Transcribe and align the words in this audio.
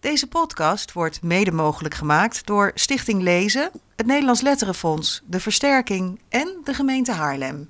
Deze 0.00 0.26
podcast 0.26 0.92
wordt 0.92 1.22
mede 1.22 1.52
mogelijk 1.52 1.94
gemaakt 1.94 2.46
door 2.46 2.70
Stichting 2.74 3.22
Lezen, 3.22 3.70
het 3.96 4.06
Nederlands 4.06 4.40
Letterenfonds, 4.40 5.22
de 5.26 5.40
Versterking 5.40 6.20
en 6.28 6.60
de 6.64 6.74
gemeente 6.74 7.12
Haarlem. 7.12 7.68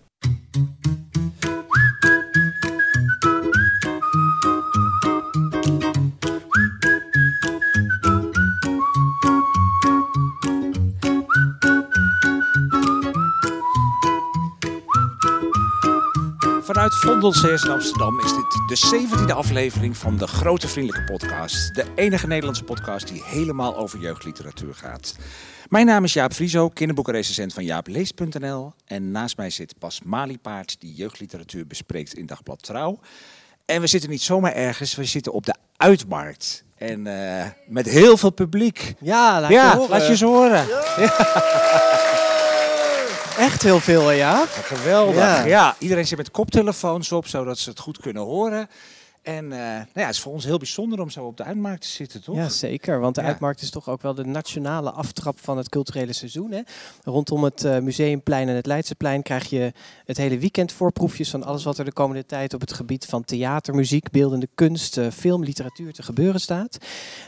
Vanuit 16.88 17.20
Vondelseers 17.20 17.62
in 17.62 17.70
Amsterdam 17.70 18.20
is 18.20 18.32
dit 18.32 18.50
de 18.66 19.06
17e 19.28 19.34
aflevering 19.34 19.96
van 19.96 20.16
de 20.16 20.26
Grote 20.26 20.68
Vriendelijke 20.68 21.12
Podcast. 21.12 21.74
De 21.74 21.84
enige 21.94 22.26
Nederlandse 22.26 22.64
podcast 22.64 23.08
die 23.08 23.22
helemaal 23.24 23.76
over 23.76 23.98
jeugdliteratuur 23.98 24.74
gaat. 24.74 25.16
Mijn 25.68 25.86
naam 25.86 26.04
is 26.04 26.12
Jaap 26.12 26.32
Frieso, 26.32 26.68
kinderboekenrecensent 26.68 27.52
van 27.52 27.64
jaaplees.nl. 27.64 28.72
En 28.84 29.10
naast 29.10 29.36
mij 29.36 29.50
zit 29.50 29.78
Bas 29.78 30.00
Maliepaard, 30.04 30.80
die 30.80 30.94
jeugdliteratuur 30.94 31.66
bespreekt 31.66 32.14
in 32.14 32.26
Dagblad 32.26 32.62
Trouw. 32.62 32.98
En 33.64 33.80
we 33.80 33.86
zitten 33.86 34.10
niet 34.10 34.22
zomaar 34.22 34.52
ergens, 34.52 34.94
we 34.94 35.04
zitten 35.04 35.32
op 35.32 35.46
de 35.46 35.54
Uitmarkt. 35.76 36.64
En 36.76 37.06
eh, 37.06 37.46
met 37.66 37.86
heel 37.86 38.16
veel 38.16 38.30
publiek. 38.30 38.94
Ja, 39.00 39.40
laat 39.40 39.50
ja, 39.50 39.70
je 39.70 39.76
horen. 39.76 39.90
laat 39.90 40.02
je 40.02 40.10
eens 40.10 40.20
horen. 40.20 40.66
Echt 43.38 43.62
heel 43.62 43.80
veel, 43.80 44.06
hè, 44.06 44.12
ja? 44.12 44.44
Geweldig. 44.46 45.14
Ja. 45.14 45.44
Ja. 45.44 45.76
iedereen 45.78 46.06
zit 46.06 46.18
met 46.18 46.30
koptelefoons 46.30 47.12
op, 47.12 47.26
zodat 47.26 47.58
ze 47.58 47.70
het 47.70 47.78
goed 47.78 47.98
kunnen 47.98 48.22
horen. 48.22 48.68
En 49.22 49.52
eh, 49.52 49.58
nou 49.58 49.86
ja, 49.94 50.04
het 50.04 50.14
is 50.14 50.20
voor 50.20 50.32
ons 50.32 50.44
heel 50.44 50.58
bijzonder 50.58 51.00
om 51.00 51.10
zo 51.10 51.24
op 51.24 51.36
de 51.36 51.44
uitmarkt 51.44 51.82
te 51.82 51.88
zitten, 51.88 52.22
toch? 52.22 52.36
Ja, 52.36 52.48
zeker. 52.48 53.00
Want 53.00 53.14
de 53.14 53.20
Ja. 53.20 53.26
Uitmarkt 53.26 53.62
is 53.62 53.70
toch 53.70 53.88
ook 53.88 54.02
wel 54.02 54.14
de 54.14 54.24
nationale 54.24 54.90
aftrap 54.90 55.40
van 55.40 55.56
het 55.56 55.68
culturele 55.68 56.12
seizoen. 56.12 56.52
Hè? 56.52 56.60
Rondom 57.04 57.44
het 57.44 57.64
eh, 57.64 57.78
Museumplein 57.78 58.48
en 58.48 58.54
het 58.54 58.66
Leidseplein 58.66 59.22
krijg 59.22 59.50
je 59.50 59.72
het 60.04 60.16
hele 60.16 60.38
weekend 60.38 60.72
voorproefjes 60.72 61.30
van 61.30 61.44
alles 61.44 61.64
wat 61.64 61.78
er 61.78 61.84
de 61.84 61.92
komende 61.92 62.26
tijd 62.26 62.54
op 62.54 62.60
het 62.60 62.72
gebied 62.72 63.04
van 63.04 63.24
theater, 63.24 63.74
muziek, 63.74 64.10
beeldende 64.10 64.48
kunst, 64.54 64.96
eh, 64.96 65.06
film, 65.10 65.44
literatuur 65.44 65.92
te 65.92 66.02
gebeuren 66.02 66.40
staat. 66.40 66.78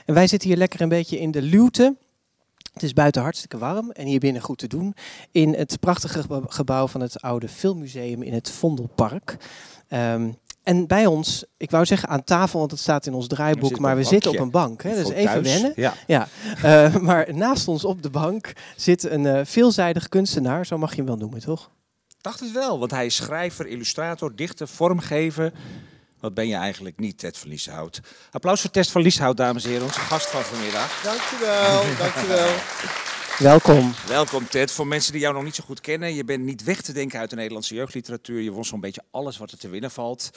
En 0.06 0.14
wij 0.14 0.26
zitten 0.26 0.48
hier 0.48 0.58
lekker 0.58 0.80
een 0.80 0.88
beetje 0.88 1.20
in 1.20 1.30
de 1.30 1.42
luwte. 1.42 1.96
Het 2.72 2.82
is 2.82 2.92
buiten 2.92 3.22
hartstikke 3.22 3.58
warm 3.58 3.90
en 3.90 4.06
hier 4.06 4.20
binnen 4.20 4.42
goed 4.42 4.58
te 4.58 4.66
doen. 4.66 4.94
In 5.30 5.54
het 5.54 5.80
prachtige 5.80 6.24
gebouw 6.46 6.86
van 6.86 7.00
het 7.00 7.22
oude 7.22 7.48
filmmuseum 7.48 8.22
in 8.22 8.32
het 8.32 8.50
Vondelpark. 8.50 9.36
Ehm, 9.88 10.30
en 10.62 10.86
bij 10.86 11.06
ons, 11.06 11.44
ik 11.56 11.70
wou 11.70 11.84
zeggen 11.84 12.08
aan 12.08 12.24
tafel, 12.24 12.58
want 12.58 12.70
het 12.70 12.80
staat 12.80 13.06
in 13.06 13.14
ons 13.14 13.26
draaiboek, 13.26 13.78
maar 13.78 13.96
we 13.96 14.04
zitten 14.04 14.30
op 14.30 14.38
een 14.38 14.50
bank. 14.50 14.82
Hè? 14.82 14.94
Dus 14.94 15.10
even 15.10 15.24
thuis. 15.24 15.52
wennen. 15.52 15.72
Ja. 15.76 15.94
Ja, 16.06 16.28
eh, 16.62 16.96
maar 17.08 17.34
naast 17.34 17.68
ons 17.68 17.84
op 17.84 18.02
de 18.02 18.10
bank 18.10 18.52
zit 18.76 19.02
een 19.02 19.26
eh, 19.26 19.40
veelzijdig 19.44 20.08
kunstenaar, 20.08 20.66
zo 20.66 20.78
mag 20.78 20.90
je 20.90 20.96
hem 20.96 21.06
wel 21.06 21.16
noemen, 21.16 21.40
toch? 21.40 21.70
Dacht 22.20 22.40
het 22.40 22.52
wel, 22.52 22.78
want 22.78 22.90
hij 22.90 23.06
is 23.06 23.14
schrijver, 23.14 23.66
illustrator, 23.66 24.36
dichter, 24.36 24.68
vormgever. 24.68 25.52
Wat 26.20 26.34
ben 26.34 26.48
je 26.48 26.54
eigenlijk 26.54 26.98
niet, 26.98 27.18
Ted 27.18 27.38
van 27.38 27.48
Lieshout? 27.48 28.00
Applaus 28.30 28.60
voor 28.60 28.70
Ted 28.70 28.90
van 28.90 29.02
Lieshout, 29.02 29.36
dames 29.36 29.64
en 29.64 29.70
heren, 29.70 29.84
onze 29.84 30.00
gast 30.00 30.30
van 30.30 30.42
vanmiddag. 30.42 31.02
Dankjewel, 31.02 31.96
dankjewel. 31.98 32.54
Welkom. 33.50 33.94
Welkom 34.06 34.48
Ted. 34.48 34.70
Voor 34.70 34.86
mensen 34.86 35.12
die 35.12 35.20
jou 35.20 35.34
nog 35.34 35.44
niet 35.44 35.54
zo 35.54 35.64
goed 35.64 35.80
kennen, 35.80 36.14
je 36.14 36.24
bent 36.24 36.44
niet 36.44 36.64
weg 36.64 36.80
te 36.80 36.92
denken 36.92 37.18
uit 37.18 37.30
de 37.30 37.36
Nederlandse 37.36 37.74
jeugdliteratuur. 37.74 38.40
Je 38.40 38.50
won 38.50 38.64
zo'n 38.64 38.80
beetje 38.80 39.02
alles 39.10 39.38
wat 39.38 39.50
er 39.50 39.58
te 39.58 39.68
winnen 39.68 39.90
valt. 39.90 40.30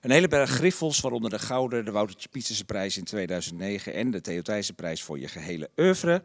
Een 0.00 0.10
hele 0.10 0.28
berg 0.28 0.50
griffels, 0.50 1.00
waaronder 1.00 1.30
de 1.30 1.38
Gouden, 1.38 1.84
de 1.84 1.90
Woutertje 1.90 2.28
Pieterse 2.28 2.64
prijs 2.64 2.96
in 2.96 3.04
2009 3.04 3.94
en 3.94 4.10
de 4.10 4.20
Theo 4.20 4.42
Thijssen 4.42 4.74
prijs 4.74 5.02
voor 5.02 5.18
je 5.18 5.28
gehele 5.28 5.70
oeuvre. 5.76 6.22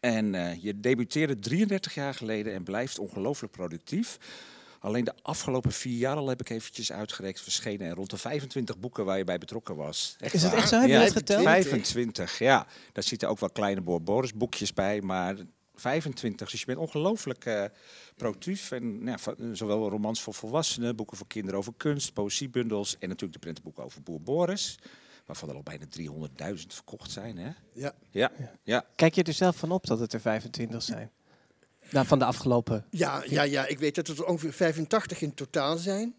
En 0.00 0.34
eh, 0.34 0.62
je 0.62 0.80
debuteerde 0.80 1.38
33 1.38 1.94
jaar 1.94 2.14
geleden 2.14 2.54
en 2.54 2.62
blijft 2.62 2.98
ongelooflijk 2.98 3.52
productief. 3.52 4.18
Alleen 4.80 5.04
de 5.04 5.14
afgelopen 5.22 5.72
vier 5.72 5.98
jaar 5.98 6.16
al 6.16 6.28
heb 6.28 6.40
ik 6.40 6.48
eventjes 6.48 6.92
uitgerekend 6.92 7.40
verschenen 7.42 7.86
en 7.86 7.94
rond 7.94 8.10
de 8.10 8.16
25 8.16 8.78
boeken 8.78 9.04
waar 9.04 9.18
je 9.18 9.24
bij 9.24 9.38
betrokken 9.38 9.76
was. 9.76 10.16
Is 10.20 10.32
het 10.32 10.42
waar. 10.42 10.52
echt 10.54 10.68
zo? 10.68 10.78
Heb 10.78 10.86
je 10.88 10.92
Ja, 10.92 11.00
dat 11.04 11.12
geteld? 11.12 11.42
25, 11.42 12.38
ja. 12.38 12.66
Daar 12.92 13.04
zitten 13.04 13.28
ook 13.28 13.38
wel 13.38 13.50
kleine 13.50 13.80
Boris 13.80 14.34
boekjes 14.34 14.74
bij, 14.74 15.00
maar 15.00 15.36
25. 15.74 16.50
Dus 16.50 16.60
je 16.60 16.66
bent 16.66 16.78
ongelooflijk 16.78 17.44
eh, 17.44 17.64
productief. 18.16 18.70
En 18.70 19.00
ja, 19.04 19.16
zowel 19.52 19.88
romans 19.88 20.22
voor 20.22 20.34
volwassenen, 20.34 20.96
boeken 20.96 21.16
voor 21.16 21.26
kinderen 21.26 21.58
over 21.58 21.72
kunst, 21.76 22.12
poëziebundels 22.12 22.92
en 22.98 23.08
natuurlijk 23.08 23.32
de 23.32 23.38
prentenboeken 23.38 23.84
over 23.84 24.02
Boer 24.02 24.20
Boris. 24.22 24.78
Waarvan 25.26 25.48
er 25.48 25.54
al 25.54 25.62
bijna 25.62 25.84
300.000 26.54 26.66
verkocht 26.66 27.10
zijn, 27.10 27.38
hè? 27.38 27.50
Ja. 27.72 27.92
Ja, 28.10 28.30
ja. 28.62 28.84
Kijk 28.96 29.14
je 29.14 29.22
er 29.22 29.32
zelf 29.32 29.56
van 29.56 29.70
op 29.70 29.86
dat 29.86 29.98
het 29.98 30.12
er 30.12 30.20
25 30.20 30.82
zijn? 30.82 31.10
Nou, 31.90 32.06
van 32.06 32.18
de 32.18 32.24
afgelopen. 32.24 32.84
Ja, 32.90 33.22
ja, 33.26 33.42
ja, 33.42 33.66
ik 33.66 33.78
weet 33.78 33.94
dat 33.94 34.06
het 34.06 34.18
er 34.18 34.24
ongeveer 34.26 34.52
85 34.52 35.20
in 35.22 35.34
totaal 35.34 35.76
zijn. 35.76 36.14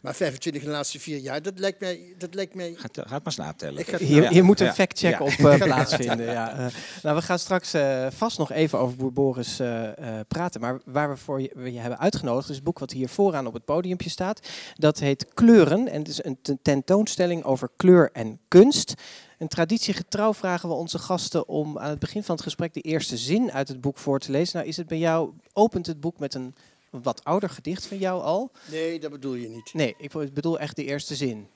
Maar 0.00 0.14
25 0.14 0.62
in 0.62 0.68
de 0.68 0.74
laatste 0.74 1.00
vier 1.00 1.18
jaar, 1.18 1.42
dat 1.42 1.58
lijkt 1.58 1.80
mij... 1.80 2.00
Dat 2.18 2.34
lijkt 2.34 2.54
mij 2.54 2.74
Gaat, 2.76 2.98
gaat 3.08 3.24
maar. 3.36 3.78
Ik 3.78 3.88
ga- 3.88 3.96
Hier, 3.98 4.22
Ja. 4.22 4.30
hier 4.30 4.44
moet 4.44 4.60
een 4.60 4.66
Ja. 4.66 4.74
factcheck 4.74 5.12
Ja. 5.18 5.24
op 5.24 5.28
eh, 5.30 5.62
plaatsvinden. 5.68 6.26
Ja. 6.26 6.52
eh. 6.58 6.66
nou, 7.02 7.16
we 7.16 7.22
gaan 7.22 7.38
straks 7.38 7.72
eh, 7.74 8.06
vast 8.10 8.38
nog 8.38 8.52
even 8.52 8.78
over 8.78 8.96
Boer 8.96 9.12
Boris 9.12 9.58
eh, 9.60 9.86
eh, 10.18 10.26
praten. 10.28 10.60
Maar 10.60 10.80
waar 10.84 11.10
we 11.10 11.16
voor 11.16 11.40
je, 11.40 11.50
we 11.54 11.72
je 11.72 11.78
hebben 11.78 11.98
uitgenodigd, 11.98 12.48
is 12.48 12.54
het 12.54 12.64
boek 12.64 12.78
wat 12.78 12.90
hier 12.92 13.08
vooraan 13.08 13.46
op 13.46 13.52
het 13.54 13.64
podiumpje 13.64 14.10
staat. 14.10 14.48
Dat 14.74 14.98
heet 14.98 15.26
Kleuren. 15.34 15.88
En 15.88 15.98
het 15.98 16.08
is 16.08 16.24
een 16.24 16.38
ten- 16.42 16.58
tentoonstelling 16.62 17.44
over 17.44 17.68
kleur 17.76 18.10
en 18.12 18.38
kunst. 18.48 18.94
En 19.38 19.48
traditiegetrouw 19.48 20.34
vragen 20.34 20.68
we 20.68 20.74
onze 20.74 20.98
gasten 20.98 21.48
om 21.48 21.78
aan 21.78 21.90
het 21.90 21.98
begin 21.98 22.22
van 22.22 22.34
het 22.34 22.44
gesprek 22.44 22.74
de 22.74 22.80
eerste 22.80 23.16
zin 23.16 23.52
uit 23.52 23.68
het 23.68 23.80
boek 23.80 23.98
voor 23.98 24.18
te 24.18 24.30
lezen. 24.30 24.56
Nou, 24.56 24.68
is 24.68 24.76
het 24.76 24.86
bij 24.86 24.98
jou, 24.98 25.32
opent 25.52 25.86
het 25.86 26.00
boek 26.00 26.18
met 26.18 26.34
een 26.34 26.54
wat 26.90 27.24
ouder 27.24 27.50
gedicht 27.50 27.86
van 27.86 27.98
jou 27.98 28.22
al? 28.22 28.50
Nee, 28.70 29.00
dat 29.00 29.10
bedoel 29.10 29.34
je 29.34 29.48
niet. 29.48 29.72
Nee, 29.72 29.94
ik 29.98 30.12
bedoel 30.34 30.58
echt 30.58 30.76
de 30.76 30.84
eerste 30.84 31.14
zin. 31.14 31.48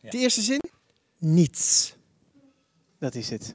De 0.00 0.18
eerste 0.18 0.42
zin? 0.42 0.60
Niets. 1.18 1.94
Dat 2.98 3.14
is 3.14 3.30
het. 3.30 3.54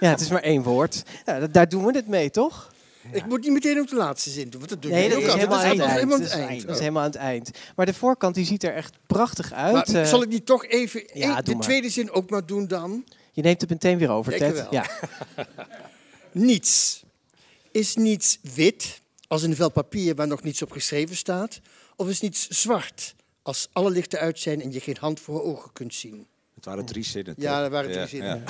Ja, 0.00 0.10
het 0.10 0.20
is 0.20 0.28
maar 0.28 0.42
één 0.42 0.62
woord. 0.62 1.02
Ja, 1.24 1.46
daar 1.46 1.68
doen 1.68 1.84
we 1.84 1.92
het 1.92 2.06
mee, 2.06 2.30
toch? 2.30 2.72
Ik 3.12 3.26
moet 3.26 3.40
niet 3.42 3.52
meteen 3.52 3.80
op 3.80 3.88
de 3.88 3.96
laatste 3.96 4.30
zin 4.30 4.48
doen, 4.50 4.58
want 4.60 4.68
dat 4.70 4.82
doe 4.82 4.90
Nee, 4.90 5.04
ik 5.04 5.10
dat 5.10 5.22
is 5.22 5.32
helemaal 5.34 5.58
aan 5.58 5.64
eind. 5.64 5.84
helemaal 5.84 6.18
Dat 6.18 6.26
is 6.26 6.32
het 6.32 6.40
eind. 6.42 6.60
Dat 6.60 6.70
is 6.70 6.74
Oh. 6.74 6.80
helemaal 6.80 7.02
aan 7.02 7.08
het 7.10 7.18
eind. 7.18 7.50
Maar 7.76 7.86
de 7.86 7.94
voorkant 7.94 8.34
die 8.34 8.44
ziet 8.44 8.64
er 8.64 8.74
echt 8.74 8.96
prachtig 9.06 9.52
uit. 9.52 9.72
Maar 9.92 10.02
Eh, 10.02 10.06
zal 10.08 10.22
ik 10.22 10.30
die 10.30 10.42
toch 10.42 10.66
even 10.66 11.02
ja, 11.14 11.40
doe 11.42 11.54
de 11.54 11.60
tweede 11.60 11.90
zin 11.90 12.10
ook 12.10 12.30
maar 12.30 12.46
doen 12.46 12.66
dan? 12.66 13.04
Je 13.32 13.42
neemt 13.42 13.60
het 13.60 13.70
meteen 13.70 13.98
weer 13.98 14.10
over, 14.10 14.36
Ted. 14.36 14.66
Ja. 14.70 14.86
Niets. 16.32 17.02
Is 17.72 17.94
niets 17.96 18.38
wit, 18.54 19.00
als 19.28 19.42
een 19.42 19.56
vel 19.56 19.70
papier 19.70 20.14
waar 20.14 20.26
nog 20.26 20.42
niets 20.42 20.62
op 20.62 20.70
geschreven 20.70 21.16
staat? 21.16 21.60
Of 21.96 22.08
is 22.08 22.20
niets 22.20 22.48
zwart, 22.48 23.14
als 23.42 23.68
alle 23.72 23.90
lichten 23.90 24.18
uit 24.18 24.38
zijn 24.38 24.62
en 24.62 24.72
je 24.72 24.80
geen 24.80 24.96
hand 25.00 25.20
voor 25.20 25.42
ogen 25.42 25.72
kunt 25.72 25.94
zien? 25.94 26.26
Het 26.58 26.66
waren 26.66 26.84
drie 26.84 27.04
zinnen. 27.04 27.34
Ja, 27.36 27.60
dat 27.62 27.70
waren 27.70 27.90
drie 27.90 28.00
Ja, 28.02 28.06
zinnen. 28.06 28.44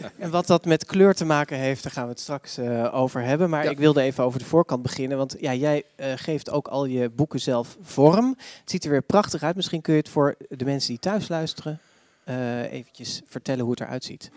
ja. 0.00 0.10
En 0.18 0.30
wat 0.30 0.46
dat 0.46 0.64
met 0.64 0.84
kleur 0.84 1.14
te 1.14 1.24
maken 1.24 1.56
heeft, 1.58 1.82
daar 1.82 1.92
gaan 1.92 2.04
we 2.04 2.10
het 2.10 2.20
straks 2.20 2.56
eh, 2.56 2.94
over 2.94 3.22
hebben. 3.22 3.50
Maar 3.50 3.64
Ja. 3.64 3.70
ik 3.70 3.78
wilde 3.78 4.00
even 4.02 4.24
over 4.24 4.38
de 4.38 4.44
voorkant 4.44 4.82
beginnen. 4.82 5.18
Want 5.18 5.36
ja, 5.40 5.54
jij 5.54 5.82
eh, 5.96 6.12
geeft 6.16 6.50
ook 6.50 6.68
al 6.68 6.84
je 6.84 7.08
boeken 7.10 7.40
zelf 7.40 7.76
vorm. 7.82 8.34
Het 8.60 8.70
ziet 8.70 8.84
er 8.84 8.90
weer 8.90 9.02
prachtig 9.02 9.42
uit. 9.42 9.56
Misschien 9.56 9.80
kun 9.80 9.92
je 9.94 9.98
het 9.98 10.08
voor 10.08 10.36
de 10.48 10.64
mensen 10.64 10.88
die 10.90 10.98
thuis 10.98 11.28
luisteren 11.28 11.80
eh 12.24 12.72
eventjes 12.72 13.20
vertellen 13.26 13.62
hoe 13.62 13.70
het 13.70 13.80
eruit 13.80 14.04
ziet. 14.04 14.30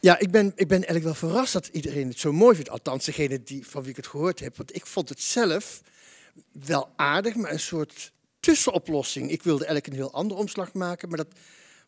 Ja, 0.00 0.18
ik 0.18 0.30
ben, 0.30 0.46
ik 0.46 0.68
ben 0.68 0.76
eigenlijk 0.76 1.04
wel 1.04 1.14
verrast 1.14 1.52
dat 1.52 1.66
iedereen 1.66 2.08
het 2.08 2.18
zo 2.18 2.32
mooi 2.32 2.54
vindt. 2.54 2.70
Althans, 2.70 3.04
degene 3.04 3.42
die, 3.42 3.66
van 3.66 3.80
wie 3.80 3.90
ik 3.90 3.96
het 3.96 4.06
gehoord 4.06 4.40
heb. 4.40 4.56
Want 4.56 4.74
ik 4.74 4.86
vond 4.86 5.08
het 5.08 5.20
zelf 5.20 5.82
wel 6.66 6.88
aardig, 6.96 7.34
maar 7.34 7.52
een 7.52 7.60
soort 7.60 8.12
tussenoplossing. 8.40 9.30
Ik 9.30 9.42
wilde 9.42 9.64
eigenlijk 9.64 9.86
een 9.86 10.00
heel 10.02 10.12
andere 10.12 10.40
omslag 10.40 10.72
maken, 10.72 11.08
maar 11.08 11.18
dat 11.18 11.28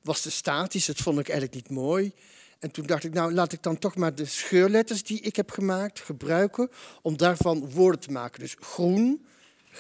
was 0.07 0.21
te 0.21 0.31
statisch. 0.31 0.87
Dat 0.87 0.97
vond 0.97 1.19
ik 1.19 1.29
eigenlijk 1.29 1.69
niet 1.69 1.79
mooi. 1.79 2.13
En 2.59 2.71
toen 2.71 2.87
dacht 2.87 3.05
ik, 3.05 3.13
nou 3.13 3.33
laat 3.33 3.53
ik 3.53 3.63
dan 3.63 3.79
toch 3.79 3.97
maar 3.97 4.15
de 4.15 4.25
scheurletters 4.25 5.03
die 5.03 5.21
ik 5.21 5.37
heb 5.37 5.51
gemaakt 5.51 6.01
gebruiken 6.01 6.71
om 7.03 7.17
daarvan 7.17 7.71
woorden 7.71 8.01
te 8.01 8.11
maken. 8.13 8.41
Dus 8.41 8.57
groen, 8.61 9.27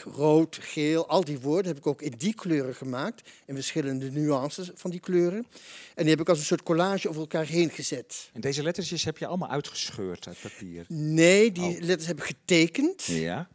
rood, 0.04 0.58
geel, 0.60 1.08
al 1.08 1.24
die 1.24 1.40
woorden 1.40 1.66
heb 1.66 1.76
ik 1.76 1.86
ook 1.86 2.02
in 2.02 2.14
die 2.18 2.34
kleuren 2.34 2.74
gemaakt. 2.74 3.28
In 3.46 3.54
verschillende 3.54 4.10
nuances 4.10 4.70
van 4.74 4.90
die 4.90 5.00
kleuren. 5.00 5.46
En 5.94 6.02
die 6.02 6.10
heb 6.10 6.20
ik 6.20 6.28
als 6.28 6.38
een 6.38 6.44
soort 6.44 6.62
collage 6.62 7.08
over 7.08 7.20
elkaar 7.20 7.46
heen 7.46 7.70
gezet. 7.70 8.30
En 8.32 8.40
deze 8.40 8.62
lettertjes 8.62 9.04
heb 9.04 9.18
je 9.18 9.26
allemaal 9.26 9.50
uitgescheurd 9.50 10.26
uit 10.26 10.40
papier. 10.40 10.84
Nee, 10.88 11.52
die 11.52 11.64
Oh. 11.76 11.80
letters 11.80 12.06
heb 12.06 12.18
ik 12.18 12.24
getekend. 12.24 13.04
Ja. 13.04 13.48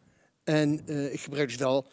En 0.44 0.82
eh, 0.86 1.12
ik 1.12 1.20
gebruik 1.20 1.48
dus 1.48 1.56
wel, 1.56 1.86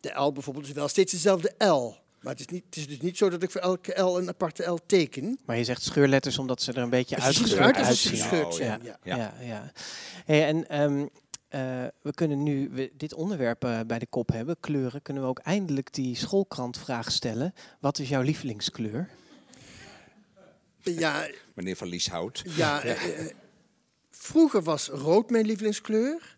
de 0.00 0.20
L 0.20 0.32
bijvoorbeeld, 0.32 0.66
is 0.66 0.72
wel 0.72 0.88
steeds 0.88 1.12
dezelfde 1.12 1.54
L. 1.66 2.04
Maar 2.26 2.34
het 2.34 2.44
is, 2.44 2.52
niet, 2.54 2.64
het 2.64 2.76
is 2.76 2.88
dus 2.88 3.00
niet 3.00 3.16
zo 3.16 3.28
dat 3.30 3.42
ik 3.42 3.50
voor 3.50 3.60
elke 3.60 4.00
L 4.02 4.18
een 4.18 4.28
aparte 4.28 4.62
L 4.64 4.78
teken. 4.86 5.38
Maar 5.44 5.56
je 5.56 5.64
zegt 5.64 5.82
scheurletters 5.82 6.38
omdat 6.38 6.62
ze 6.62 6.72
er 6.72 6.78
een 6.78 6.90
beetje 6.90 7.16
uitgescheurd 7.20 7.76
uitzien. 7.76 8.10
gescheurd 8.10 8.44
Oh, 8.46 8.52
zijn. 8.52 8.80
ja. 8.82 8.98
Ja. 9.02 9.16
Ja, 9.16 9.34
ja. 9.40 9.72
Hey, 10.24 10.46
en 10.46 10.68
ehm, 10.68 11.06
eh, 11.48 11.84
we 12.02 12.12
kunnen 12.14 12.42
nu 12.42 12.70
we 12.72 12.92
dit 12.96 13.14
onderwerp 13.14 13.64
eh, 13.64 13.80
bij 13.86 13.98
de 13.98 14.06
kop 14.06 14.28
hebben, 14.32 14.56
kleuren, 14.60 15.02
kunnen 15.02 15.22
we 15.22 15.28
ook 15.28 15.38
eindelijk 15.38 15.92
die 15.94 16.16
schoolkrantvraag 16.16 17.10
stellen. 17.12 17.54
Wat 17.80 17.98
is 17.98 18.08
jouw 18.08 18.22
lievelingskleur? 18.22 19.08
Ja, 20.82 21.28
Meneer 21.54 21.76
Van 21.76 21.88
Lieshout. 21.88 22.42
ja, 22.44 22.82
eh, 22.82 23.26
vroeger 24.10 24.62
was 24.62 24.88
rood 24.88 25.30
mijn 25.30 25.46
lievelingskleur. 25.46 26.35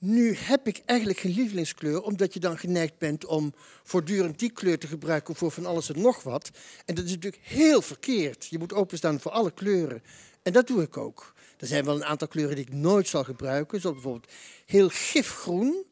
Nu 0.00 0.34
heb 0.34 0.66
ik 0.66 0.82
eigenlijk 0.86 1.18
geen 1.18 1.34
lievelingskleur, 1.34 2.02
omdat 2.02 2.34
je 2.34 2.40
dan 2.40 2.58
geneigd 2.58 2.98
bent 2.98 3.24
om 3.24 3.54
voortdurend 3.82 4.38
die 4.38 4.50
kleur 4.50 4.78
te 4.78 4.86
gebruiken 4.86 5.34
voor 5.34 5.50
van 5.50 5.66
alles 5.66 5.92
en 5.92 6.00
nog 6.00 6.22
wat. 6.22 6.50
En 6.84 6.94
dat 6.94 7.04
is 7.04 7.10
natuurlijk 7.10 7.42
heel 7.46 7.82
verkeerd. 7.82 8.46
Je 8.46 8.58
moet 8.58 8.72
openstaan 8.72 9.20
voor 9.20 9.30
alle 9.30 9.50
kleuren. 9.50 10.02
En 10.42 10.52
dat 10.52 10.66
doe 10.66 10.82
ik 10.82 10.96
ook. 10.96 11.34
Er 11.58 11.66
zijn 11.66 11.84
wel 11.84 11.94
een 11.94 12.04
aantal 12.04 12.28
kleuren 12.28 12.56
die 12.56 12.64
ik 12.64 12.72
nooit 12.72 13.08
zal 13.08 13.24
gebruiken, 13.24 13.80
zoals 13.80 13.96
bijvoorbeeld 13.96 14.32
heel 14.66 14.88
gifgroen 14.88 15.84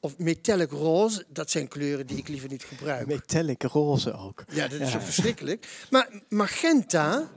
of 0.00 0.18
metallic 0.18 0.70
roze. 0.70 1.24
Dat 1.28 1.50
zijn 1.50 1.68
kleuren 1.68 2.06
die 2.06 2.18
ik 2.18 2.28
liever 2.28 2.48
niet 2.48 2.64
gebruik. 2.64 3.06
Metallic 3.06 3.62
roze 3.62 4.12
ook. 4.12 4.44
Ja, 4.48 4.68
dat 4.68 4.80
is 4.80 4.90
zo 4.90 4.98
verschrikkelijk. 4.98 5.86
Maar 5.90 6.22
magenta, 6.28 7.30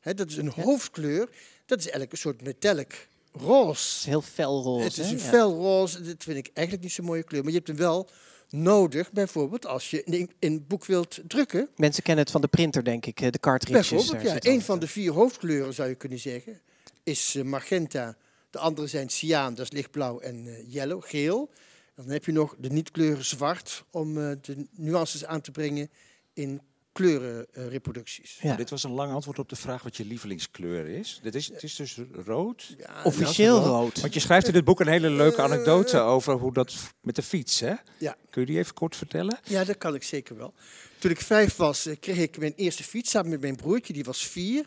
hè, 0.00 0.14
dat 0.14 0.30
is 0.30 0.36
een 0.36 0.48
hoofdkleur, 0.48 1.28
dat 1.66 1.78
is 1.78 1.84
eigenlijk 1.84 2.12
een 2.12 2.18
soort 2.18 2.42
metallic 2.42 3.08
roze. 3.32 4.08
Heel 4.08 4.22
fel 4.22 4.62
roze. 4.62 4.84
Het 4.84 4.98
is 4.98 5.10
een 5.10 5.20
fel 5.20 5.54
roze, 5.54 6.00
dat 6.00 6.22
vind 6.22 6.36
ik 6.36 6.50
eigenlijk 6.54 6.86
niet 6.86 6.94
zo'n 6.94 7.04
mooie 7.04 7.22
kleur. 7.22 7.42
Maar 7.42 7.50
je 7.50 7.56
hebt 7.56 7.68
hem 7.68 7.76
wel 7.76 8.08
nodig, 8.52 9.12
bijvoorbeeld 9.12 9.66
als 9.66 9.90
je 9.90 10.02
een, 10.04 10.30
een 10.38 10.66
boek 10.66 10.84
wilt 10.84 11.20
drukken. 11.26 11.68
Mensen 11.76 12.02
kennen 12.02 12.22
het 12.22 12.32
van 12.32 12.40
de 12.40 12.48
printer, 12.48 12.84
denk 12.84 13.06
ik. 13.06 13.32
De 13.32 13.38
cartridges. 13.40 13.88
Bijvoorbeeld, 13.88 14.44
ja, 14.44 14.50
een 14.50 14.62
van 14.62 14.78
de 14.78 14.86
vier 14.86 15.12
hoofdkleuren 15.12 15.74
zou 15.74 15.88
je 15.88 15.94
kunnen 15.94 16.18
zeggen, 16.18 16.60
is 17.02 17.34
eh, 17.34 17.44
magenta. 17.44 18.16
De 18.50 18.58
andere 18.58 18.86
zijn 18.86 19.08
cyaan, 19.08 19.54
dat 19.54 19.64
is 19.64 19.72
lichtblauw, 19.72 20.20
en 20.20 20.46
eh, 20.46 20.72
yellow, 20.72 21.02
geel. 21.04 21.50
Dan 21.94 22.08
heb 22.08 22.24
je 22.24 22.32
nog 22.32 22.54
de 22.58 22.68
niet-kleuren 22.68 23.24
zwart 23.24 23.84
om 23.90 24.18
eh, 24.18 24.30
de 24.40 24.66
nuances 24.70 25.24
aan 25.24 25.40
te 25.40 25.50
brengen 25.50 25.90
in 26.32 26.60
kleurenreproducties. 26.92 28.38
Ja. 28.40 28.56
Dit 28.56 28.70
was 28.70 28.84
een 28.84 28.90
lang 28.90 29.12
antwoord 29.12 29.38
op 29.38 29.48
de 29.48 29.56
vraag 29.56 29.82
wat 29.82 29.96
je 29.96 30.04
lievelingskleur 30.04 30.86
is. 30.88 31.20
Dit 31.22 31.34
is 31.34 31.46
het 31.48 31.62
is 31.62 31.76
dus 31.76 31.98
rood. 32.24 32.74
Ja, 32.78 33.02
Officieel 33.04 33.60
rood. 33.60 34.00
Want 34.00 34.14
je 34.14 34.20
schrijft 34.20 34.46
in 34.46 34.52
dit 34.52 34.64
boek 34.64 34.80
een 34.80 34.88
hele 34.88 35.10
leuke 35.10 35.42
anekdote 35.42 35.98
over 35.98 36.34
hoe 36.34 36.52
dat 36.52 36.74
met 37.00 37.14
de 37.14 37.22
fiets, 37.22 37.60
hè? 37.60 37.74
Ja. 37.98 38.16
Kun 38.30 38.40
je 38.40 38.46
die 38.46 38.58
even 38.58 38.74
kort 38.74 38.96
vertellen? 38.96 39.38
Ja, 39.44 39.64
dat 39.64 39.78
kan 39.78 39.94
ik 39.94 40.02
zeker 40.02 40.36
wel. 40.36 40.54
Toen 40.98 41.10
ik 41.10 41.20
vijf 41.20 41.56
was, 41.56 41.86
eh, 41.86 41.96
kreeg 42.00 42.18
ik 42.18 42.38
mijn 42.38 42.52
eerste 42.56 42.84
fiets 42.84 43.10
samen 43.10 43.30
met 43.30 43.40
mijn 43.40 43.56
broertje, 43.56 43.92
die 43.92 44.04
was 44.04 44.26
vier. 44.26 44.66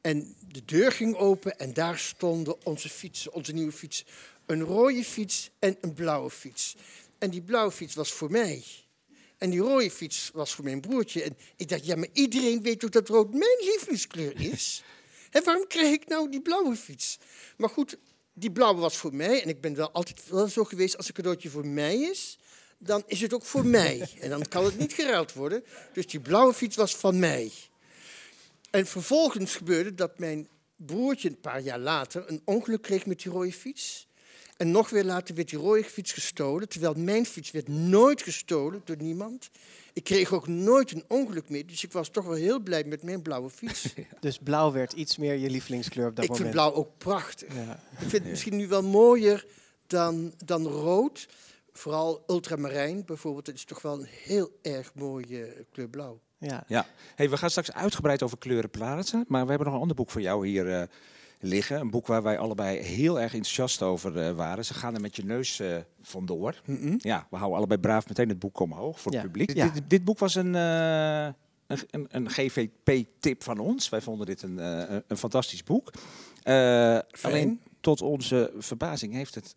En 0.00 0.34
de 0.48 0.64
deur 0.64 0.92
ging 0.92 1.16
open 1.16 1.58
en 1.58 1.72
daar 1.72 1.98
stonden 1.98 2.66
onze 2.66 2.88
fietsen, 2.88 3.32
onze 3.32 3.52
nieuwe 3.52 3.72
fiets. 3.72 4.04
Een 4.46 4.62
rode 4.62 5.04
fiets 5.04 5.50
en 5.58 5.76
een 5.80 5.94
blauwe 5.94 6.30
fiets. 6.30 6.76
En 7.18 7.30
die 7.30 7.42
blauwe 7.42 7.72
fiets 7.72 7.94
was 7.94 8.12
voor 8.12 8.30
mij. 8.30 8.64
En 9.38 9.50
die 9.50 9.60
rode 9.60 9.90
fiets 9.90 10.30
was 10.32 10.54
voor 10.54 10.64
mijn 10.64 10.80
broertje. 10.80 11.22
En 11.22 11.36
ik 11.56 11.68
dacht, 11.68 11.86
ja, 11.86 11.96
maar 11.96 12.08
iedereen 12.12 12.62
weet 12.62 12.80
toch 12.80 12.90
dat 12.90 13.08
rood 13.08 13.30
mijn 13.30 13.58
lievelingskleur 13.60 14.40
is? 14.40 14.82
En 15.30 15.44
waarom 15.44 15.66
krijg 15.66 15.92
ik 15.92 16.08
nou 16.08 16.30
die 16.30 16.40
blauwe 16.40 16.76
fiets? 16.76 17.18
Maar 17.56 17.68
goed, 17.68 17.98
die 18.32 18.52
blauwe 18.52 18.80
was 18.80 18.96
voor 18.96 19.14
mij. 19.14 19.42
En 19.42 19.48
ik 19.48 19.60
ben 19.60 19.74
wel 19.74 19.90
altijd 19.90 20.28
wel 20.28 20.48
zo 20.48 20.64
geweest, 20.64 20.96
als 20.96 21.08
een 21.08 21.14
cadeautje 21.14 21.50
voor 21.50 21.66
mij 21.66 21.96
is, 21.96 22.38
dan 22.78 23.02
is 23.06 23.20
het 23.20 23.34
ook 23.34 23.44
voor 23.44 23.66
mij. 23.80 24.08
En 24.20 24.30
dan 24.30 24.48
kan 24.48 24.64
het 24.64 24.78
niet 24.78 24.92
geruild 24.92 25.32
worden. 25.32 25.64
Dus 25.92 26.06
die 26.06 26.20
blauwe 26.20 26.54
fiets 26.54 26.76
was 26.76 26.96
van 26.96 27.18
mij. 27.18 27.52
En 28.70 28.86
vervolgens 28.86 29.56
gebeurde 29.56 29.94
dat 29.94 30.18
mijn 30.18 30.48
broertje 30.76 31.28
een 31.28 31.40
paar 31.40 31.60
jaar 31.60 31.78
later 31.78 32.24
een 32.26 32.42
ongeluk 32.44 32.82
kreeg 32.82 33.06
met 33.06 33.22
die 33.22 33.32
rode 33.32 33.52
fiets. 33.52 34.05
En 34.56 34.70
nog 34.70 34.90
weer 34.90 35.04
later 35.04 35.34
werd 35.34 35.48
die 35.48 35.58
rode 35.58 35.84
fiets 35.84 36.12
gestolen, 36.12 36.68
terwijl 36.68 36.94
mijn 36.96 37.26
fiets 37.26 37.50
werd 37.50 37.68
nooit 37.68 38.22
gestolen 38.22 38.80
door 38.84 38.96
niemand. 38.96 39.50
Ik 39.92 40.04
kreeg 40.04 40.32
ook 40.32 40.46
nooit 40.46 40.92
een 40.92 41.04
ongeluk 41.08 41.48
meer, 41.48 41.66
dus 41.66 41.84
ik 41.84 41.92
was 41.92 42.08
toch 42.08 42.24
wel 42.24 42.34
heel 42.34 42.60
blij 42.60 42.84
met 42.84 43.02
mijn 43.02 43.22
blauwe 43.22 43.50
fiets. 43.50 43.94
Dus 44.20 44.38
blauw 44.38 44.72
werd 44.72 44.92
iets 44.92 45.16
meer 45.16 45.34
je 45.34 45.50
lievelingskleur 45.50 46.08
op 46.08 46.16
dat 46.16 46.24
ik 46.24 46.34
vind 46.34 46.46
moment. 46.46 46.56
blauw 46.56 46.72
ook 46.82 46.98
prachtig. 46.98 47.54
Ja. 47.54 47.80
Ik 47.90 47.98
vind 47.98 48.12
het 48.12 48.24
misschien 48.24 48.56
nu 48.56 48.68
wel 48.68 48.82
mooier 48.82 49.46
dan, 49.86 50.34
dan 50.44 50.66
rood. 50.66 51.28
Vooral 51.72 52.24
ultramarijn 52.26 53.04
bijvoorbeeld, 53.04 53.46
dat 53.46 53.54
is 53.54 53.64
toch 53.64 53.82
wel 53.82 53.98
een 53.98 54.08
heel 54.24 54.50
erg 54.62 54.94
mooie 54.94 55.66
kleur 55.72 55.88
blauw. 55.88 56.20
Ja. 56.38 56.64
Ja. 56.66 56.86
Hey, 57.14 57.30
we 57.30 57.36
gaan 57.36 57.50
straks 57.50 57.72
uitgebreid 57.72 58.22
over 58.22 58.38
kleuren 58.38 58.70
plaatsen. 58.70 59.24
Maar 59.28 59.42
we 59.42 59.48
hebben 59.48 59.66
nog 59.66 59.76
een 59.76 59.82
ander 59.82 59.96
boek 59.96 60.10
voor 60.10 60.20
jou 60.20 60.46
hier 60.46 60.72
eh, 60.72 60.82
liggen. 61.40 61.80
Een 61.80 61.90
boek 61.90 62.06
waar 62.06 62.22
wij 62.22 62.38
allebei 62.38 62.78
heel 62.78 63.20
erg 63.20 63.32
enthousiast 63.34 63.82
over 63.82 64.18
eh, 64.26 64.32
waren. 64.34 64.64
Ze 64.64 64.74
gaan 64.74 64.94
er 64.94 65.00
met 65.00 65.16
je 65.16 65.24
neus 65.24 65.60
eh, 65.60 65.76
vandoor. 66.02 66.60
Ja, 66.98 67.26
we 67.30 67.36
houden 67.36 67.58
allebei 67.58 67.80
braaf 67.80 68.08
meteen 68.08 68.28
het 68.28 68.38
boek 68.38 68.60
omhoog 68.60 69.00
voor 69.00 69.12
het 69.12 69.22
publiek. 69.22 69.54
Ja. 69.54 69.68
Dit, 69.68 69.90
dit 69.90 70.04
boek 70.04 70.18
was 70.18 70.34
een, 70.34 70.54
eh, 70.54 71.24
een, 71.66 71.78
een, 71.90 72.06
een 72.10 72.30
GVP-tip 72.30 73.42
van 73.42 73.58
ons. 73.58 73.88
Wij 73.88 74.00
vonden 74.00 74.26
dit 74.26 74.42
een, 74.42 74.58
eh, 74.58 74.96
een- 75.06 75.16
fantastisch 75.16 75.64
boek. 75.64 75.92
Eh, 76.42 76.98
alleen 77.22 77.60
tot 77.80 78.02
onze 78.02 78.52
verbazing 78.58 79.12
heeft 79.12 79.34
het 79.34 79.54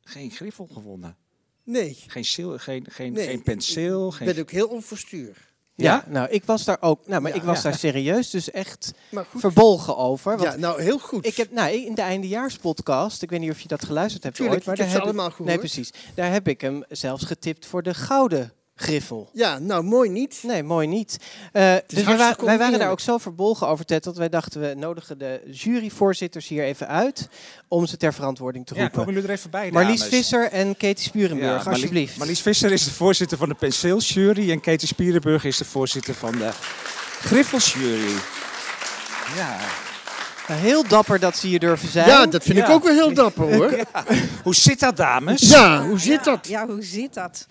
geen 0.00 0.30
griffel 0.30 0.66
gewonnen. 0.72 1.16
Nee, 1.62 1.94
Geen, 2.06 2.24
sil, 2.32 2.50
geen, 2.58 2.86
geen, 2.90 3.12
Nee, 3.12 3.26
geen 3.26 3.42
penseel. 3.42 4.08
ik 4.08 4.14
Geen... 4.14 4.26
ben 4.26 4.38
ook 4.40 4.50
heel 4.50 4.68
onverstuur. 4.68 5.45
Ja, 5.76 6.04
nou, 6.08 6.28
ik 6.30 6.44
was 6.44 6.64
daar 6.64 6.76
ook. 6.80 7.06
Nou, 7.06 7.22
maar 7.22 7.30
Ja. 7.30 7.36
ik 7.36 7.42
was 7.42 7.56
Ja. 7.56 7.62
daar 7.62 7.78
serieus, 7.78 8.30
dus 8.30 8.50
echt 8.50 8.92
verbolgen 9.34 9.96
over. 9.96 10.36
Want 10.36 10.52
ja, 10.52 10.56
nou 10.56 10.82
heel 10.82 10.98
goed. 10.98 11.26
ik 11.26 11.36
heb, 11.36 11.50
nou, 11.52 11.70
in 11.72 11.94
de 11.94 12.02
eindejaarspodcast, 12.02 13.22
ik 13.22 13.30
weet 13.30 13.40
niet 13.40 13.50
of 13.50 13.60
je 13.60 13.68
dat 13.68 13.84
geluisterd 13.84 14.22
hebt 14.22 14.36
Tuurlijk, 14.36 14.56
ooit, 14.56 14.66
maar 14.66 14.74
ik 14.74 14.80
heb 14.80 14.90
daar 14.90 15.00
ze 15.00 15.02
heb 15.04 15.14
ik- 15.14 15.18
allemaal 15.20 15.36
gehoord. 15.36 15.48
Nee, 15.48 15.58
precies. 15.58 15.92
Daar 16.14 16.32
heb 16.32 16.48
ik 16.48 16.60
hem 16.60 16.84
zelfs 16.88 17.24
getipt 17.24 17.66
voor 17.66 17.82
de 17.82 17.94
gouden 17.94 18.52
griffel. 18.78 19.30
Ja, 19.32 19.58
nou 19.58 19.82
mooi 19.82 20.10
niet. 20.10 20.38
Nee, 20.42 20.62
mooi 20.62 20.86
niet. 20.86 21.16
Eh, 21.52 21.74
dus 21.86 22.02
wij, 22.02 22.16
wa- 22.16 22.36
wij 22.44 22.58
waren 22.58 22.78
daar 22.78 22.90
ook 22.90 23.00
zo 23.00 23.18
verbolgen 23.18 23.68
over, 23.68 23.84
Ted, 23.84 24.04
dat 24.04 24.16
wij 24.16 24.28
dachten, 24.28 24.60
we 24.60 24.74
nodigen 24.74 25.18
de 25.18 25.40
juryvoorzitters 25.50 26.48
hier 26.48 26.64
even 26.64 26.88
uit 26.88 27.28
om 27.68 27.86
ze 27.86 27.96
ter 27.96 28.14
verantwoording 28.14 28.66
te 28.66 28.74
Ja, 28.74 28.80
roepen. 28.80 28.98
komen 28.98 29.14
jullie 29.14 29.28
er 29.28 29.34
even 29.34 29.50
bij, 29.50 29.70
Marlies 29.72 29.98
dames? 30.00 30.14
Visser 30.14 30.50
en 30.50 30.76
Katie 30.76 31.04
Spurenburg, 31.04 31.68
alsjeblieft. 31.68 32.16
Marlies 32.16 32.40
Visser 32.40 32.72
is 32.72 32.84
de 32.84 32.90
voorzitter 32.90 33.38
van 33.38 33.48
de 33.48 33.54
penseelsjury 33.54 34.50
en 34.50 34.60
Katie 34.60 34.88
Spierenburg 34.88 35.44
is 35.44 35.56
de 35.56 35.64
voorzitter 35.64 36.14
van 36.14 36.32
de 36.32 36.50
griffelsjury. 37.20 38.12
Ja. 39.36 39.56
Nou, 40.48 40.60
heel 40.60 40.88
dapper 40.88 41.18
dat 41.20 41.36
ze 41.36 41.46
hier 41.46 41.58
durven 41.58 41.88
zijn. 41.88 42.08
Ja, 42.08 42.26
dat 42.26 42.42
vind 42.42 42.58
ik 42.58 42.66
Ja. 42.66 42.72
ook 42.72 42.84
wel 42.84 42.92
heel 42.94 43.14
dapper 43.14 43.44
hoor. 43.54 43.76
Hoe 44.42 44.54
zit 44.54 44.80
dat, 44.80 44.96
dames? 44.96 45.40
Ja, 45.40 45.86
hoe 45.86 45.98
zit 45.98 46.24
dat? 46.24 46.48
Ja, 46.48 46.66
hoe 46.66 46.82
zit 46.82 47.14
dat? 47.14 47.46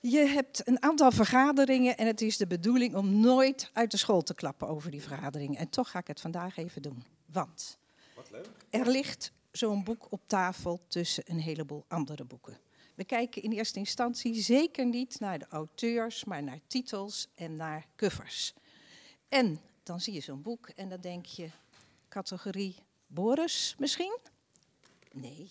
Je 0.00 0.18
hebt 0.18 0.68
een 0.68 0.82
aantal 0.82 1.10
vergaderingen 1.10 1.96
en 1.96 2.06
het 2.06 2.20
is 2.20 2.36
de 2.36 2.46
bedoeling 2.46 2.94
om 2.94 3.20
nooit 3.20 3.70
uit 3.72 3.90
de 3.90 3.96
school 3.96 4.22
te 4.22 4.34
klappen 4.34 4.68
over 4.68 4.90
die 4.90 5.02
vergaderingen. 5.02 5.58
En 5.58 5.68
toch 5.68 5.90
ga 5.90 5.98
ik 5.98 6.06
het 6.06 6.20
vandaag 6.20 6.56
even 6.56 6.82
doen. 6.82 7.04
Want 7.26 7.78
er 8.70 8.90
ligt 8.90 9.32
zo'n 9.50 9.84
boek 9.84 10.06
op 10.12 10.20
tafel 10.26 10.80
tussen 10.88 11.24
een 11.26 11.40
heleboel 11.40 11.84
andere 11.88 12.24
boeken. 12.24 12.58
We 12.94 13.04
kijken 13.04 13.42
in 13.42 13.52
eerste 13.52 13.78
instantie 13.78 14.42
zeker 14.42 14.86
niet 14.86 15.20
naar 15.20 15.38
de 15.38 15.46
auteurs, 15.48 16.24
maar 16.24 16.42
naar 16.42 16.60
titels 16.66 17.28
en 17.34 17.56
naar 17.56 17.86
covers. 17.96 18.54
En 19.28 19.60
dan 19.82 20.00
zie 20.00 20.14
je 20.14 20.20
zo'n 20.20 20.42
boek 20.42 20.68
en 20.68 20.88
dan 20.88 21.00
denk 21.00 21.26
je, 21.26 21.50
categorie 22.08 22.76
Boris 23.06 23.74
misschien? 23.78 24.18
Nee, 25.12 25.50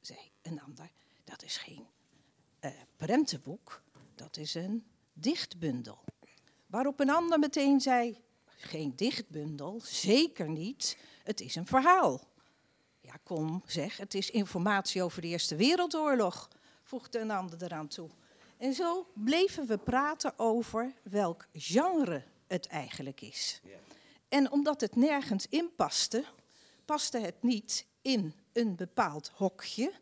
zei 0.00 0.18
een 0.42 0.60
ander, 0.60 0.90
dat 1.24 1.42
is 1.42 1.56
geen 1.56 1.86
eh, 2.58 2.70
prentenboek, 2.96 3.82
dat 4.22 4.36
is 4.36 4.54
een 4.54 4.84
dichtbundel. 5.12 6.04
Waarop 6.66 7.00
een 7.00 7.10
ander 7.10 7.38
meteen 7.38 7.80
zei, 7.80 8.20
geen 8.46 8.92
dichtbundel, 8.96 9.80
zeker 9.84 10.48
niet, 10.48 10.98
het 11.22 11.40
is 11.40 11.54
een 11.54 11.66
verhaal. 11.66 12.28
Ja, 13.00 13.14
kom 13.22 13.62
zeg, 13.66 13.96
het 13.96 14.14
is 14.14 14.30
informatie 14.30 15.02
over 15.02 15.22
de 15.22 15.28
Eerste 15.28 15.56
Wereldoorlog, 15.56 16.48
voegde 16.82 17.18
een 17.18 17.30
ander 17.30 17.62
eraan 17.62 17.88
toe. 17.88 18.08
En 18.56 18.74
zo 18.74 19.06
bleven 19.14 19.66
we 19.66 19.78
praten 19.78 20.38
over 20.38 20.92
welk 21.02 21.46
genre 21.52 22.24
het 22.46 22.66
eigenlijk 22.66 23.20
is. 23.20 23.60
En 24.28 24.50
omdat 24.50 24.80
het 24.80 24.96
nergens 24.96 25.46
in 25.48 25.70
paste, 25.76 26.24
paste 26.84 27.18
het 27.18 27.42
niet 27.42 27.86
in 28.02 28.34
een 28.52 28.76
bepaald 28.76 29.28
hokje 29.34 29.92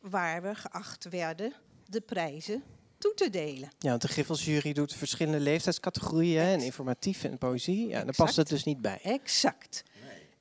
waar 0.00 0.42
we 0.42 0.54
geacht 0.54 1.08
werden 1.08 1.52
de 1.84 2.00
prijzen 2.00 2.62
toe 3.06 3.14
te 3.14 3.30
delen. 3.30 3.70
Ja, 3.78 3.88
want 3.88 4.02
de 4.02 4.08
Griffelsjury 4.08 4.72
doet 4.72 4.94
verschillende 4.94 5.40
leeftijdscategorieën 5.40 6.42
hè, 6.42 6.52
en 6.52 6.60
informatief 6.60 7.24
en 7.24 7.38
poëzie. 7.38 7.88
Ja, 7.88 8.04
daar 8.04 8.14
past 8.14 8.36
het 8.36 8.48
dus 8.48 8.64
niet 8.64 8.80
bij. 8.80 8.98
Exact. 9.02 9.82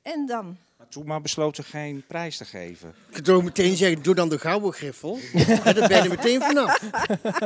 En 0.02 0.26
dan, 0.26 0.58
Maar 0.78 0.88
toen 0.88 1.06
maar 1.06 1.22
besloten 1.22 1.64
geen 1.64 2.04
prijs 2.08 2.38
te 2.38 2.46
geven. 2.46 2.96
Ik 3.10 3.26
zou 3.26 3.44
meteen 3.44 3.76
zeggen, 3.76 4.04
doe 4.04 4.16
dan 4.16 4.30
de 4.30 4.40
gouden 4.40 4.74
griffel. 4.74 5.20
Ja, 5.34 5.74
daar 5.74 5.88
ben 5.88 6.04
je 6.04 6.04
er 6.04 6.10
meteen 6.10 6.42
vanaf. 6.42 6.82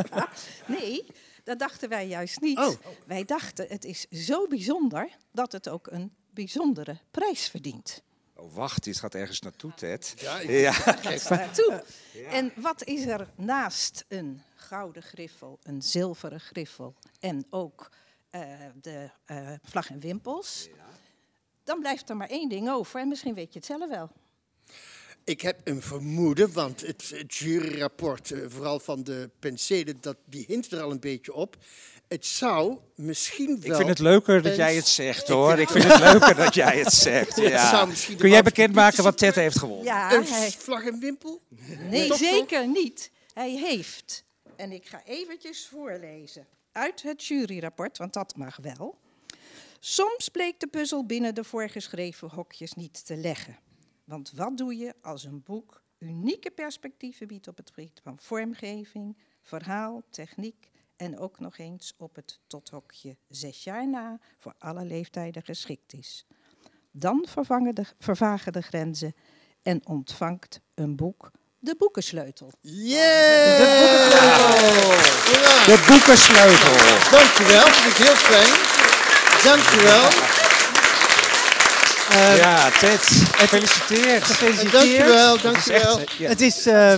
nee, 0.79 1.05
dat 1.43 1.59
dachten 1.59 1.89
wij 1.89 2.07
juist 2.07 2.41
niet. 2.41 2.57
Oh. 2.57 2.75
Wij 3.05 3.25
dachten 3.25 3.65
het 3.69 3.85
is 3.85 4.05
zo 4.09 4.47
bijzonder 4.47 5.09
dat 5.31 5.51
het 5.51 5.69
ook 5.69 5.87
een 5.91 6.11
bijzondere 6.33 6.99
prijs 7.11 7.47
verdient. 7.47 8.03
Oh, 8.39 8.53
wacht, 8.55 8.83
dit 8.83 8.99
gaat 8.99 9.15
ergens 9.15 9.39
naartoe, 9.39 9.73
Ted. 9.75 10.13
Ja, 10.17 10.39
ik- 10.39 10.49
Ja. 10.49 10.97
Naartoe. 11.29 11.83
En 12.29 12.51
wat 12.55 12.83
is 12.83 13.05
er 13.05 13.27
naast 13.35 14.05
een 14.07 14.41
gouden 14.55 15.03
griffel, 15.03 15.59
een 15.63 15.81
zilveren 15.81 16.39
griffel 16.39 16.95
en 17.19 17.45
ook 17.49 17.89
eh, 18.29 18.41
de 18.81 19.09
eh, 19.25 19.51
vlag 19.63 19.89
en 19.89 19.99
wimpels? 19.99 20.69
Dan 21.63 21.79
blijft 21.79 22.09
er 22.09 22.17
maar 22.17 22.29
één 22.29 22.49
ding 22.49 22.69
over 22.69 22.99
en 22.99 23.07
misschien 23.07 23.33
weet 23.33 23.53
je 23.53 23.59
het 23.59 23.67
zelf 23.67 23.89
wel. 23.89 24.09
Ik 25.23 25.41
heb 25.41 25.59
een 25.63 25.81
vermoeden, 25.81 26.53
want 26.53 26.81
het, 26.81 27.09
het 27.09 27.35
juryrapport, 27.35 28.31
eh, 28.31 28.39
vooral 28.47 28.79
van 28.79 29.03
de 29.03 29.29
penselen, 29.39 29.97
dat, 30.01 30.17
die 30.25 30.45
hint 30.47 30.71
er 30.71 30.81
al 30.81 30.91
een 30.91 30.99
beetje 30.99 31.33
op. 31.33 31.57
Het 32.09 32.25
zou 32.25 32.77
misschien 32.95 33.47
wel... 33.61 33.69
Ik 33.71 33.75
vind 33.75 33.89
het 33.89 33.99
leuker 33.99 34.41
dat 34.41 34.55
jij 34.55 34.75
het 34.75 34.87
zegt 34.87 35.27
hoor. 35.27 35.59
Ik 35.59 35.69
vind 35.69 35.83
het 35.83 35.99
leuker 35.99 36.35
dat 36.35 36.53
jij 36.53 36.79
het 36.79 36.93
zegt. 36.93 37.35
Het 37.35 37.47
Ja. 37.47 37.69
zou 37.69 37.87
misschien 37.87 38.13
de 38.15 38.19
Kun 38.21 38.29
jij 38.29 38.43
bekendmaken 38.43 39.03
wat 39.03 39.17
Ted 39.17 39.35
heeft 39.35 39.57
gewonnen? 39.59 39.85
Ja, 39.85 40.13
Een 40.13 40.23
hij, 40.25 40.51
vlag 40.51 40.85
en 40.85 40.99
wimpel? 40.99 41.41
nee, 41.89 42.13
zeker 42.13 42.67
niet. 42.67 43.11
Hij 43.33 43.51
heeft, 43.51 44.23
en 44.55 44.71
ik 44.71 44.85
ga 44.85 45.01
eventjes 45.05 45.67
voorlezen 45.67 46.47
uit 46.71 47.01
het 47.01 47.25
juryrapport, 47.25 47.97
want 47.97 48.13
dat 48.13 48.35
mag 48.35 48.57
wel. 48.61 48.97
Soms 49.79 50.29
bleek 50.29 50.59
de 50.59 50.67
puzzel 50.67 51.05
binnen 51.05 51.35
de 51.35 51.43
voorgeschreven 51.43 52.29
hokjes 52.29 52.73
niet 52.73 53.05
te 53.05 53.15
leggen. 53.17 53.57
Want 54.03 54.31
wat 54.35 54.57
doe 54.57 54.77
je 54.77 54.93
als 55.01 55.23
een 55.23 55.43
boek 55.43 55.81
unieke 55.99 56.51
perspectieven 56.51 57.27
biedt 57.27 57.47
op 57.47 57.57
het 57.57 57.71
gebied 57.73 57.99
van 58.03 58.17
vormgeving, 58.21 59.17
verhaal, 59.43 60.01
techniek 60.09 60.68
en 60.99 61.19
ook 61.19 61.39
nog 61.39 61.57
eens 61.57 61.93
op 61.97 62.15
het 62.15 62.39
tot 62.47 62.69
hokje 62.69 63.17
zes 63.27 63.63
jaar 63.63 63.89
na 63.89 64.19
voor 64.37 64.53
alle 64.57 64.85
leeftijden 64.85 65.43
geschikt 65.43 65.93
is? 65.93 66.25
Dan 66.91 67.25
vervangen 67.29 67.75
de, 67.75 67.85
vervagen 67.99 68.53
de 68.53 68.61
grenzen 68.61 69.15
en 69.61 69.87
ontvangt 69.87 70.61
een 70.73 70.95
boek 70.95 71.31
de 71.59 71.75
boekensleutel. 71.77 72.51
Yeah! 72.61 73.57
Hoera! 75.27 75.65
De 75.65 75.83
boekensleutel. 75.87 76.73
Dankjewel, 77.11 77.65
dat 77.65 77.75
vind 77.75 77.97
ik 77.97 78.05
heel 78.05 78.15
fijn. 78.15 78.53
Dankjewel. 79.43 80.48
Ja, 82.13 82.69
Ted. 82.69 82.99
Gefeliciteerd. 83.31 84.23
Gefeliciteerd. 84.23 84.71
Dankjewel, 84.71 85.33
Het 85.33 85.43
is 85.43 85.51
dankjewel. 85.51 85.99
echt, 85.99 86.11
ja. 86.11 86.27
Het 86.29 86.41
is, 86.41 86.65
eh, 86.65 86.93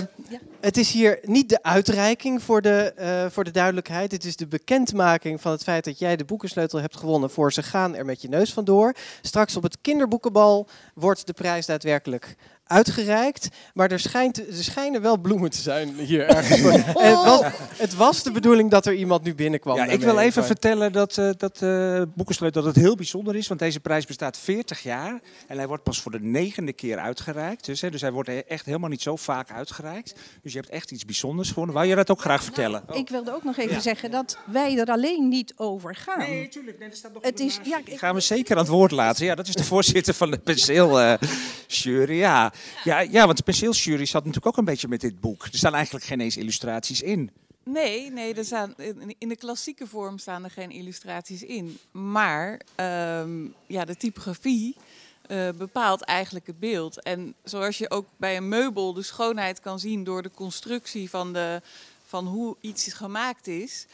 het 0.60 0.76
is 0.76 0.90
hier 0.90 1.18
niet 1.22 1.48
de 1.48 1.62
uitreiking 1.62 2.42
voor 2.42 2.62
de, 2.62 2.92
eh, 2.96 3.26
voor 3.30 3.44
de 3.44 3.50
duidelijkheid. 3.50 4.12
Het 4.12 4.24
is 4.24 4.36
de 4.36 4.46
bekendmaking 4.46 5.40
van 5.40 5.52
het 5.52 5.62
feit 5.62 5.84
dat 5.84 5.98
jij 5.98 6.16
de 6.16 6.24
boekensleutel 6.24 6.80
hebt 6.80 6.96
gewonnen 6.96 7.30
voor 7.30 7.52
Ze 7.52 7.62
gaan 7.62 7.94
er 7.94 8.04
met 8.04 8.22
je 8.22 8.28
neus 8.28 8.52
vandoor. 8.52 8.94
Straks 9.22 9.56
op 9.56 9.62
het 9.62 9.78
kinderboekenbal 9.80 10.68
wordt 10.94 11.26
de 11.26 11.32
prijs 11.32 11.66
daadwerkelijk 11.66 12.36
uitgereikt. 12.72 13.48
Maar 13.74 13.90
er, 13.90 14.00
schijnt, 14.00 14.38
er 14.38 14.64
schijnen 14.64 15.02
wel 15.02 15.18
bloemen 15.18 15.50
te 15.50 15.60
zijn 15.60 15.94
hier 15.94 16.26
ergens. 16.26 16.60
het, 16.84 17.14
was, 17.24 17.40
het 17.76 17.94
was 17.94 18.22
de 18.22 18.30
bedoeling 18.30 18.70
dat 18.70 18.86
er 18.86 18.94
iemand 18.94 19.22
nu 19.22 19.34
binnenkwam. 19.34 19.76
Ja, 19.76 19.84
ik 19.84 20.00
wil 20.00 20.18
even 20.18 20.38
maar- 20.38 20.46
vertellen 20.50 20.92
dat, 20.92 21.18
eh 21.18 21.30
dat 21.36 21.62
eh, 21.62 22.02
Boekensleutel 22.14 22.62
dat 22.62 22.74
het 22.74 22.84
heel 22.84 22.96
bijzonder 22.96 23.36
is. 23.36 23.48
Want 23.48 23.60
deze 23.60 23.80
prijs 23.80 24.06
bestaat 24.06 24.38
40 24.38 24.82
jaar. 24.82 25.20
En 25.46 25.56
hij 25.56 25.66
wordt 25.66 25.82
pas 25.82 26.00
voor 26.00 26.12
de 26.12 26.20
negende 26.20 26.72
keer 26.72 26.98
uitgereikt. 26.98 27.64
Dus, 27.64 27.80
hè, 27.80 27.90
dus 27.90 28.00
hij 28.00 28.12
wordt 28.12 28.28
e- 28.28 28.38
echt 28.48 28.66
helemaal 28.66 28.88
niet 28.90 29.02
zo 29.02 29.16
vaak 29.16 29.50
uitgereikt. 29.50 30.14
Dus 30.42 30.52
je 30.52 30.58
hebt 30.58 30.70
echt 30.70 30.90
iets 30.90 31.04
bijzonders 31.04 31.48
gewonnen. 31.48 31.74
Wou 31.74 31.86
je 31.86 31.94
dat 31.94 32.10
ook 32.10 32.20
graag 32.20 32.44
vertellen? 32.44 32.82
Ik 32.92 33.08
wilde 33.08 33.34
ook 33.34 33.44
nog 33.44 33.56
even 33.56 33.80
zeggen 33.82 34.10
dat 34.10 34.38
wij 34.44 34.78
er 34.78 34.86
alleen 34.86 35.28
niet 35.28 35.52
over 35.56 35.94
gaan. 35.94 36.18
Nee, 36.18 36.48
tuurlijk. 36.48 36.78
Nee, 36.78 36.88
dat 36.88 36.98
staat 36.98 37.12
nog 37.12 37.22
Het 37.22 37.40
is, 37.40 37.60
ja, 37.62 37.80
ik, 37.84 37.98
gaan 37.98 38.14
we 38.14 38.20
zeker 38.20 38.52
aan 38.56 38.62
het 38.62 38.70
woord 38.72 38.90
laten. 38.90 39.24
Ja, 39.24 39.34
dat 39.34 39.48
is 39.48 39.54
de 39.54 39.64
voorzitter 39.64 40.14
van 40.14 40.30
de 40.30 40.38
penseeljury. 40.38 42.18
ja. 42.18 42.52
Ja, 42.84 43.00
ja, 43.00 43.24
want 43.24 43.36
de 43.36 43.42
penseeljury 43.42 44.04
zat 44.04 44.24
natuurlijk 44.24 44.46
ook 44.46 44.56
een 44.56 44.64
beetje 44.64 44.88
met 44.88 45.00
dit 45.00 45.20
boek. 45.20 45.44
Er 45.44 45.56
staan 45.56 45.74
eigenlijk 45.74 46.04
geen 46.04 46.20
eens 46.20 46.36
illustraties 46.36 47.02
in. 47.02 47.30
Nee, 47.64 48.10
nee 48.10 48.34
er 48.34 48.44
staan, 48.44 48.74
in 49.18 49.28
de 49.28 49.36
klassieke 49.36 49.86
vorm 49.86 50.18
staan 50.18 50.44
er 50.44 50.50
geen 50.50 50.70
illustraties 50.70 51.42
in. 51.42 51.78
Maar 51.90 52.60
ehm, 52.74 53.46
ja, 53.66 53.84
de 53.84 53.96
typografie 53.96 54.76
eh, 55.22 55.48
bepaalt 55.58 56.02
eigenlijk 56.02 56.46
het 56.46 56.58
beeld. 56.58 57.02
En 57.02 57.34
zoals 57.44 57.78
je 57.78 57.90
ook 57.90 58.06
bij 58.16 58.36
een 58.36 58.48
meubel 58.48 58.92
de 58.92 59.02
schoonheid 59.02 59.60
kan 59.60 59.78
zien 59.78 60.04
door 60.04 60.22
de 60.22 60.30
constructie 60.30 61.10
van, 61.10 61.32
de, 61.32 61.62
van 62.06 62.26
hoe 62.26 62.56
iets 62.60 62.92
gemaakt 62.92 63.46
is, 63.46 63.86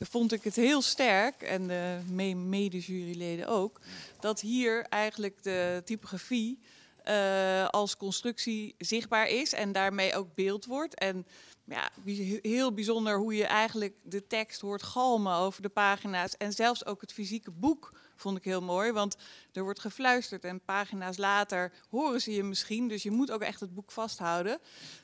vond 0.00 0.32
ik 0.32 0.44
het 0.44 0.56
heel 0.56 0.82
sterk, 0.82 1.42
en 1.42 1.66
de 1.68 1.98
me- 2.10 2.34
mede-juryleden 2.34 3.48
ook, 3.48 3.80
dat 4.20 4.40
hier 4.40 4.86
eigenlijk 4.88 5.34
de 5.42 5.82
typografie 5.84 6.58
eh, 7.04 7.68
als 7.68 7.96
constructie 7.96 8.74
zichtbaar 8.78 9.28
is 9.28 9.52
en 9.52 9.72
daarmee 9.72 10.16
ook 10.16 10.34
beeld 10.34 10.64
wordt. 10.66 10.94
En 10.94 11.26
ja, 11.64 11.90
heel 12.42 12.72
bijzonder 12.74 13.16
hoe 13.18 13.34
je 13.34 13.44
eigenlijk 13.44 13.94
de 14.02 14.26
tekst 14.26 14.60
hoort 14.60 14.82
galmen 14.82 15.34
over 15.34 15.62
de 15.62 15.68
pagina's. 15.68 16.36
En 16.36 16.52
zelfs 16.52 16.86
ook 16.86 17.00
het 17.00 17.12
fysieke 17.12 17.50
boek 17.50 17.92
vond 18.16 18.36
ik 18.36 18.44
heel 18.44 18.60
mooi. 18.62 18.92
Want 18.92 19.16
er 19.52 19.62
wordt 19.62 19.80
gefluisterd 19.80 20.44
en 20.44 20.60
pagina's 20.64 21.16
later 21.16 21.72
horen 21.90 22.20
ze 22.20 22.32
je 22.32 22.42
misschien. 22.42 22.88
Dus 22.88 23.02
je 23.02 23.10
moet 23.10 23.30
ook 23.30 23.40
echt 23.42 23.60
het 23.60 23.74
boek 23.74 23.90
vasthouden. 23.92 24.58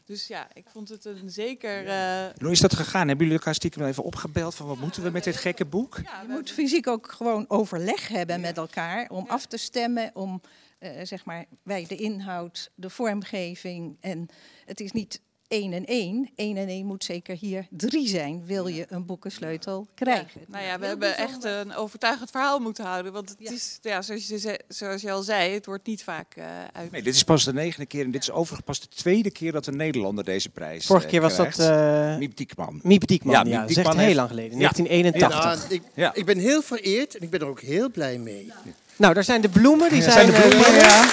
Dus 0.05 0.26
ja, 0.26 0.49
ik 0.52 0.64
vond 0.73 0.88
het 0.88 1.05
een 1.05 1.31
zeker... 1.31 1.87
eh, 1.87 2.26
Hoe 2.38 2.50
is 2.50 2.61
dat 2.61 2.75
gegaan? 2.75 3.09
Hebben 3.09 3.25
jullie 3.26 3.38
elkaar 3.40 3.55
stiekem 3.55 3.85
even 3.87 4.02
opgebeld 4.05 4.55
van 4.55 4.67
wat 4.67 4.78
moeten 4.78 5.02
we 5.02 5.11
met 5.11 5.25
dit 5.25 5.37
gekke 5.37 5.64
boek? 5.64 6.00
ja, 6.05 6.21
je 6.21 6.26
we- 6.26 6.33
moet 6.33 6.50
fysiek 6.50 6.87
ook 6.87 7.12
gewoon 7.12 7.45
overleg 7.49 8.09
hebben 8.09 8.40
met 8.40 8.57
elkaar 8.57 9.09
om 9.11 9.25
af 9.28 9.47
te 9.47 9.57
stemmen, 9.57 10.11
om 10.14 10.40
eh, 10.78 10.90
zeg 11.02 11.25
maar 11.25 11.44
bij 11.62 11.85
de 11.88 11.97
inhoud, 11.97 12.70
de 12.75 12.90
vormgeving. 12.90 13.97
En 14.00 14.28
het 14.64 14.80
is 14.80 14.92
niet 14.92 15.20
één 15.49 15.73
en 15.73 15.85
één. 15.85 16.30
Eén 16.37 16.56
en 16.56 16.68
één 16.68 16.87
moet 16.87 17.04
zeker 17.04 17.37
hier 17.37 17.66
drie 17.70 18.08
zijn, 18.08 18.47
wil 18.47 18.66
je 18.66 18.87
een 18.88 19.06
boekensleutel 19.06 19.87
krijgen. 19.94 20.40
Nou 20.47 20.64
ja, 20.64 20.73
we 20.78 20.78
Heel 20.80 20.88
hebben 20.88 21.16
echt 21.16 21.44
een 21.44 21.75
overtuigend 21.75 22.30
verhaal 22.30 22.58
moeten 22.58 22.85
houden. 22.85 23.12
Want 23.12 23.28
het 23.28 23.38
Ja. 23.40 23.50
is, 23.52 23.78
ja, 23.82 24.02
zoals, 24.02 24.28
je, 24.28 24.38
ze- 24.38 24.61
zoals 24.68 25.02
je 25.02 25.11
al 25.11 25.23
zei, 25.23 25.52
het 25.54 25.66
wordt 25.66 25.87
niet 25.87 26.02
vaak 26.04 26.35
eh 26.37 26.44
uit. 26.73 26.90
Nee, 26.90 27.02
dit 27.02 27.14
is 27.14 27.23
pas 27.25 27.44
de 27.44 27.52
negende 27.52 27.87
keer 27.87 28.04
en 28.04 28.11
dit 28.11 28.23
is 28.23 28.30
overigens 28.30 28.66
pas 28.66 28.80
de 28.80 28.88
tweede 28.88 29.30
keer 29.30 29.52
dat 29.52 29.66
een 29.66 29.76
Nederlander 29.76 30.25
deze 30.25 30.49
prijs 30.50 30.87
Vorige 30.87 31.04
eh, 31.04 31.11
keer 31.12 31.20
was 31.20 31.37
dat 31.37 31.58
eh 31.58 32.16
Miep 32.18 32.37
Diekman. 32.37 32.80
Miep 32.82 33.06
Diekman. 33.06 33.32
Ja, 33.35 33.42
Miep 33.42 33.52
dat 33.52 33.87
is 33.87 33.97
heel 33.97 34.14
lang 34.14 34.28
geleden. 34.28 34.58
Ja. 34.58 34.70
1981. 34.73 35.68
Ja, 35.68 35.75
ik, 35.75 35.82
Ja. 35.94 36.14
ik 36.14 36.25
ben 36.25 36.38
heel 36.38 36.62
vereerd 36.62 37.16
en 37.16 37.23
ik 37.23 37.30
ben 37.30 37.40
er 37.40 37.47
ook 37.47 37.61
heel 37.61 37.90
blij 37.90 38.18
mee. 38.18 38.52
Nou, 38.99 39.14
daar 39.14 39.25
zijn 39.25 39.40
de 39.40 39.49
bloemen. 39.49 39.88
Die 39.90 40.02
Ja, 40.02 40.11
zijn, 40.11 40.14
zijn 40.14 40.26
de 40.31 40.37
eh, 40.37 40.49
bloemen, 40.49 40.75
ja. 40.81 41.05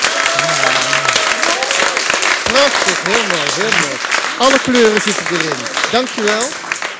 Prachtig, 2.44 3.04
heel 3.04 3.38
mooi, 3.38 3.50
heel 3.52 3.80
mooi. 3.88 3.98
Alle 4.40 4.60
kleuren 4.60 5.02
zitten 5.02 5.26
erin. 5.36 5.66
Dankjewel. 5.92 6.42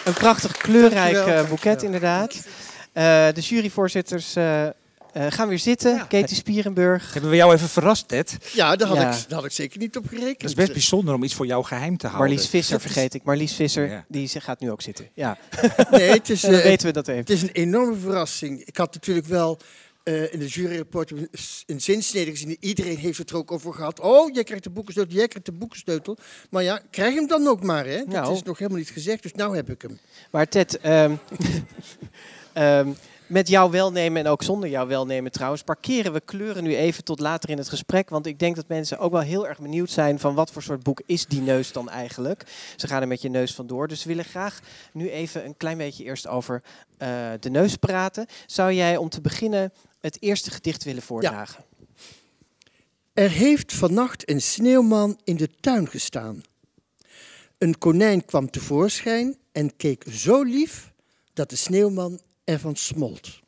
Een 0.06 0.14
prachtig 0.14 0.58
kleurrijk 0.58 1.14
Dankjewel, 1.14 1.44
eh, 1.44 1.50
boeket, 1.50 1.84
inderdaad. 1.84 2.34
Eh, 2.94 3.04
de 3.34 3.42
juryvoorzitters 3.42 4.36
eh, 4.36 4.64
eh, 4.66 4.72
gaan 5.14 5.48
weer 5.48 5.60
zitten. 5.60 5.96
Ja. 5.96 6.04
Katie 6.04 6.36
Spierenburg. 6.36 7.14
Hebben 7.14 7.30
we 7.32 7.36
jou 7.36 7.54
even 7.54 7.70
verrast, 7.70 8.08
Ted? 8.08 8.38
Ja, 8.54 8.76
daar 8.76 8.88
had, 8.88 8.98
Ja. 8.98 9.12
Ik, 9.12 9.16
daar 9.28 9.38
had 9.38 9.46
ik 9.46 9.52
zeker 9.52 9.80
niet 9.80 9.98
op 9.98 10.08
gerekend. 10.08 10.40
Dat 10.40 10.50
is 10.50 10.56
best 10.56 10.72
bijzonder 10.72 11.14
om 11.14 11.24
iets 11.24 11.34
voor 11.34 11.46
jou 11.46 11.64
geheim 11.64 11.98
te 11.98 12.08
houden. 12.08 12.28
Marlies 12.30 12.50
Visser 12.50 12.80
vergeet 12.82 13.14
ik. 13.14 13.24
Marlies 13.24 13.54
Visser, 13.54 13.90
Ja. 13.90 14.06
die 14.08 14.28
ze- 14.28 14.42
gaat 14.42 14.60
nu 14.60 14.72
ook 14.72 14.82
zitten. 14.82 15.10
Ja, 15.14 15.38
Nee, 15.92 16.10
het 16.10 16.30
is, 16.30 16.42
dan 16.50 16.54
eh, 16.54 16.62
weten 16.64 16.88
we 16.88 16.94
dat 16.94 17.08
even. 17.08 17.20
het 17.22 17.30
is 17.30 17.42
een 17.42 17.50
enorme 17.52 17.96
verrassing. 17.96 18.62
Ik 18.66 18.78
had 18.78 18.94
natuurlijk 18.94 19.28
wel 19.28 19.60
eh, 20.06 20.34
in 20.34 20.40
de 20.40 20.48
juryrapport 20.48 21.12
een 21.66 21.82
zinsnede 21.82 22.32
gezien. 22.32 22.58
Iedereen 22.60 22.98
heeft 22.98 23.18
het 23.18 23.30
er 23.30 23.36
ook 23.36 23.52
over 23.52 23.74
gehad. 23.74 24.00
Oh, 24.00 24.34
jij 24.34 24.44
krijgt 24.44 24.64
de 24.64 24.70
boekensleutel, 24.70 25.16
jij 25.16 25.28
krijgt 25.28 25.46
de 25.48 25.54
boekensleutel. 25.54 26.18
Maar 26.50 26.64
ja, 26.64 26.82
krijg 26.90 27.14
hem 27.16 27.28
dan 27.28 27.48
ook 27.48 27.64
maar, 27.64 27.86
hè. 27.86 27.98
Dat 27.98 28.08
Nou. 28.08 28.34
is 28.34 28.44
nog 28.44 28.58
helemaal 28.58 28.80
niet 28.80 28.90
gezegd, 28.90 29.24
dus 29.24 29.34
nou 29.34 29.56
heb 29.56 29.70
ik 29.70 29.82
hem. 29.82 30.00
Maar 30.32 30.48
Ted, 30.48 30.80
ehm, 30.80 31.16
ehm, 32.54 32.90
met 33.28 33.48
jouw 33.48 33.70
welnemen 33.70 34.26
en 34.26 34.32
ook 34.32 34.44
zonder 34.44 34.70
jouw 34.70 34.88
welnemen 34.88 35.32
trouwens, 35.32 35.64
parkeren 35.64 36.14
we 36.14 36.22
kleuren 36.22 36.64
nu 36.64 36.76
even 36.76 37.04
tot 37.04 37.20
later 37.20 37.50
in 37.50 37.58
het 37.58 37.70
gesprek. 37.70 38.10
Want 38.10 38.26
ik 38.26 38.40
denk 38.40 38.56
dat 38.56 38.68
mensen 38.68 39.00
ook 39.00 39.12
wel 39.12 39.22
heel 39.22 39.48
erg 39.48 39.60
benieuwd 39.60 39.90
zijn 39.90 40.20
van 40.20 40.36
wat 40.36 40.52
voor 40.52 40.64
soort 40.64 40.84
boek 40.84 41.02
is 41.06 41.26
die 41.26 41.42
neus 41.42 41.72
dan 41.72 41.90
eigenlijk. 41.90 42.44
Ze 42.76 42.88
gaan 42.88 43.02
er 43.02 43.08
met 43.08 43.22
je 43.22 43.30
neus 43.30 43.54
vandoor. 43.54 43.88
Dus 43.88 44.04
we 44.04 44.10
willen 44.10 44.26
graag 44.26 44.60
nu 44.94 45.10
even 45.10 45.46
een 45.46 45.58
klein 45.58 45.78
beetje 45.78 46.04
eerst 46.04 46.28
over 46.28 46.62
eh, 46.98 47.10
de 47.40 47.50
neus 47.50 47.76
praten. 47.76 48.26
Zou 48.46 48.74
jij 48.74 48.98
om 48.98 49.10
te 49.10 49.22
beginnen 49.22 49.72
het 50.06 50.22
eerste 50.22 50.52
gedicht 50.52 50.84
willen 50.84 51.02
voordragen? 51.02 51.66
Er 53.14 53.30
heeft 53.30 53.74
vannacht 53.74 54.30
een 54.30 54.42
sneeuwman 54.42 55.20
in 55.24 55.36
de 55.36 55.50
tuin 55.60 55.90
gestaan. 55.90 56.44
Een 57.58 57.78
konijn 57.78 58.26
kwam 58.26 58.50
tevoorschijn 58.50 59.38
en 59.52 59.76
keek 59.76 60.06
zo 60.10 60.44
lief 60.44 60.92
dat 61.34 61.50
de 61.50 61.56
sneeuwman 61.56 62.22
ervan 62.44 62.76
smolt. 62.76 63.40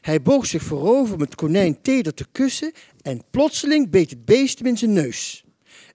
Hij 0.00 0.22
boog 0.22 0.46
zich 0.46 0.62
voorover 0.62 1.14
om 1.14 1.20
het 1.20 1.34
konijn 1.34 1.82
teder 1.82 2.14
te 2.14 2.26
kussen 2.32 2.72
en 3.00 3.22
plotseling 3.30 3.90
beet 3.90 4.10
het 4.10 4.24
beest 4.24 4.58
hem 4.58 4.66
in 4.66 4.78
zijn 4.78 4.92
neus. 4.92 5.44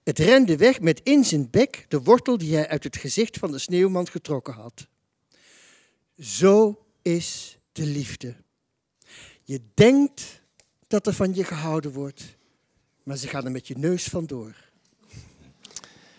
Het 0.04 0.18
rende 0.18 0.56
weg 0.56 0.80
met 0.80 1.00
in 1.02 1.24
zijn 1.24 1.50
bek 1.50 1.84
de 1.88 2.02
wortel 2.02 2.38
die 2.38 2.54
hij 2.54 2.68
uit 2.68 2.84
het 2.84 2.96
gezicht 2.96 3.38
van 3.38 3.50
de 3.50 3.58
sneeuwman 3.58 4.08
getrokken 4.08 4.54
had. 4.54 4.86
Zo 6.18 6.84
is 7.02 7.58
de 7.72 7.86
liefde. 7.86 8.44
Je 9.46 9.60
denkt 9.74 10.42
dat 10.86 11.06
er 11.06 11.12
van 11.12 11.34
je 11.34 11.44
gehouden 11.44 11.92
wordt, 11.92 12.36
maar 13.02 13.16
ze 13.16 13.28
gaan 13.28 13.44
er 13.44 13.50
met 13.50 13.68
je 13.68 13.78
neus 13.78 14.04
vandoor. 14.04 14.54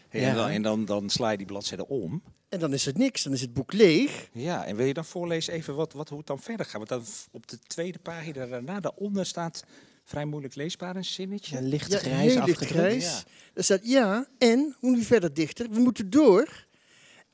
En, 0.09 0.21
Ja. 0.21 0.33
dan, 0.33 0.49
en 0.49 0.61
dan, 0.61 0.85
dan 0.85 1.09
sla 1.09 1.29
je 1.29 1.37
die 1.37 1.45
bladzijde 1.45 1.87
om. 1.87 2.23
En 2.49 2.59
dan 2.59 2.73
is 2.73 2.85
het 2.85 2.97
niks, 2.97 3.23
dan 3.23 3.33
is 3.33 3.41
het 3.41 3.53
boek 3.53 3.73
leeg. 3.73 4.29
Ja, 4.31 4.65
en 4.65 4.75
wil 4.75 4.85
je 4.85 4.93
dan 4.93 5.05
voorlezen 5.05 5.53
even 5.53 5.75
wat, 5.75 5.93
wat, 5.93 6.09
hoe 6.09 6.17
het 6.17 6.27
dan 6.27 6.39
verder 6.39 6.65
gaat? 6.65 6.87
Want 6.87 6.89
dan 6.89 7.03
op 7.31 7.47
de 7.47 7.59
tweede 7.59 7.99
pagina 7.99 8.45
daarna, 8.45 8.79
daaronder 8.79 9.25
staat 9.25 9.63
Vrij 10.07 10.25
moeilijk 10.25 10.55
leesbaar, 10.55 10.95
een 10.95 11.05
zinnetje. 11.05 11.57
Een 11.57 11.67
licht 11.67 11.93
grijs. 11.93 13.03
Ja. 13.03 13.23
Er 13.53 13.63
staat 13.63 13.79
ja, 13.83 14.27
en, 14.37 14.75
hoe 14.79 14.91
nu 14.91 15.03
verder 15.03 15.33
dichter, 15.33 15.69
we 15.69 15.79
moeten 15.79 16.09
door. 16.09 16.65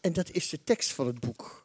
En 0.02 0.14
dat 0.14 0.32
is 0.32 0.50
de 0.50 0.64
tekst 0.64 0.92
van 0.94 1.08
het 1.08 1.20
boek. 1.20 1.63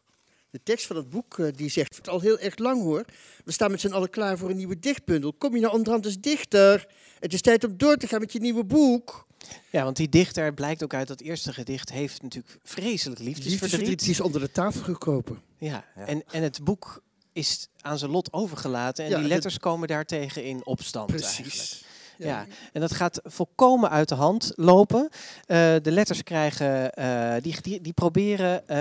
De 0.51 0.61
tekst 0.63 0.87
van 0.87 0.97
het 0.97 1.11
boek 1.11 1.39
eh, 1.39 1.47
die 1.57 1.71
zegt, 1.71 1.97
het 1.97 2.09
al 2.09 2.21
heel 2.21 2.39
erg 2.39 2.59
lang 2.59 2.83
hoor. 2.83 3.05
We 3.45 3.53
staan 3.53 3.71
met 3.71 3.81
z'n 3.81 3.93
allen 3.93 4.11
klaar 4.11 4.39
voor 4.39 4.51
een 4.51 4.57
nieuwe 4.57 4.79
dichtbundel. 4.79 5.33
Kom 5.33 5.55
je 5.55 5.61
nou 5.61 5.73
onderhand 5.73 6.05
eens 6.07 6.21
dichter? 6.21 6.87
Het 7.21 7.33
is 7.33 7.41
tijd 7.41 7.65
om 7.65 7.77
door 7.77 7.97
te 7.97 8.07
gaan 8.07 8.21
met 8.21 8.33
je 8.33 8.41
nieuwe 8.41 8.65
boek. 8.65 9.27
Ja, 9.71 9.85
want 9.85 9.97
die 9.97 10.09
dichter 10.09 10.55
blijkt 10.55 10.83
ook 10.83 10.95
uit 10.95 11.09
dat 11.09 11.21
eerste 11.21 11.53
gedicht 11.53 11.91
heeft 11.91 12.23
natuurlijk 12.23 12.59
vreselijk 12.63 13.21
liefdesverdriet. 13.21 14.01
Die 14.01 14.11
is 14.11 14.21
onder 14.21 14.41
de 14.41 14.51
tafel 14.51 14.83
gekropen. 14.83 15.43
Ja, 15.59 15.85
Ja. 15.97 16.07
En, 16.07 16.23
en 16.31 16.43
het 16.43 16.65
boek 16.65 17.03
is 17.33 17.69
aan 17.81 17.99
zijn 17.99 18.11
lot 18.11 18.33
overgelaten 18.33 19.05
en 19.05 19.11
Ja, 19.11 19.19
die 19.19 19.29
letters 19.29 19.59
komen 19.59 19.89
daartegen 19.89 20.45
in 20.45 20.67
opstand 20.67 21.23
eigenlijk. 21.23 21.81
Ja, 22.19 22.47
en 22.73 22.81
dat 22.81 22.93
gaat 22.93 23.21
volkomen 23.25 23.91
uit 23.91 24.09
de 24.09 24.15
hand 24.15 24.53
lopen. 24.57 25.09
Eh, 25.47 25.75
de 25.83 25.91
letters 25.91 26.23
krijgen, 26.23 26.93
eh, 26.93 27.35
die, 27.43 27.61
die, 27.63 27.81
die 27.81 27.93
proberen, 27.93 28.69
ehm, 28.69 28.79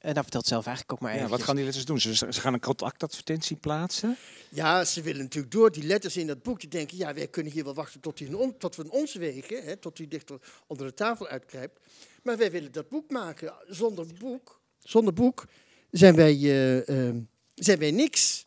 en 0.00 0.12
nou 0.12 0.22
vertelt 0.22 0.46
zelf 0.46 0.66
eigenlijk 0.66 0.92
ook 0.96 1.00
maar 1.00 1.12
even. 1.12 1.24
Ja, 1.24 1.30
wat 1.30 1.42
gaan 1.42 1.56
die 1.56 1.64
letters 1.64 1.84
doen? 1.84 2.00
Ze, 2.00 2.14
ze 2.14 2.40
gaan 2.40 2.52
een 2.52 2.60
contactadvertentie 2.60 3.56
plaatsen. 3.56 4.16
Ja, 4.48 4.84
ze 4.84 5.02
willen 5.02 5.22
natuurlijk 5.22 5.52
door 5.52 5.72
die 5.72 5.84
letters 5.84 6.16
in 6.16 6.26
dat 6.26 6.42
boek. 6.42 6.60
Die 6.60 6.68
denken, 6.70 6.96
ja, 6.96 7.14
wij 7.14 7.26
kunnen 7.28 7.52
hier 7.52 7.64
wel 7.64 7.74
wachten 7.74 8.00
tot, 8.00 8.18
die 8.18 8.36
on- 8.38 8.56
tot 8.58 8.76
we 8.76 8.82
in 8.84 8.90
ons 8.90 9.14
wegen. 9.14 9.64
Hè, 9.64 9.76
tot 9.76 9.96
die 9.96 10.08
dichter 10.08 10.38
onder 10.66 10.86
de 10.86 10.94
tafel 10.94 11.26
uitkrijpt. 11.28 11.78
Maar 12.22 12.36
wij 12.36 12.50
willen 12.50 12.72
dat 12.72 12.88
boek 12.88 13.10
maken. 13.10 13.52
Zonder 13.66 14.06
boek, 14.18 14.60
zonder 14.78 15.12
boek 15.14 15.44
zijn, 15.90 16.14
wij, 16.16 16.34
eh, 16.34 17.08
eh, 17.08 17.14
zijn 17.54 17.78
wij 17.78 17.90
niks. 17.90 18.44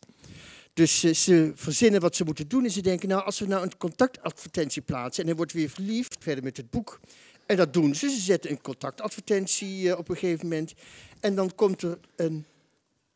Dus 0.74 1.00
ze 1.00 1.52
verzinnen 1.54 2.00
wat 2.00 2.16
ze 2.16 2.24
moeten 2.24 2.48
doen. 2.48 2.64
En 2.64 2.70
ze 2.70 2.80
denken, 2.82 3.08
nou, 3.08 3.24
als 3.24 3.38
we 3.38 3.46
nou 3.46 3.62
een 3.62 3.76
contactadvertentie 3.76 4.82
plaatsen... 4.82 5.22
en 5.22 5.28
hij 5.28 5.36
wordt 5.36 5.52
weer 5.52 5.70
verliefd, 5.70 6.16
verder 6.20 6.44
met 6.44 6.56
het 6.56 6.70
boek... 6.70 7.00
En 7.46 7.56
dat 7.56 7.72
doen 7.72 7.94
ze. 7.94 8.10
Ze 8.10 8.20
zetten 8.20 8.50
een 8.50 8.60
contactadvertentie 8.60 9.90
eh, 9.90 9.98
op 9.98 10.08
een 10.08 10.16
gegeven 10.16 10.48
moment. 10.48 10.72
En 11.20 11.34
dan 11.34 11.54
komt 11.54 11.82
er 11.82 11.98
een 12.16 12.44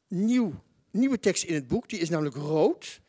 nieuw, 0.08 0.52
nieuwe 0.90 1.20
tekst 1.20 1.44
in 1.44 1.54
het 1.54 1.68
boek. 1.68 1.88
Die 1.88 1.98
is 1.98 2.08
namelijk 2.08 2.36
rood. 2.36 3.00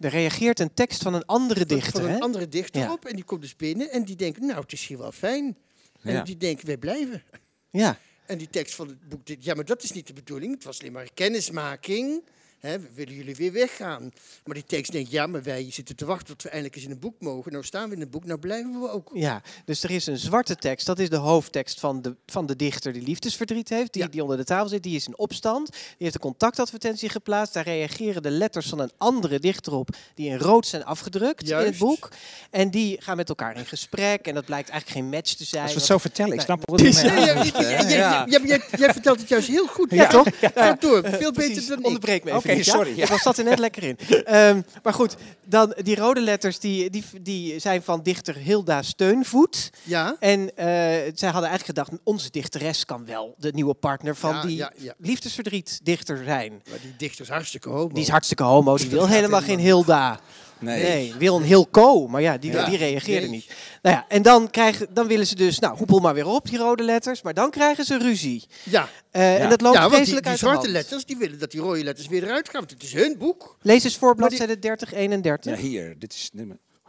Er 0.00 0.10
reageert 0.10 0.60
een 0.60 0.74
tekst 0.74 1.02
van 1.02 1.14
een 1.14 1.24
andere 1.26 1.66
dichter. 1.66 1.92
Van 1.92 2.04
een 2.04 2.14
hè? 2.16 2.20
andere 2.20 2.48
dichter 2.48 2.82
Ja. 2.82 2.92
op. 2.92 3.04
En 3.04 3.14
die 3.16 3.24
komt 3.24 3.40
dus 3.42 3.56
binnen 3.56 3.90
en 3.90 4.04
die 4.04 4.16
denkt, 4.16 4.40
nou, 4.40 4.60
het 4.60 4.72
is 4.72 4.86
hier 4.86 4.98
wel 4.98 5.12
fijn. 5.12 5.56
En 6.02 6.12
Ja. 6.12 6.22
die 6.22 6.36
denken, 6.36 6.66
wij 6.66 6.76
blijven. 6.78 7.22
Ja. 7.70 7.98
En 8.26 8.38
die 8.38 8.50
tekst 8.50 8.74
van 8.74 8.88
het 8.88 9.08
boek, 9.08 9.26
dit- 9.26 9.44
ja, 9.44 9.54
maar 9.54 9.64
dat 9.64 9.82
is 9.82 9.92
niet 9.92 10.06
de 10.06 10.12
bedoeling. 10.12 10.54
Het 10.54 10.64
was 10.64 10.80
alleen 10.80 10.92
maar 10.92 11.08
kennismaking. 11.14 12.22
Hè, 12.62 12.78
we 12.78 12.88
willen 12.94 13.14
jullie 13.14 13.36
weer 13.36 13.52
weggaan. 13.52 14.12
Maar 14.44 14.54
die 14.54 14.64
tekst 14.66 14.92
denkt, 14.92 15.10
ja, 15.10 15.26
maar 15.26 15.42
wij 15.42 15.66
zitten 15.70 15.96
te 15.96 16.04
wachten 16.04 16.26
tot 16.26 16.42
we 16.42 16.48
eindelijk 16.48 16.76
eens 16.76 16.84
in 16.84 16.90
een 16.90 16.98
boek 16.98 17.14
mogen. 17.20 17.52
Nou 17.52 17.64
staan 17.64 17.88
we 17.88 17.94
in 17.94 18.00
een 18.02 18.10
boek, 18.10 18.24
nou 18.24 18.38
blijven 18.38 18.80
we 18.80 18.90
ook. 18.90 19.10
Ja, 19.14 19.42
dus 19.64 19.82
er 19.82 19.90
is 19.90 20.06
een 20.06 20.18
zwarte 20.18 20.56
tekst. 20.56 20.86
Dat 20.86 20.98
is 20.98 21.08
de 21.08 21.16
hoofdtekst 21.16 21.80
van 21.80 22.02
de, 22.02 22.16
van 22.26 22.46
de 22.46 22.56
dichter 22.56 22.92
die 22.92 23.02
liefdesverdriet 23.02 23.68
heeft. 23.68 23.92
Die, 23.92 24.02
Ja. 24.02 24.08
die 24.08 24.22
onder 24.22 24.36
de 24.36 24.44
tafel 24.44 24.68
zit. 24.68 24.82
Die 24.82 24.96
is 24.96 25.06
in 25.06 25.18
opstand. 25.18 25.70
Die 25.70 25.80
heeft 25.98 26.14
een 26.14 26.20
contactadvertentie 26.20 27.08
geplaatst. 27.08 27.54
Daar 27.54 27.64
reageren 27.64 28.22
de 28.22 28.30
letters 28.30 28.68
van 28.68 28.78
een 28.78 28.90
andere 28.96 29.38
dichter 29.38 29.72
op. 29.72 29.88
Die 30.14 30.28
in 30.28 30.38
rood 30.38 30.66
zijn 30.66 30.84
afgedrukt 30.84 31.50
in 31.50 31.56
het 31.56 31.78
boek. 31.78 32.08
En 32.50 32.70
die 32.70 33.00
gaan 33.00 33.16
met 33.16 33.28
elkaar 33.28 33.56
in 33.56 33.66
gesprek. 33.66 34.26
En 34.26 34.34
dat 34.34 34.44
blijkt 34.44 34.68
eigenlijk 34.68 35.00
geen 35.00 35.10
match 35.10 35.32
te 35.34 35.44
zijn. 35.44 35.62
Als 35.62 35.72
we 35.72 35.78
het 35.78 35.86
zo 35.88 35.98
vertellen, 35.98 36.32
ik 36.32 36.40
snap 36.40 36.62
ja, 36.80 38.26
ja, 38.26 38.26
jij, 38.26 38.92
vertelt 38.92 39.20
het 39.20 39.28
juist 39.28 39.48
heel 39.48 39.66
goed. 39.66 39.90
Ja, 39.90 40.06
toch? 40.06 40.26
Ga 40.54 40.76
door, 40.80 41.02
veel 41.08 41.32
Precies, 41.32 41.54
beter 41.54 41.68
dan 41.68 41.78
ik. 41.78 41.86
onderbreek 41.86 42.24
me 42.24 42.30
even 42.30 42.38
Oké, 42.42 42.48
niet, 42.51 42.51
ja? 42.56 42.62
sorry, 42.72 42.96
ja. 42.96 43.02
Ik 43.02 43.08
was 43.08 43.22
zat 43.22 43.38
er 43.38 43.44
net 43.44 43.58
lekker 43.66 43.82
in. 43.82 43.98
Ehm, 44.24 44.60
maar 44.82 44.92
goed, 44.94 45.16
dan 45.44 45.74
die 45.82 45.96
rode 45.96 46.20
letters 46.20 46.58
die, 46.58 46.90
die, 46.90 47.04
die 47.20 47.58
zijn 47.58 47.82
van 47.82 48.02
dichter 48.02 48.34
Hilda 48.34 48.82
Steunvoet. 48.82 49.70
Ja, 49.82 50.16
En 50.20 50.56
eh, 50.56 50.66
zij 51.14 51.30
hadden 51.30 51.50
eigenlijk 51.50 51.64
gedacht, 51.64 51.90
onze 52.04 52.30
dichteres 52.30 52.84
kan 52.84 53.04
wel 53.06 53.34
de 53.38 53.52
nieuwe 53.54 53.74
partner 53.74 54.16
van 54.16 54.34
Ja, 54.34 54.42
die 54.42 54.56
ja, 54.56 54.72
ja. 54.76 54.94
liefdesverdriet 54.98 55.80
dichter 55.82 56.22
zijn. 56.24 56.62
maar 56.70 56.78
die 56.82 56.94
dichter 56.96 57.24
is 57.24 57.30
hartstikke 57.30 57.68
homo. 57.68 57.88
Die 57.94 58.02
is 58.02 58.08
hartstikke 58.08 58.42
homo, 58.42 58.76
die 58.76 58.88
wil 58.90 59.08
helemaal 59.08 59.40
geen 59.42 59.58
Hilda. 59.58 60.20
Nee. 60.62 60.82
Nee, 60.82 61.14
wil 61.18 61.36
een 61.36 61.42
Hilco, 61.42 62.08
maar 62.08 62.20
ja, 62.22 62.38
die, 62.38 62.52
Ja. 62.52 62.64
die 62.68 62.76
reageerde 62.78 63.20
Nee. 63.26 63.30
niet. 63.36 63.52
Nou 63.82 63.96
ja, 63.96 64.04
en 64.08 64.22
dan, 64.22 64.50
krijgen, 64.50 64.86
dan 64.94 65.06
willen 65.06 65.26
ze 65.26 65.34
dus, 65.34 65.58
nou, 65.58 65.76
hoepel 65.76 65.98
maar 65.98 66.14
weer 66.14 66.26
op, 66.26 66.46
die 66.48 66.58
rode 66.58 66.82
letters. 66.82 67.22
Maar 67.22 67.34
dan 67.34 67.50
krijgen 67.50 67.84
ze 67.84 67.98
ruzie. 67.98 68.44
Ja, 68.62 68.88
Eh, 69.10 69.22
Ja. 69.22 69.38
En 69.38 69.48
dat 69.48 69.60
loopt 69.60 69.76
ja 69.76 69.82
want 69.82 69.94
die, 69.96 70.04
die 70.04 70.14
uit 70.14 70.24
de 70.24 70.36
zwarte 70.36 70.68
letters, 70.68 71.04
die 71.04 71.16
willen 71.16 71.38
dat 71.38 71.50
die 71.50 71.60
rode 71.60 71.84
letters 71.84 72.08
weer 72.08 72.22
eruit 72.24 72.48
gaan. 72.48 72.60
Want 72.60 72.70
het 72.70 72.82
is 72.82 72.92
hun 72.92 73.18
boek. 73.18 73.56
Lees 73.62 73.84
eens 73.84 73.96
voor 73.96 74.14
Maar 74.16 74.28
die- 74.28 74.36
bladzijde 74.38 74.60
30, 74.60 74.92
31. 74.92 75.56
Ja, 75.56 75.62
hier. 75.66 75.98
Dit 75.98 76.12
is, 76.12 76.30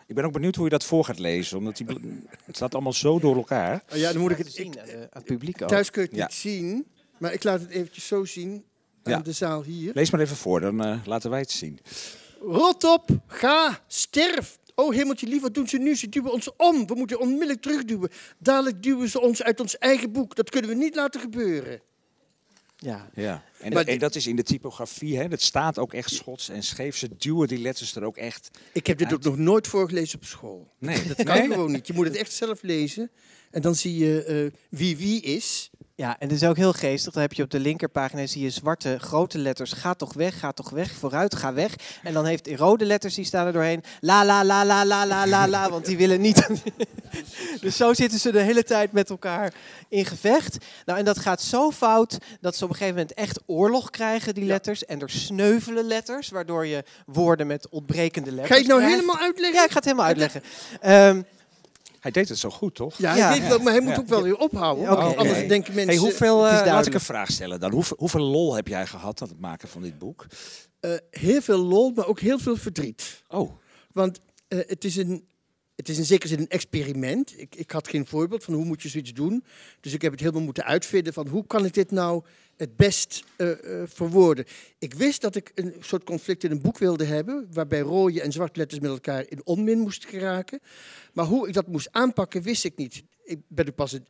ik 0.07 0.15
ben 0.15 0.23
ook 0.25 0.31
benieuwd 0.33 0.55
hoe 0.55 0.63
je 0.63 0.69
dat 0.69 0.83
voor 0.83 1.05
gaat 1.05 1.19
lezen. 1.19 1.57
Omdat 1.57 1.77
die, 1.77 1.85
het 2.45 2.55
staat 2.55 2.73
allemaal 2.73 2.93
zo 2.93 3.19
door 3.19 3.35
elkaar. 3.35 3.83
Oh 3.91 3.97
ja, 3.97 4.11
dan 4.11 4.21
moet 4.21 4.31
ik 4.31 4.37
het... 4.37 4.53
zien 4.53 4.71
Ik, 4.71 4.79
aan, 4.79 5.07
het 5.11 5.23
publiek 5.23 5.61
ook. 5.61 5.67
thuis 5.69 5.89
kun 5.91 6.01
je 6.01 6.07
het 6.07 6.17
Ja. 6.17 6.25
niet 6.25 6.33
zien. 6.35 6.85
Maar 7.17 7.33
ik 7.33 7.43
laat 7.43 7.59
het 7.59 7.69
eventjes 7.69 8.07
zo 8.07 8.25
zien. 8.25 8.63
Aan 9.03 9.13
Ja. 9.13 9.19
de 9.19 9.31
zaal 9.31 9.63
hier. 9.63 9.91
Lees 9.93 10.11
maar 10.11 10.21
even 10.21 10.35
voor, 10.35 10.59
dan 10.61 10.83
eh, 10.85 10.97
laten 11.05 11.29
wij 11.29 11.39
het 11.39 11.51
zien. 11.51 11.79
Rot 12.45 12.83
op, 12.83 13.09
ga, 13.27 13.83
sterf. 13.87 14.59
Oh 14.75 14.93
hemeltje 14.93 15.27
lief, 15.27 15.41
wat 15.41 15.53
doen 15.53 15.67
ze 15.67 15.77
nu? 15.77 15.95
Ze 15.95 16.09
duwen 16.09 16.31
ons 16.31 16.49
om. 16.57 16.87
We 16.87 16.95
moeten 16.95 17.19
onmiddellijk 17.19 17.61
terugduwen. 17.61 18.09
Dadelijk 18.37 18.83
duwen 18.83 19.09
ze 19.09 19.21
ons 19.21 19.43
uit 19.43 19.59
ons 19.59 19.77
eigen 19.77 20.11
boek. 20.11 20.35
Dat 20.35 20.49
kunnen 20.49 20.69
we 20.69 20.75
niet 20.75 20.95
laten 20.95 21.21
gebeuren. 21.21 21.81
Ja. 22.77 23.09
Ja. 23.13 23.43
En, 23.59 23.73
Maar 23.73 23.85
en 23.85 23.99
dat 23.99 24.15
is 24.15 24.27
in 24.27 24.35
de 24.35 24.43
typografie, 24.43 25.17
hè? 25.17 25.27
dat 25.27 25.41
staat 25.41 25.79
ook 25.79 25.93
echt 25.93 26.09
schots 26.09 26.49
en 26.49 26.63
scheef. 26.63 26.97
Ze 26.97 27.09
duwen 27.17 27.47
die 27.47 27.57
letters 27.57 27.95
er 27.95 28.03
ook 28.03 28.17
echt. 28.17 28.49
Ik 28.73 28.87
heb 28.87 28.97
dit 28.97 29.13
ook 29.13 29.23
nog 29.23 29.37
nooit 29.37 29.67
voorgelezen 29.67 30.19
op 30.19 30.25
school. 30.25 30.71
Nee, 30.77 31.07
Dat 31.07 31.23
kan 31.23 31.37
gewoon 31.37 31.71
niet. 31.71 31.87
Je 31.87 31.93
moet 31.93 32.05
het 32.05 32.15
echt 32.15 32.33
zelf 32.33 32.61
lezen. 32.61 33.11
En 33.51 33.61
dan 33.61 33.75
zie 33.75 33.97
je 33.97 34.23
eh, 34.23 34.59
wie 34.69 34.97
wie 34.97 35.21
is. 35.21 35.69
Ja, 35.95 36.15
en 36.19 36.27
dat 36.27 36.37
is 36.41 36.47
ook 36.47 36.55
heel 36.55 36.73
geestig. 36.73 37.13
Dan 37.13 37.21
heb 37.21 37.33
je 37.33 37.43
op 37.43 37.49
de 37.51 37.59
linkerpagina 37.59 38.25
zie 38.27 38.41
je 38.43 38.49
zwarte 38.49 38.97
grote 38.99 39.37
letters. 39.37 39.71
Ga 39.71 39.93
toch 39.93 40.13
weg, 40.13 40.39
ga 40.39 40.51
toch 40.51 40.69
weg, 40.69 40.91
vooruit, 40.91 41.35
ga 41.35 41.53
weg. 41.53 41.75
En 42.03 42.13
dan 42.13 42.25
heeft 42.25 42.43
die 42.43 42.57
rode 42.57 42.85
letters, 42.85 43.15
die 43.15 43.25
staan 43.25 43.45
er 43.47 43.53
doorheen. 43.53 43.83
La, 43.99 44.25
la, 44.25 44.43
la, 44.45 44.65
la, 44.65 44.85
la, 44.85 45.05
la, 45.07 45.27
la, 45.27 45.47
la. 45.47 45.69
Want 45.69 45.85
die 45.85 45.97
willen 45.97 46.21
niet. 46.21 46.47
dus 47.61 47.75
zo 47.77 47.93
zitten 47.93 48.19
ze 48.19 48.31
de 48.31 48.39
hele 48.41 48.63
tijd 48.63 48.91
met 48.91 49.09
elkaar 49.09 49.53
in 49.89 50.05
gevecht. 50.05 50.57
Nou, 50.85 50.99
en 50.99 51.05
dat 51.05 51.19
gaat 51.19 51.41
zo 51.41 51.71
fout 51.71 52.17
dat 52.41 52.55
ze 52.55 52.63
op 52.63 52.69
een 52.69 52.75
gegeven 52.75 52.97
moment 52.99 53.13
echt 53.17 53.39
oorlog 53.45 53.89
krijgen, 53.89 54.33
die 54.33 54.43
Ja. 54.45 54.49
letters. 54.51 54.85
En 54.85 55.01
er 55.01 55.09
sneuvelen 55.09 55.85
letters, 55.85 56.29
waardoor 56.29 56.65
je 56.65 56.83
woorden 57.05 57.47
met 57.47 57.69
ontbrekende 57.69 58.29
letters 58.31 58.49
Ga 58.49 58.55
je 58.55 58.61
het 58.61 58.69
nou 58.69 58.79
krijgt. 58.81 58.99
helemaal 58.99 59.21
uitleggen? 59.23 59.57
Ja, 59.59 59.63
ik 59.65 59.69
ga 59.71 59.75
het 59.75 59.85
helemaal 59.85 60.05
uitleggen. 60.05 60.41
Ehm, 60.81 61.21
Hij 62.03 62.11
deed 62.11 62.29
het 62.29 62.37
zo 62.37 62.49
goed, 62.49 62.75
toch? 62.75 62.97
Ja, 62.97 63.15
Ja. 63.15 63.29
hij 63.29 63.39
deed 63.39 63.47
wel, 63.47 63.59
maar 63.59 63.73
hij 63.73 63.81
moet 63.81 63.91
Ja. 63.91 63.97
ook 63.99 64.07
wel 64.07 64.23
weer 64.23 64.37
ophouden. 64.37 64.87
Anders 65.17 65.47
denken 65.47 65.73
mensen... 65.73 65.93
Hey, 65.93 65.95
hoeveel, 66.03 66.43
het 66.43 66.61
eh, 66.61 66.73
laat 66.73 66.85
ik 66.85 66.93
een 66.93 66.99
vraag 66.99 67.31
stellen 67.31 67.59
dan. 67.59 67.71
Hoeveel, 67.71 67.97
hoeveel 67.99 68.21
lol 68.21 68.55
heb 68.55 68.67
jij 68.67 68.85
gehad 68.87 69.21
aan 69.21 69.27
het 69.27 69.39
maken 69.39 69.67
van 69.67 69.81
dit 69.81 69.97
boek? 69.97 70.25
eh, 70.79 70.91
heel 71.09 71.41
veel 71.41 71.57
lol, 71.57 71.91
maar 71.91 72.07
ook 72.07 72.19
heel 72.19 72.39
veel 72.39 72.55
verdriet. 72.55 73.23
Oh, 73.27 73.51
Want 73.91 74.19
eh, 74.47 74.59
het, 74.67 74.83
is 74.83 74.95
een, 74.95 75.27
het 75.75 75.89
is 75.89 75.97
in 75.97 76.05
zekere 76.05 76.27
zin 76.27 76.39
een 76.39 76.47
experiment. 76.49 77.33
Ik, 77.39 77.55
ik 77.55 77.71
had 77.71 77.87
geen 77.87 78.05
voorbeeld 78.05 78.43
van 78.43 78.53
hoe 78.53 78.65
moet 78.65 78.81
je 78.81 78.89
zoiets 78.89 79.13
doen. 79.13 79.43
Dus 79.79 79.93
ik 79.93 80.01
heb 80.01 80.11
het 80.11 80.19
helemaal 80.21 80.41
moeten 80.41 80.63
uitvinden 80.65 81.13
van 81.13 81.27
hoe 81.27 81.45
kan 81.47 81.65
ik 81.65 81.73
dit 81.73 81.91
nou 81.91 82.23
het 82.57 82.75
best 82.75 83.23
eh, 83.35 83.51
eh, 83.51 83.87
verwoorden. 83.89 84.45
Ik 84.79 84.93
wist 84.93 85.21
dat 85.21 85.35
ik 85.35 85.51
een 85.55 85.75
soort 85.79 86.03
conflict 86.03 86.43
in 86.43 86.51
een 86.51 86.61
boek 86.61 86.77
wilde 86.77 87.05
hebben, 87.05 87.47
waarbij 87.51 87.79
rode 87.79 88.21
en 88.21 88.31
zwarte 88.31 88.59
letters 88.59 88.81
met 88.81 88.91
elkaar 88.91 89.25
in 89.27 89.45
onmin 89.45 89.79
moesten 89.79 90.09
geraken. 90.09 90.59
Maar 91.13 91.25
hoe 91.25 91.47
ik 91.47 91.53
dat 91.53 91.67
moest 91.67 91.87
aanpakken, 91.91 92.41
wist 92.41 92.63
ik 92.63 92.75
niet. 92.75 93.03
Ik 93.23 93.39
ben 93.47 93.65
er 93.65 93.71
pas 93.71 93.93
in- 93.93 94.07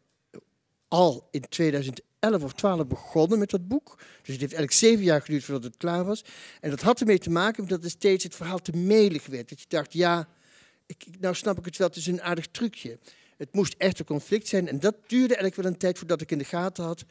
al 0.88 1.28
in 1.32 1.42
2011 1.50 2.44
of 2.44 2.54
12 2.54 2.88
begonnen 2.88 3.40
met 3.40 3.50
dat 3.50 3.68
boek. 3.68 3.96
Dus 3.98 4.06
het 4.16 4.28
heeft 4.28 4.42
eigenlijk 4.42 4.72
zeven 4.72 5.04
jaar 5.04 5.22
geduurd 5.22 5.44
voordat 5.44 5.64
het 5.64 5.78
klaar 5.78 6.06
was. 6.06 6.24
En 6.62 6.70
dat 6.70 6.82
had 6.82 7.00
ermee 7.00 7.20
te 7.20 7.30
maken 7.30 7.68
dat 7.68 7.84
het 7.84 7.92
steeds 7.92 8.24
het 8.24 8.36
verhaal 8.36 8.60
te 8.60 8.78
melig 8.78 9.26
werd. 9.26 9.50
Dat 9.50 9.60
je 9.60 9.66
dacht, 9.68 9.94
ja, 9.94 10.28
ik, 10.86 11.06
nou 11.20 11.36
snap 11.36 11.58
ik 11.58 11.66
het 11.66 11.78
wel, 11.78 11.88
het 11.88 11.96
is 11.98 12.08
een 12.08 12.22
aardig 12.22 12.48
trucje. 12.48 13.00
Het 13.38 13.54
moest 13.54 13.76
echt 13.78 14.00
een 14.00 14.06
conflict 14.06 14.48
zijn. 14.48 14.68
En 14.68 14.80
dat 14.80 14.96
duurde 15.08 15.36
eigenlijk 15.36 15.56
wel 15.56 15.66
een 15.66 15.78
tijd 15.78 15.98
voordat 15.98 16.22
ik 16.22 16.32
in 16.32 16.38
de 16.38 16.44
gaten 16.44 16.84
had 16.84 17.06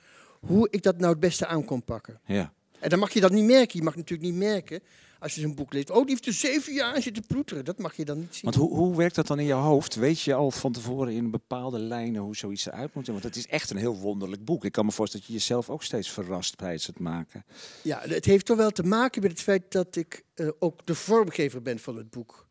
hoe 0.46 0.68
ik 0.70 0.82
dat 0.82 0.98
nou 0.98 1.10
het 1.10 1.20
beste 1.20 1.46
aan 1.46 1.64
kon 1.64 1.84
pakken. 1.84 2.20
ja. 2.26 2.52
En 2.82 2.88
dan 2.88 2.98
mag 2.98 3.12
je 3.12 3.20
dat 3.20 3.32
niet 3.32 3.44
merken. 3.44 3.78
Je 3.78 3.84
mag 3.84 3.96
natuurlijk 3.96 4.30
niet 4.30 4.38
merken 4.38 4.82
als 5.18 5.34
je 5.34 5.40
zo'n 5.40 5.54
boek 5.54 5.72
leest. 5.72 5.90
Oh, 5.90 5.96
die 5.96 6.08
heeft 6.08 6.26
er 6.26 6.32
zeven 6.32 6.74
jaar 6.74 7.02
zitten 7.02 7.26
ploeteren. 7.26 7.64
Dat 7.64 7.78
mag 7.78 7.96
je 7.96 8.04
dan 8.04 8.18
niet 8.18 8.34
zien. 8.34 8.42
Want 8.42 8.54
hoe, 8.56 8.76
hoe 8.76 8.96
werkt 8.96 9.14
dat 9.14 9.26
dan 9.26 9.38
in 9.38 9.46
je 9.46 9.52
hoofd? 9.52 9.94
Weet 9.94 10.20
je 10.20 10.34
al 10.34 10.50
van 10.50 10.72
tevoren 10.72 11.12
in 11.12 11.30
bepaalde 11.30 11.78
lijnen 11.78 12.22
hoe 12.22 12.36
zoiets 12.36 12.66
eruit 12.66 12.94
moet 12.94 13.04
zien? 13.04 13.14
Want 13.14 13.26
het 13.26 13.36
is 13.36 13.46
echt 13.46 13.70
een 13.70 13.76
heel 13.76 13.96
wonderlijk 13.96 14.44
boek. 14.44 14.64
Ik 14.64 14.72
kan 14.72 14.84
me 14.84 14.92
voorstellen 14.92 15.26
dat 15.26 15.34
je 15.34 15.40
jezelf 15.40 15.70
ook 15.70 15.82
steeds 15.82 16.10
verrast 16.10 16.58
tijdens 16.58 16.86
het 16.86 16.98
maken. 16.98 17.44
Ja, 17.82 18.00
het 18.08 18.24
heeft 18.24 18.46
toch 18.46 18.56
wel 18.56 18.70
te 18.70 18.82
maken 18.82 19.22
met 19.22 19.30
het 19.30 19.40
feit 19.40 19.72
dat 19.72 19.96
ik 19.96 20.24
eh, 20.34 20.48
ook 20.58 20.86
de 20.86 20.94
vormgever 20.94 21.62
ben 21.62 21.78
van 21.78 21.96
het 21.96 22.10
boek. 22.10 22.46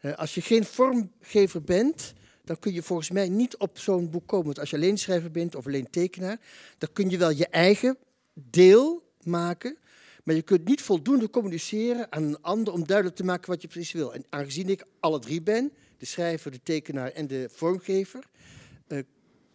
Eh, 0.00 0.12
als 0.12 0.34
je 0.34 0.40
geen 0.40 0.64
vormgever 0.64 1.62
bent, 1.62 2.14
dan 2.44 2.58
kun 2.58 2.72
je 2.72 2.82
volgens 2.82 3.10
mij 3.10 3.28
niet 3.28 3.56
op 3.56 3.78
zo'n 3.78 4.10
boek 4.10 4.26
komen. 4.26 4.46
Want 4.46 4.58
als 4.58 4.70
je 4.70 4.76
alleen 4.76 4.98
schrijver 4.98 5.30
bent 5.30 5.54
of 5.54 5.66
alleen 5.66 5.90
tekenaar, 5.90 6.40
dan 6.78 6.88
kun 6.92 7.10
je 7.10 7.18
wel 7.18 7.30
je 7.30 7.46
eigen 7.48 7.96
deel 8.34 9.02
maken. 9.22 9.76
Maar 10.24 10.34
je 10.34 10.42
kunt 10.42 10.64
niet 10.64 10.82
voldoende 10.82 11.30
communiceren 11.30 12.12
aan 12.12 12.22
een 12.22 12.42
ander 12.42 12.72
om 12.72 12.86
duidelijk 12.86 13.16
te 13.16 13.24
maken 13.24 13.50
wat 13.50 13.62
je 13.62 13.68
precies 13.68 13.92
wil. 13.92 14.14
En 14.14 14.24
aangezien 14.28 14.68
ik 14.68 14.84
alle 15.00 15.18
drie 15.18 15.42
ben, 15.42 15.72
de 15.98 16.06
schrijver, 16.06 16.50
de 16.50 16.60
tekenaar 16.62 17.10
en 17.10 17.26
de 17.26 17.48
vormgever, 17.52 18.24
eh, 18.86 18.98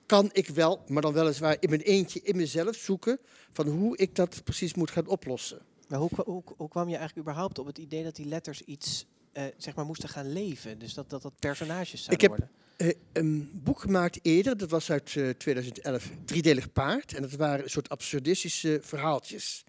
kan 0.05 0.29
ik 0.31 0.47
wel, 0.47 0.83
maar 0.87 1.01
dan 1.01 1.13
weliswaar 1.13 1.57
in 1.59 1.69
mijn 1.69 1.81
eentje, 1.81 2.19
in 2.23 2.35
mezelf 2.35 2.75
zoeken 2.75 3.19
van 3.51 3.67
hoe 3.67 3.97
ik 3.97 4.15
dat 4.15 4.43
precies 4.43 4.73
moet 4.73 4.91
gaan 4.91 5.07
oplossen. 5.07 5.61
Maar 5.87 5.99
hoe, 5.99 6.09
kwa- 6.09 6.23
hoe, 6.23 6.43
hoe 6.57 6.69
kwam 6.69 6.89
je 6.89 6.95
eigenlijk 6.95 7.27
überhaupt 7.27 7.59
op 7.59 7.65
het 7.65 7.77
idee 7.77 8.03
dat 8.03 8.15
die 8.15 8.25
letters 8.25 8.61
iets 8.61 9.05
eh, 9.31 9.43
zeg 9.57 9.75
maar 9.75 9.85
moesten 9.85 10.09
gaan 10.09 10.31
leven? 10.33 10.79
Dus 10.79 10.93
dat 10.93 11.09
dat, 11.09 11.21
dat 11.21 11.33
personages 11.39 12.03
zouden 12.03 12.13
Ik 12.13 12.21
heb- 12.21 12.29
worden? 12.29 12.49
Eh, 12.77 12.89
een 13.13 13.49
boek 13.53 13.79
gemaakt 13.79 14.19
eerder, 14.21 14.57
dat 14.57 14.69
was 14.69 14.91
uit 14.91 15.15
eh, 15.15 15.29
2011, 15.29 16.09
Driedelig 16.25 16.71
Paard. 16.71 17.13
En 17.13 17.21
dat 17.21 17.31
waren 17.31 17.63
een 17.63 17.69
soort 17.69 17.89
absurdistische 17.89 18.79
verhaaltjes. 18.83 19.63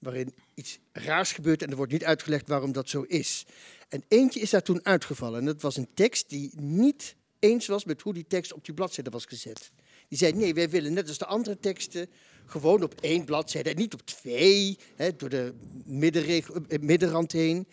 Waarin 0.00 0.34
iets 0.54 0.78
raars 0.92 1.32
gebeurt 1.32 1.62
en 1.62 1.70
er 1.70 1.76
wordt 1.76 1.92
niet 1.92 2.04
uitgelegd 2.04 2.48
waarom 2.48 2.72
dat 2.72 2.88
zo 2.88 3.02
is. 3.02 3.44
En 3.88 4.04
eentje 4.08 4.40
is 4.40 4.50
daar 4.50 4.62
toen 4.62 4.84
uitgevallen. 4.84 5.38
En 5.40 5.46
dat 5.46 5.62
was 5.62 5.76
een 5.76 5.88
tekst 5.94 6.28
die 6.28 6.50
niet 6.60 7.16
eens 7.38 7.66
was 7.66 7.84
met 7.84 8.00
hoe 8.02 8.14
die 8.14 8.26
tekst 8.28 8.52
op 8.52 8.64
die 8.64 8.74
bladzijde 8.74 9.10
was 9.10 9.24
gezet. 9.24 9.70
Die 10.08 10.18
zei, 10.18 10.32
nee, 10.32 10.54
wij 10.54 10.70
willen 10.70 10.92
net 10.92 11.08
als 11.08 11.18
de 11.18 11.26
andere 11.26 11.58
teksten 11.58 12.08
gewoon 12.46 12.82
op 12.82 12.94
één 13.00 13.24
bladzijde 13.24 13.70
en 13.70 13.76
niet 13.76 13.94
op 13.94 14.06
twee, 14.06 14.78
hè, 14.96 15.16
door 15.16 15.28
de 15.28 15.54
middenrand 16.80 17.32
heen. 17.32 17.66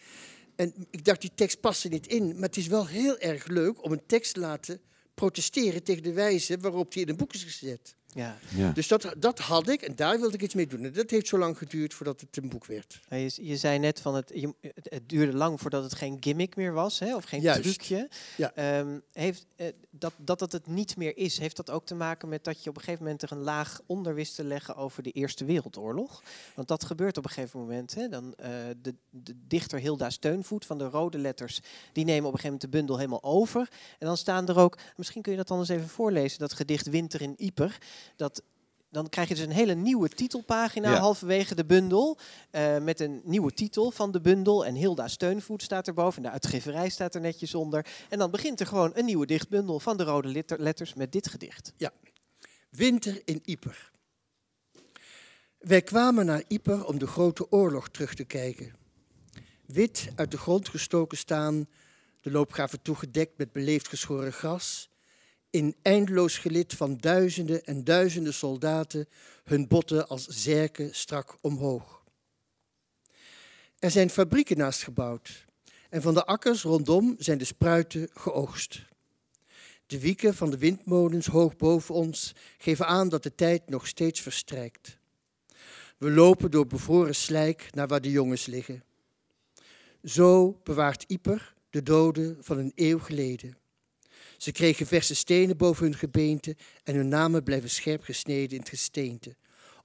En 0.55 0.73
ik 0.89 1.05
dacht, 1.05 1.21
die 1.21 1.31
tekst 1.35 1.59
past 1.59 1.83
er 1.83 1.89
niet 1.89 2.07
in. 2.07 2.33
Maar 2.33 2.49
het 2.49 2.57
is 2.57 2.67
wel 2.67 2.87
heel 2.87 3.17
erg 3.17 3.47
leuk 3.47 3.83
om 3.83 3.91
een 3.91 4.05
tekst 4.05 4.33
te 4.33 4.39
laten 4.39 4.81
protesteren 5.13 5.83
tegen 5.83 6.03
de 6.03 6.13
wijze 6.13 6.57
waarop 6.57 6.93
die 6.93 7.01
in 7.01 7.09
een 7.09 7.15
boek 7.17 7.33
is 7.33 7.43
gezet. 7.43 7.95
Ja. 8.15 8.37
Ja. 8.55 8.71
Dus 8.71 8.87
dat, 8.87 9.13
dat 9.17 9.39
had 9.39 9.69
ik 9.69 9.81
en 9.81 9.95
daar 9.95 10.19
wilde 10.19 10.35
ik 10.35 10.41
iets 10.41 10.53
mee 10.53 10.67
doen. 10.67 10.83
En 10.83 10.93
dat 10.93 11.09
heeft 11.09 11.27
zo 11.27 11.37
lang 11.37 11.57
geduurd 11.57 11.93
voordat 11.93 12.21
het 12.21 12.37
een 12.37 12.49
boek 12.49 12.65
werd. 12.65 13.01
Ja, 13.09 13.15
Je, 13.17 13.31
je 13.41 13.57
zei 13.57 13.79
net 13.79 14.01
van 14.01 14.15
het, 14.15 14.31
je, 14.35 14.53
het, 14.61 15.09
duurde 15.09 15.37
lang 15.37 15.61
voordat 15.61 15.83
het 15.83 15.95
geen 15.95 16.17
gimmick 16.19 16.55
meer 16.55 16.73
was, 16.73 16.99
hè, 16.99 17.15
of 17.15 17.23
geen 17.23 17.41
Juist. 17.41 17.61
trucje. 17.61 18.09
Ja. 18.37 18.53
Ehm, 18.53 18.99
heeft, 19.11 19.45
eh, 19.55 19.67
dat, 19.89 20.13
dat 20.17 20.39
het 20.39 20.51
het 20.51 20.67
niet 20.67 20.97
meer 20.97 21.17
is, 21.17 21.37
heeft 21.37 21.55
dat 21.55 21.69
ook 21.69 21.85
te 21.85 21.95
maken 21.95 22.29
met 22.29 22.43
dat 22.43 22.63
je 22.63 22.69
op 22.69 22.75
een 22.75 22.83
gegeven 22.83 23.03
moment 23.03 23.21
er 23.21 23.31
een 23.31 23.43
laag 23.43 23.79
onder 23.85 24.13
wist 24.15 24.35
te 24.35 24.43
leggen 24.43 24.75
over 24.75 25.03
de 25.03 25.11
Eerste 25.11 25.45
Wereldoorlog? 25.45 26.23
Want 26.55 26.67
dat 26.67 26.83
gebeurt 26.83 27.17
op 27.17 27.23
een 27.23 27.29
gegeven 27.31 27.59
moment. 27.59 27.95
Hè, 27.95 28.09
dan, 28.09 28.33
eh, 28.35 28.49
de, 28.81 28.95
de 29.09 29.35
dichter 29.47 29.79
Hilda 29.79 30.09
Steunvoet 30.09 30.65
van 30.65 30.77
de 30.77 30.85
rode 30.85 31.17
letters, 31.17 31.61
die 31.91 32.05
nemen 32.05 32.27
op 32.27 32.33
een 32.33 32.39
gegeven 32.39 32.51
moment 32.51 32.61
de 32.71 32.77
bundel 32.77 32.97
helemaal 32.97 33.23
over. 33.23 33.69
En 33.99 34.07
dan 34.07 34.17
staan 34.17 34.47
er 34.47 34.57
ook, 34.57 34.77
misschien 34.95 35.21
kun 35.21 35.31
je 35.31 35.37
dat 35.37 35.47
dan 35.47 35.59
eens 35.59 35.69
even 35.69 35.89
voorlezen, 35.89 36.39
dat 36.39 36.53
gedicht 36.53 36.89
Winter 36.89 37.21
in 37.21 37.33
Ieper. 37.37 37.77
Dat, 38.15 38.43
dan 38.89 39.09
krijg 39.09 39.27
je 39.27 39.35
dus 39.35 39.43
een 39.43 39.51
hele 39.51 39.73
nieuwe 39.73 40.09
titelpagina 40.09 40.89
Ja. 40.91 40.99
halverwege 40.99 41.55
de 41.55 41.65
bundel. 41.65 42.17
eh, 42.51 42.77
met 42.77 42.99
een 42.99 43.21
nieuwe 43.23 43.51
titel 43.53 43.91
van 43.91 44.11
de 44.11 44.21
bundel. 44.21 44.65
En 44.65 44.75
Hilda 44.75 45.07
Steunvoet 45.07 45.61
staat 45.61 45.87
erboven. 45.87 46.17
En 46.17 46.23
de 46.23 46.29
uitgeverij 46.33 46.89
staat 46.89 47.15
er 47.15 47.21
netjes 47.21 47.55
onder. 47.55 47.85
En 48.09 48.17
dan 48.19 48.31
begint 48.31 48.59
er 48.59 48.67
gewoon 48.67 48.91
een 48.93 49.05
nieuwe 49.05 49.25
dichtbundel 49.25 49.79
van 49.79 49.97
de 49.97 50.03
rode 50.03 50.27
letter- 50.27 50.59
letters 50.61 50.93
met 50.93 51.11
dit 51.11 51.27
gedicht. 51.29 51.73
Winter 52.69 53.21
in 53.25 53.41
Ieper. 53.45 53.91
Wij 55.57 55.81
kwamen 55.81 56.25
naar 56.25 56.43
Ieper 56.47 56.85
om 56.85 56.99
de 56.99 57.07
grote 57.07 57.51
oorlog 57.51 57.89
terug 57.89 58.13
te 58.13 58.23
kijken. 58.23 58.75
Wit 59.65 60.07
uit 60.15 60.31
de 60.31 60.37
grond 60.37 60.69
gestoken 60.69 61.17
staan, 61.17 61.67
de 62.21 62.31
loopgraven 62.31 62.81
toegedekt 62.81 63.37
met 63.37 63.51
beleefd 63.51 63.87
geschoren 63.87 64.33
gras. 64.33 64.89
In 65.53 65.75
eindeloos 65.81 66.37
gelid 66.37 66.73
van 66.73 66.97
duizenden 66.97 67.65
en 67.65 67.83
duizenden 67.83 68.33
soldaten, 68.33 69.07
hun 69.43 69.67
botten 69.67 70.07
als 70.07 70.27
zerken 70.27 70.95
strak 70.95 71.37
omhoog. 71.41 72.03
Er 73.79 73.91
zijn 73.91 74.09
fabrieken 74.09 74.57
naast 74.57 74.83
gebouwd 74.83 75.45
en 75.89 76.01
van 76.01 76.13
de 76.13 76.25
akkers 76.25 76.63
rondom 76.63 77.15
zijn 77.17 77.37
de 77.37 77.45
spruiten 77.45 78.09
geoogst. 78.13 78.81
De 79.85 79.99
wieken 79.99 80.35
van 80.35 80.49
de 80.49 80.57
windmolens 80.57 81.25
hoog 81.27 81.55
boven 81.55 81.95
ons 81.95 82.35
geven 82.57 82.87
aan 82.87 83.09
dat 83.09 83.23
de 83.23 83.35
tijd 83.35 83.69
nog 83.69 83.87
steeds 83.87 84.21
verstrijkt. 84.21 84.97
We 85.97 86.11
lopen 86.11 86.51
door 86.51 86.67
bevroren 86.67 87.15
slijk 87.15 87.69
naar 87.71 87.87
waar 87.87 88.01
de 88.01 88.11
jongens 88.11 88.45
liggen. 88.45 88.83
Zo 90.03 90.59
bewaart 90.63 91.03
Ieper 91.07 91.53
de 91.69 91.83
doden 91.83 92.37
van 92.41 92.57
een 92.57 92.71
eeuw 92.75 92.99
geleden. 92.99 93.61
Ze 94.43 94.51
kregen 94.51 94.87
verse 94.87 95.15
stenen 95.15 95.57
boven 95.57 95.83
hun 95.83 95.95
gebeente 95.95 96.55
en 96.83 96.95
hun 96.95 97.07
namen 97.07 97.43
blijven 97.43 97.69
scherp 97.69 98.03
gesneden 98.03 98.51
in 98.51 98.59
het 98.59 98.69
gesteente. 98.69 99.35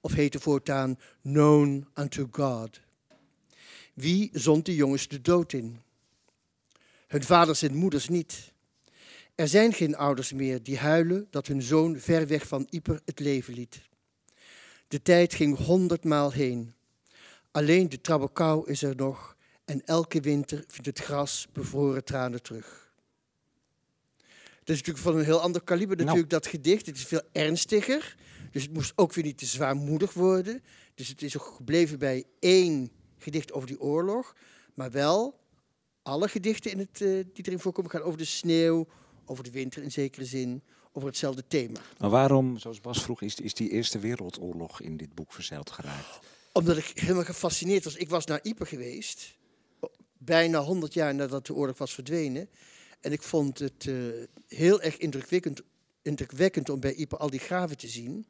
Of 0.01 0.13
heten 0.13 0.41
voortaan 0.41 0.99
known 1.21 1.87
unto 1.95 2.27
God. 2.31 2.79
Wie 3.93 4.29
zond 4.33 4.65
de 4.65 4.75
jongens 4.75 5.07
de 5.07 5.21
dood 5.21 5.53
in? 5.53 5.79
Hun 7.07 7.23
vaders 7.23 7.61
en 7.61 7.75
moeders 7.75 8.09
niet. 8.09 8.53
Er 9.35 9.47
zijn 9.47 9.73
geen 9.73 9.95
ouders 9.95 10.33
meer 10.33 10.63
die 10.63 10.77
huilen 10.77 11.27
dat 11.29 11.47
hun 11.47 11.61
zoon 11.61 11.99
ver 11.99 12.27
weg 12.27 12.47
van 12.47 12.67
Ieper 12.69 13.01
het 13.05 13.19
leven 13.19 13.53
liet. 13.53 13.81
De 14.87 15.01
tijd 15.01 15.33
ging 15.33 15.57
honderdmaal 15.57 16.31
heen. 16.31 16.73
Alleen 17.51 17.89
de 17.89 18.01
trabbekau 18.01 18.69
is 18.69 18.83
er 18.83 18.95
nog 18.95 19.35
en 19.65 19.85
elke 19.85 20.21
winter 20.21 20.63
vindt 20.67 20.85
het 20.85 20.99
gras 20.99 21.47
bevroren 21.53 22.03
tranen 22.03 22.41
terug. 22.41 22.88
Het 24.69 24.77
is 24.77 24.83
natuurlijk 24.85 25.13
van 25.13 25.19
een 25.21 25.31
heel 25.31 25.41
ander 25.41 25.61
kaliber 25.61 25.95
Nou. 25.95 26.07
natuurlijk 26.07 26.33
dat 26.33 26.47
gedicht. 26.47 26.85
Het 26.85 26.95
is 26.95 27.05
veel 27.05 27.21
ernstiger, 27.31 28.15
dus 28.51 28.63
het 28.63 28.73
moest 28.73 28.93
ook 28.95 29.13
weer 29.13 29.23
niet 29.23 29.37
te 29.37 29.45
zwaarmoedig 29.45 30.13
worden. 30.13 30.63
Dus 30.95 31.07
het 31.07 31.21
is 31.21 31.37
ook 31.37 31.45
gebleven 31.55 31.99
bij 31.99 32.23
één 32.39 32.91
gedicht 33.17 33.53
over 33.53 33.67
die 33.67 33.79
oorlog, 33.79 34.35
maar 34.73 34.91
wel 34.91 35.39
alle 36.01 36.27
gedichten 36.27 36.71
in 36.71 36.79
het, 36.79 37.01
eh, 37.01 37.07
die 37.33 37.45
erin 37.45 37.59
voorkomen 37.59 37.91
gaan 37.91 38.01
over 38.01 38.17
de 38.17 38.25
sneeuw, 38.25 38.87
over 39.25 39.43
de 39.43 39.51
winter 39.51 39.83
in 39.83 39.91
zekere 39.91 40.25
zin, 40.25 40.63
over 40.91 41.07
hetzelfde 41.09 41.43
thema. 41.47 41.79
Maar 41.97 42.09
waarom, 42.09 42.57
zoals 42.57 42.81
Bas 42.81 43.03
vroeg, 43.03 43.21
is, 43.21 43.35
is 43.35 43.53
die 43.53 43.69
Eerste 43.69 43.99
Wereldoorlog 43.99 44.81
in 44.81 44.97
dit 44.97 45.15
boek 45.15 45.33
verzeild 45.33 45.71
geraakt? 45.71 46.19
Omdat 46.51 46.77
ik 46.77 46.91
helemaal 46.95 47.23
gefascineerd 47.23 47.83
was. 47.83 47.95
Ik 47.95 48.09
was 48.09 48.25
naar 48.25 48.39
Ieper 48.43 48.67
geweest, 48.67 49.37
bijna 50.17 50.59
100 50.59 50.93
jaar 50.93 51.15
nadat 51.15 51.45
de 51.45 51.53
oorlog 51.53 51.77
was 51.77 51.93
verdwenen. 51.93 52.49
En 53.01 53.11
ik 53.11 53.21
vond 53.21 53.59
het 53.59 53.85
eh, 53.87 53.95
heel 54.47 54.81
erg 54.81 54.97
indrukwekkend, 54.97 55.61
indrukwekkend 56.01 56.69
om 56.69 56.79
bij 56.79 56.93
Ieper 56.93 57.17
al 57.17 57.29
die 57.29 57.39
graven 57.39 57.77
te 57.77 57.87
zien. 57.87 58.25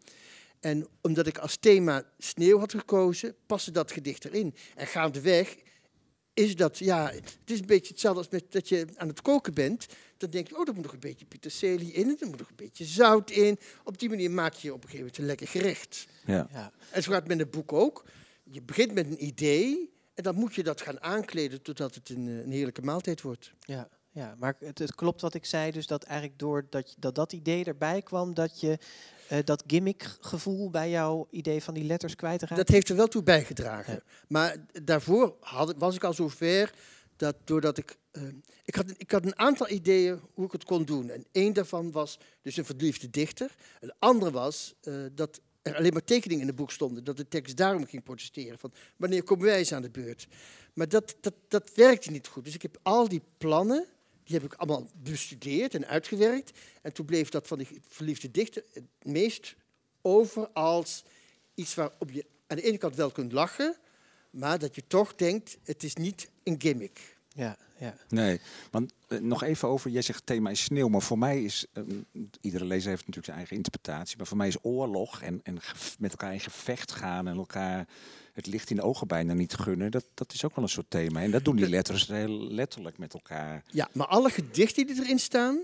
En 0.60 0.88
omdat 1.02 1.28
ik 1.28 1.38
als 1.38 1.58
thema 1.58 2.04
sneeuw 2.18 2.60
had 2.60 2.72
gekozen, 2.72 3.36
paste 3.46 3.72
dat 3.72 3.92
gedicht 3.92 4.26
erin. 4.26 4.56
En 4.76 4.88
gaandeweg 4.88 5.56
is 6.34 6.56
dat, 6.56 6.78
ja, 6.78 7.12
het 7.12 7.38
is 7.46 7.60
een 7.60 7.66
beetje 7.66 7.92
hetzelfde 7.92 8.20
als 8.20 8.30
met 8.30 8.52
dat 8.52 8.70
je 8.70 8.88
aan 8.96 9.08
het 9.08 9.22
koken 9.22 9.54
bent. 9.54 9.86
Dan 10.18 10.30
denk 10.30 10.48
je, 10.48 10.58
oh, 10.58 10.68
er 10.68 10.74
moet 10.74 10.84
nog 10.84 10.94
een 10.94 11.00
beetje 11.00 11.26
peterselie 11.26 11.92
in, 11.92 12.18
er 12.20 12.28
moet 12.28 12.40
nog 12.40 12.50
een 12.50 12.56
beetje 12.56 12.86
zout 12.86 13.32
in. 13.32 13.60
Op 13.84 14.00
die 14.00 14.10
manier 14.10 14.32
maak 14.32 14.54
je 14.54 14.74
op 14.74 14.84
een 14.84 14.90
gegeven 14.90 15.00
moment 15.00 15.18
een 15.18 15.26
lekker 15.26 15.48
gerecht. 15.48 16.08
Ja. 16.26 16.48
Ja. 16.52 16.72
En 16.92 17.04
zo 17.04 17.12
gaat 17.12 17.20
het 17.20 17.30
met 17.30 17.40
een 17.40 17.50
boek 17.50 17.74
ook. 17.74 18.06
Je 18.44 18.62
begint 18.62 18.94
met 18.94 19.06
een 19.06 19.26
idee 19.26 19.94
en 20.14 20.24
dan 20.24 20.36
moet 20.36 20.56
je 20.56 20.64
dat 20.64 20.82
gaan 20.82 21.02
aankleden 21.02 21.62
totdat 21.62 21.96
het 21.96 22.10
een, 22.10 22.28
eh, 22.28 22.38
een 22.38 22.52
heerlijke 22.52 22.82
maaltijd 22.82 23.22
wordt. 23.22 23.54
Ja, 23.60 23.90
ja 24.20 24.36
maar 24.40 24.56
het, 24.60 24.80
het 24.80 24.96
klopt 24.96 25.22
wat 25.22 25.34
ik 25.34 25.46
zei, 25.46 25.72
dus 25.72 25.88
dat 25.88 26.04
eigenlijk 26.04 26.40
doordat 26.40 26.96
dat, 26.98 27.16
dat 27.16 27.34
idee 27.34 27.64
erbij 27.64 28.02
kwam, 28.02 28.34
dat 28.34 28.60
je 28.60 28.78
eh, 29.28 29.38
dat 29.44 29.64
gimmick-gevoel 29.68 30.70
bij 30.70 30.90
jouw 30.90 31.28
idee 31.32 31.64
van 31.64 31.74
die 31.74 31.84
letters 31.84 32.16
kwijtraakt. 32.16 32.56
Dat 32.56 32.68
heeft 32.68 32.90
er 32.90 32.96
wel 32.96 33.08
toe 33.08 33.24
bijgedragen. 33.24 33.94
Ja. 33.94 34.02
Maar 34.28 34.56
daarvoor 34.84 35.36
had, 35.40 35.76
was 35.78 35.96
ik 35.96 36.04
al 36.04 36.14
zover 36.14 36.74
dat 37.16 37.36
doordat 37.44 37.78
ik... 37.78 37.98
eh, 38.12 38.24
ik, 38.66 38.76
had, 38.76 38.94
ik 38.98 39.12
had 39.12 39.26
een 39.26 39.40
aantal 39.40 39.70
ideeën 39.70 40.20
hoe 40.34 40.46
ik 40.46 40.52
het 40.52 40.64
kon 40.64 40.86
doen. 40.86 41.10
En 41.10 41.26
één 41.32 41.54
daarvan 41.54 41.92
was 41.92 42.20
dus 42.42 42.58
een 42.58 42.66
verliefde 42.66 43.10
dichter. 43.10 43.56
Een 43.80 43.94
andere 44.00 44.32
was 44.32 44.74
eh, 44.82 44.94
dat 45.12 45.42
er 45.62 45.76
alleen 45.76 45.94
maar 45.94 46.04
tekeningen 46.04 46.42
in 46.42 46.48
het 46.48 46.56
boek 46.56 46.72
stonden. 46.72 47.04
Dat 47.04 47.18
de 47.18 47.28
tekst 47.28 47.58
daarom 47.58 47.86
ging 47.86 48.04
protesteren. 48.04 48.60
Van 48.60 48.74
wanneer 48.98 49.24
komen 49.24 49.46
wij 49.46 49.58
eens 49.58 49.74
aan 49.74 49.82
de 49.82 49.90
beurt? 49.90 50.28
Maar 50.74 50.90
dat, 50.90 51.16
dat, 51.22 51.34
dat 51.48 51.72
werkte 51.76 52.12
niet 52.12 52.28
goed. 52.28 52.44
Dus 52.44 52.54
ik 52.54 52.62
heb 52.62 52.80
al 52.82 53.08
die 53.08 53.22
plannen, 53.38 53.86
die 54.30 54.40
heb 54.40 54.52
ik 54.52 54.60
allemaal 54.60 54.88
bestudeerd 54.94 55.76
en 55.76 55.88
uitgewerkt. 55.88 56.60
En 56.82 56.94
toen 56.94 57.06
bleef 57.06 57.30
dat 57.30 57.48
van 57.48 57.58
die 57.58 57.82
verliefde 57.88 58.32
dichter 58.32 58.64
het 58.74 58.84
meest 59.02 59.56
over 60.02 60.48
als 60.48 61.04
iets 61.56 61.76
waarop 61.76 62.12
je 62.12 62.26
aan 62.48 62.58
de 62.58 62.64
ene 62.64 62.78
kant 62.78 62.96
wel 62.96 63.12
kunt 63.12 63.32
lachen, 63.32 63.76
maar 64.30 64.60
dat 64.60 64.76
je 64.76 64.84
toch 64.88 65.16
denkt, 65.16 65.58
het 65.64 65.84
is 65.84 65.96
niet 65.96 66.30
een 66.44 66.56
gimmick. 66.62 67.18
Ja, 67.34 67.58
ja. 67.78 67.96
Nee, 68.10 68.40
want 68.72 68.94
eh, 69.08 69.20
nog 69.20 69.44
even 69.44 69.68
over, 69.68 69.90
jij 69.90 70.02
zegt 70.02 70.18
het 70.20 70.28
thema 70.28 70.50
is 70.50 70.64
sneeuw, 70.64 70.88
maar 70.88 71.02
voor 71.02 71.18
mij 71.18 71.44
is, 71.44 71.66
eh, 71.74 71.84
iedere 72.42 72.66
lezer 72.66 72.90
heeft 72.90 73.00
natuurlijk 73.00 73.26
zijn 73.26 73.38
eigen 73.38 73.56
interpretatie, 73.56 74.18
maar 74.18 74.28
voor 74.28 74.38
mij 74.38 74.48
is 74.48 74.58
oorlog 74.64 75.22
en, 75.22 75.40
en 75.44 75.58
met 76.00 76.12
elkaar 76.12 76.34
in 76.34 76.40
gevecht 76.40 76.92
gaan 76.92 77.28
en 77.28 77.36
elkaar 77.36 77.88
het 78.40 78.48
licht 78.48 78.70
in 78.70 78.76
de 78.76 78.82
ogen 78.82 79.08
bijna 79.08 79.34
niet 79.34 79.54
gunnen, 79.54 79.92
dat, 79.92 80.06
dat 80.14 80.34
is 80.34 80.46
ook 80.46 80.56
wel 80.56 80.64
een 80.64 80.70
soort 80.70 80.90
thema. 80.90 81.22
En 81.22 81.32
dat 81.32 81.44
doen 81.46 81.56
die 81.56 81.70
letters 81.70 82.08
heel 82.08 82.52
letterlijk 82.52 82.98
met 82.98 83.14
elkaar. 83.14 83.64
Ja, 83.68 83.90
maar 83.94 84.08
alle 84.08 84.30
gedichten 84.30 84.88
die 84.88 85.02
erin 85.04 85.20
staan, 85.20 85.64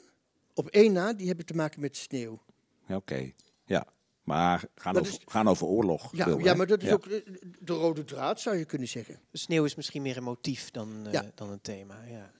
op 0.53 0.67
één 0.67 0.93
na, 0.93 1.13
die 1.13 1.27
hebben 1.27 1.45
te 1.45 1.53
maken 1.55 1.81
met 1.81 1.97
sneeuw. 1.97 2.41
Ja, 2.87 2.95
Oké, 2.95 3.31
ja. 3.65 3.85
Maar 4.23 4.63
gaan, 4.75 4.97
over, 4.97 5.11
is- 5.13 5.19
gaan 5.25 5.47
over 5.47 5.67
oorlog. 5.67 6.09
Ja, 6.15 6.35
ja 6.39 6.53
maar 6.53 6.67
dat 6.67 6.81
is 6.81 6.87
Ja. 6.87 6.93
ook 6.93 7.05
eh, 7.05 7.19
de 7.59 7.73
rode 7.73 8.03
draad, 8.03 8.41
zou 8.41 8.55
je 8.57 8.65
kunnen 8.65 8.87
zeggen. 8.87 9.19
De 9.31 9.37
sneeuw 9.37 9.63
is 9.65 9.75
misschien 9.75 10.01
meer 10.01 10.17
een 10.17 10.23
motief 10.23 10.71
dan, 10.71 10.89
eh, 11.05 11.11
Ja. 11.13 11.31
dan 11.35 11.49
een 11.49 11.61
thema. 11.61 12.03
Ja. 12.09 12.31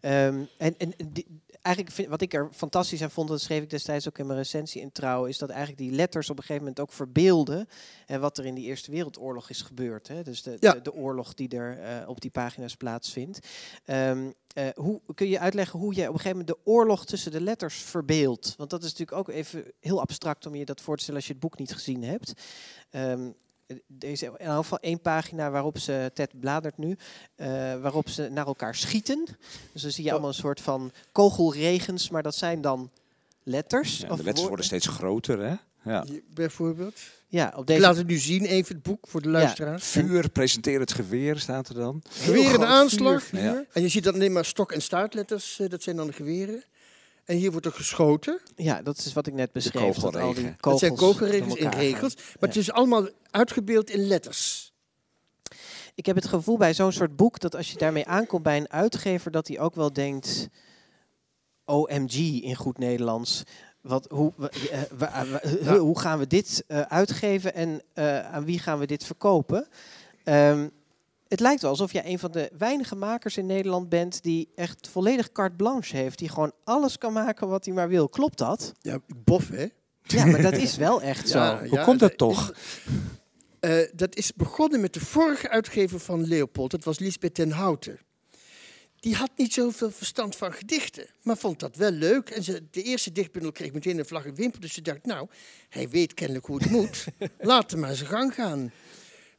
Ehm, 0.00 0.42
en 0.56 0.74
en 0.78 0.92
die- 1.12 1.40
eigenlijk 1.62 1.94
vind, 1.94 2.08
wat 2.08 2.20
ik 2.20 2.34
er 2.34 2.48
fantastisch 2.52 3.02
aan 3.02 3.10
vond, 3.10 3.28
dat 3.28 3.40
schreef 3.40 3.62
ik 3.62 3.70
destijds 3.70 4.08
ook 4.08 4.18
in 4.18 4.26
mijn 4.26 4.38
recensie 4.38 4.80
in 4.80 4.92
Trouw, 4.92 5.24
is 5.24 5.38
dat 5.38 5.48
eigenlijk 5.50 5.78
die 5.80 5.90
letters 5.90 6.30
op 6.30 6.36
een 6.36 6.42
gegeven 6.42 6.62
moment 6.62 6.80
ook 6.80 6.92
verbeelden 6.92 7.68
en 8.06 8.20
wat 8.20 8.38
er 8.38 8.46
in 8.46 8.54
die 8.54 8.64
Eerste 8.64 8.90
Wereldoorlog 8.90 9.50
is 9.50 9.62
gebeurd. 9.62 10.08
Hè? 10.08 10.22
Dus 10.22 10.42
de, 10.42 10.56
Ja. 10.60 10.72
de, 10.72 10.80
de 10.82 10.92
oorlog 10.94 11.34
die 11.34 11.48
er 11.48 11.78
eh, 11.78 12.08
op 12.08 12.20
die 12.20 12.30
pagina's 12.30 12.76
plaatsvindt. 12.76 13.38
Ehm, 13.84 14.30
eh, 14.54 14.68
hoe 14.74 15.00
kun 15.14 15.28
je 15.28 15.38
uitleggen 15.38 15.78
hoe 15.78 15.94
je 15.94 16.00
op 16.02 16.06
een 16.14 16.20
gegeven 16.20 16.38
moment 16.38 16.56
de 16.56 16.70
oorlog 16.70 17.06
tussen 17.06 17.30
de 17.32 17.40
letters 17.40 17.74
verbeeldt? 17.76 18.54
Want 18.56 18.70
dat 18.70 18.82
is 18.84 18.90
natuurlijk 18.90 19.18
ook 19.18 19.28
even 19.34 19.64
heel 19.80 20.00
abstract 20.00 20.46
om 20.46 20.54
je 20.54 20.64
dat 20.64 20.80
voor 20.80 20.96
te 20.96 21.02
stellen 21.02 21.18
als 21.20 21.28
je 21.28 21.34
het 21.34 21.42
boek 21.42 21.58
niet 21.58 21.72
gezien 21.72 22.02
hebt. 22.04 22.32
Ehm, 22.90 23.30
is 23.98 24.22
in 24.22 24.36
elk 24.36 24.56
geval 24.62 24.78
één 24.78 25.00
pagina 25.00 25.50
waarop 25.50 25.78
ze, 25.78 26.10
Ted 26.14 26.40
bladert 26.40 26.78
nu, 26.78 26.96
eh, 27.34 27.46
waarop 27.80 28.08
ze 28.08 28.28
naar 28.28 28.46
elkaar 28.46 28.74
schieten. 28.74 29.24
Dus 29.72 29.82
dan 29.82 29.90
zie 29.90 30.02
je 30.02 30.08
Oh. 30.08 30.12
allemaal 30.14 30.30
een 30.30 30.40
soort 30.42 30.60
van 30.60 30.92
kogelregens, 31.12 32.10
maar 32.10 32.22
dat 32.22 32.34
zijn 32.34 32.60
dan 32.60 32.90
letters. 33.42 33.98
Ja, 33.98 34.08
of 34.08 34.16
de 34.16 34.24
letters 34.24 34.46
worden 34.46 34.64
steeds 34.66 34.86
groter, 34.86 35.38
hè? 35.42 35.54
Ja. 35.84 36.04
Bijvoorbeeld. 36.34 37.00
Ja, 37.28 37.52
op 37.54 37.60
Ik 37.60 37.66
deze 37.66 37.80
laat 37.80 37.96
het 37.96 38.06
nu 38.06 38.16
zien, 38.18 38.44
even 38.44 38.74
het 38.74 38.82
boek 38.84 39.06
voor 39.08 39.22
de 39.22 39.28
luisteraars. 39.28 39.84
Vuur, 39.86 40.28
presenteer 40.28 40.80
het 40.80 40.92
geweer, 40.92 41.38
staat 41.38 41.68
er 41.68 41.74
dan. 41.74 42.02
Geweer 42.08 42.52
in 42.54 42.60
de 42.60 42.66
aanslag. 42.66 43.22
vuur. 43.22 43.42
Ja. 43.42 43.64
En 43.72 43.82
je 43.82 43.88
ziet 43.88 44.04
dan 44.04 44.14
alleen 44.14 44.32
maar 44.32 44.44
stok- 44.44 44.72
en 44.72 44.82
staartletters, 44.82 45.60
eh, 45.60 45.68
dat 45.68 45.82
zijn 45.82 45.96
dan 45.96 46.06
de 46.06 46.12
geweren. 46.12 46.64
En 47.24 47.36
hier 47.36 47.50
wordt 47.50 47.66
er 47.66 47.72
geschoten. 47.72 48.40
Ja, 48.56 48.82
dat 48.82 48.98
is 48.98 49.12
wat 49.12 49.26
ik 49.26 49.34
net 49.34 49.52
beschreef. 49.52 49.96
Dat 49.96 50.16
al 50.16 50.34
die 50.34 50.44
kogels 50.44 50.58
Dat 50.60 50.78
zijn 50.78 50.96
kogelregels 50.96 51.54
in 51.54 51.68
regels. 51.70 52.14
Maar 52.14 52.24
Ja. 52.40 52.46
het 52.46 52.56
is 52.56 52.72
allemaal 52.72 53.08
uitgebeeld 53.30 53.90
in 53.90 54.06
letters. 54.06 54.72
Ik 55.94 56.06
heb 56.06 56.16
het 56.16 56.26
gevoel 56.26 56.56
bij 56.56 56.74
zo'n 56.74 56.92
soort 56.92 57.16
boek 57.16 57.40
dat 57.40 57.56
als 57.56 57.70
je 57.70 57.78
daarmee 57.78 58.06
aankomt 58.06 58.42
bij 58.42 58.56
een 58.56 58.70
uitgever, 58.70 59.30
dat 59.30 59.48
hij 59.48 59.60
ook 59.60 59.74
wel 59.74 59.92
denkt: 59.92 60.48
OMG 61.64 62.14
in 62.42 62.56
goed 62.56 62.78
Nederlands. 62.78 63.42
Wat, 63.80 64.06
hoe, 64.10 64.32
eh, 64.70 64.80
Ja. 65.62 65.76
hoe 65.78 65.98
gaan 66.00 66.18
we 66.18 66.26
dit 66.26 66.64
eh, 66.66 66.80
uitgeven 66.80 67.54
en 67.54 67.82
eh, 67.94 68.32
aan 68.32 68.44
wie 68.44 68.58
gaan 68.58 68.78
we 68.78 68.86
dit 68.86 69.04
verkopen? 69.04 69.68
Ehm, 70.24 70.68
het 71.32 71.40
lijkt 71.40 71.62
wel 71.62 71.70
alsof 71.70 71.92
jij 71.92 72.06
een 72.06 72.18
van 72.18 72.30
de 72.32 72.50
weinige 72.58 72.94
makers 72.96 73.36
in 73.36 73.46
Nederland 73.46 73.88
bent 73.88 74.22
die 74.22 74.48
echt 74.54 74.88
volledig 74.88 75.32
carte 75.32 75.56
blanche 75.56 75.96
heeft. 75.96 76.18
Die 76.18 76.28
gewoon 76.28 76.52
alles 76.64 76.98
kan 76.98 77.12
maken 77.12 77.48
wat 77.48 77.64
hij 77.64 77.74
maar 77.74 77.88
wil. 77.88 78.08
Klopt 78.08 78.38
dat? 78.38 78.72
Ja, 78.80 78.98
bof 79.24 79.48
hè? 79.48 79.66
Ja, 80.02 80.24
maar 80.26 80.42
dat 80.42 80.56
is 80.56 80.76
wel 80.86 81.02
echt 81.02 81.28
zo. 81.28 81.38
Ja, 81.38 81.66
Hoe 81.66 81.80
komt 81.80 82.00
dat 82.00 82.18
toch? 82.18 82.52
eh, 83.60 83.78
dat 83.94 84.16
is 84.16 84.32
begonnen 84.34 84.80
met 84.80 84.94
de 84.94 85.00
vorige 85.00 85.48
uitgever 85.48 86.00
van 86.00 86.26
Leopold. 86.26 86.70
Dat 86.70 86.84
was 86.84 86.98
Lisbeth 86.98 87.34
ten 87.34 87.50
Houten. 87.50 87.98
Die 89.00 89.14
had 89.14 89.30
niet 89.36 89.52
zoveel 89.52 89.90
verstand 89.90 90.36
van 90.36 90.52
gedichten, 90.52 91.06
maar 91.22 91.36
vond 91.36 91.60
dat 91.60 91.76
wel 91.76 91.90
leuk. 91.90 92.30
En 92.30 92.42
ze, 92.42 92.62
de 92.70 92.82
eerste 92.82 93.12
dichtbundel 93.12 93.52
kreeg 93.52 93.72
meteen 93.72 93.98
een 93.98 94.04
vlag 94.06 94.24
en 94.26 94.34
wimpel. 94.34 94.60
Dus 94.60 94.72
ze 94.74 94.82
dacht, 94.82 95.06
nou, 95.06 95.28
hij 95.68 95.88
weet 95.88 96.14
kennelijk 96.14 96.46
hoe 96.46 96.62
het 96.62 96.70
moet. 96.70 97.04
Laat 97.38 97.70
hem 97.70 97.80
maar 97.80 97.94
zijn 97.94 98.08
gang 98.08 98.34
gaan. 98.34 98.72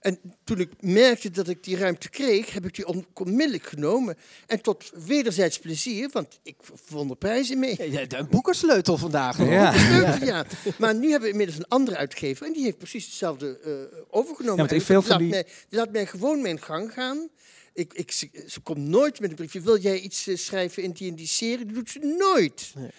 En 0.04 0.20
toen 0.44 0.60
ik 0.60 0.70
merkte 0.80 1.30
dat 1.32 1.48
ik 1.48 1.64
die 1.64 1.78
ruimte 1.78 2.10
kreeg, 2.10 2.54
heb 2.54 2.66
ik 2.66 2.76
die 2.76 2.88
on- 2.88 3.06
onmiddellijk 3.14 3.64
genomen. 3.68 4.18
En 4.48 4.62
tot 4.62 4.92
wederzijds 5.06 5.60
plezier, 5.60 6.10
want 6.12 6.40
ik 6.44 6.56
vond 6.86 7.10
er 7.10 7.16
prijzen 7.16 7.60
mee. 7.60 7.92
Ja, 7.92 8.06
de 8.06 8.24
boekensleutel 8.30 8.98
vandaag. 8.98 9.38
hoor. 9.38 9.48
Ja. 9.52 9.74
Ja. 10.22 10.46
Maar 10.78 10.96
nu 10.96 11.04
hebben 11.10 11.22
we 11.22 11.30
inmiddels 11.32 11.58
een 11.58 11.68
andere 11.68 11.98
uitgever 11.98 12.46
en 12.48 12.54
die 12.54 12.64
heeft 12.64 12.78
precies 12.78 13.06
hetzelfde 13.06 13.60
eh, 13.64 13.72
overgenomen. 14.10 14.56
Ja, 14.64 14.70
want 14.70 14.72
ik 14.80 14.86
veel 14.86 14.96
laat 15.00 15.08
van 15.08 15.18
die- 15.18 15.30
mij, 15.30 15.44
die 15.70 15.80
laat 15.80 15.92
mij 15.92 16.06
gewoon 16.06 16.42
mijn 16.42 16.62
gang 16.62 16.94
gaan. 16.94 17.30
Ik, 17.74 17.94
ik, 17.94 18.12
ze, 18.12 18.30
ze 18.48 18.60
komt 18.60 18.78
nooit 18.88 19.20
met 19.20 19.30
een 19.30 19.36
briefje. 19.36 19.62
Wil 19.62 19.78
jij 19.78 20.00
iets 20.00 20.28
eh, 20.28 20.36
schrijven 20.38 20.84
in 20.84 20.92
die 20.92 21.10
en 21.10 21.16
die 21.16 21.28
serie? 21.28 21.66
Dat 21.66 21.76
doet 21.76 21.90
ze 21.90 22.00
nooit. 22.18 22.72
Nee. 22.76 22.86
Ik 22.88 22.94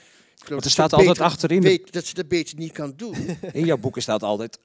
geloof 0.45 0.49
er 0.49 0.55
dat 0.55 0.62
ze 0.64 0.71
staat 0.71 0.90
dat 0.90 0.99
altijd 0.99 1.17
beter 1.17 1.33
achterin 1.33 1.61
de- 1.61 1.69
Weet, 1.69 1.93
dat 1.93 2.05
ze 2.05 2.14
dat 2.14 2.29
beter 2.29 2.59
niet 2.59 2.73
kan 2.73 2.93
doen. 2.97 3.17
In 3.53 3.64
jouw 3.64 3.77
boeken 3.79 4.03
staat 4.03 4.23
altijd 4.23 4.59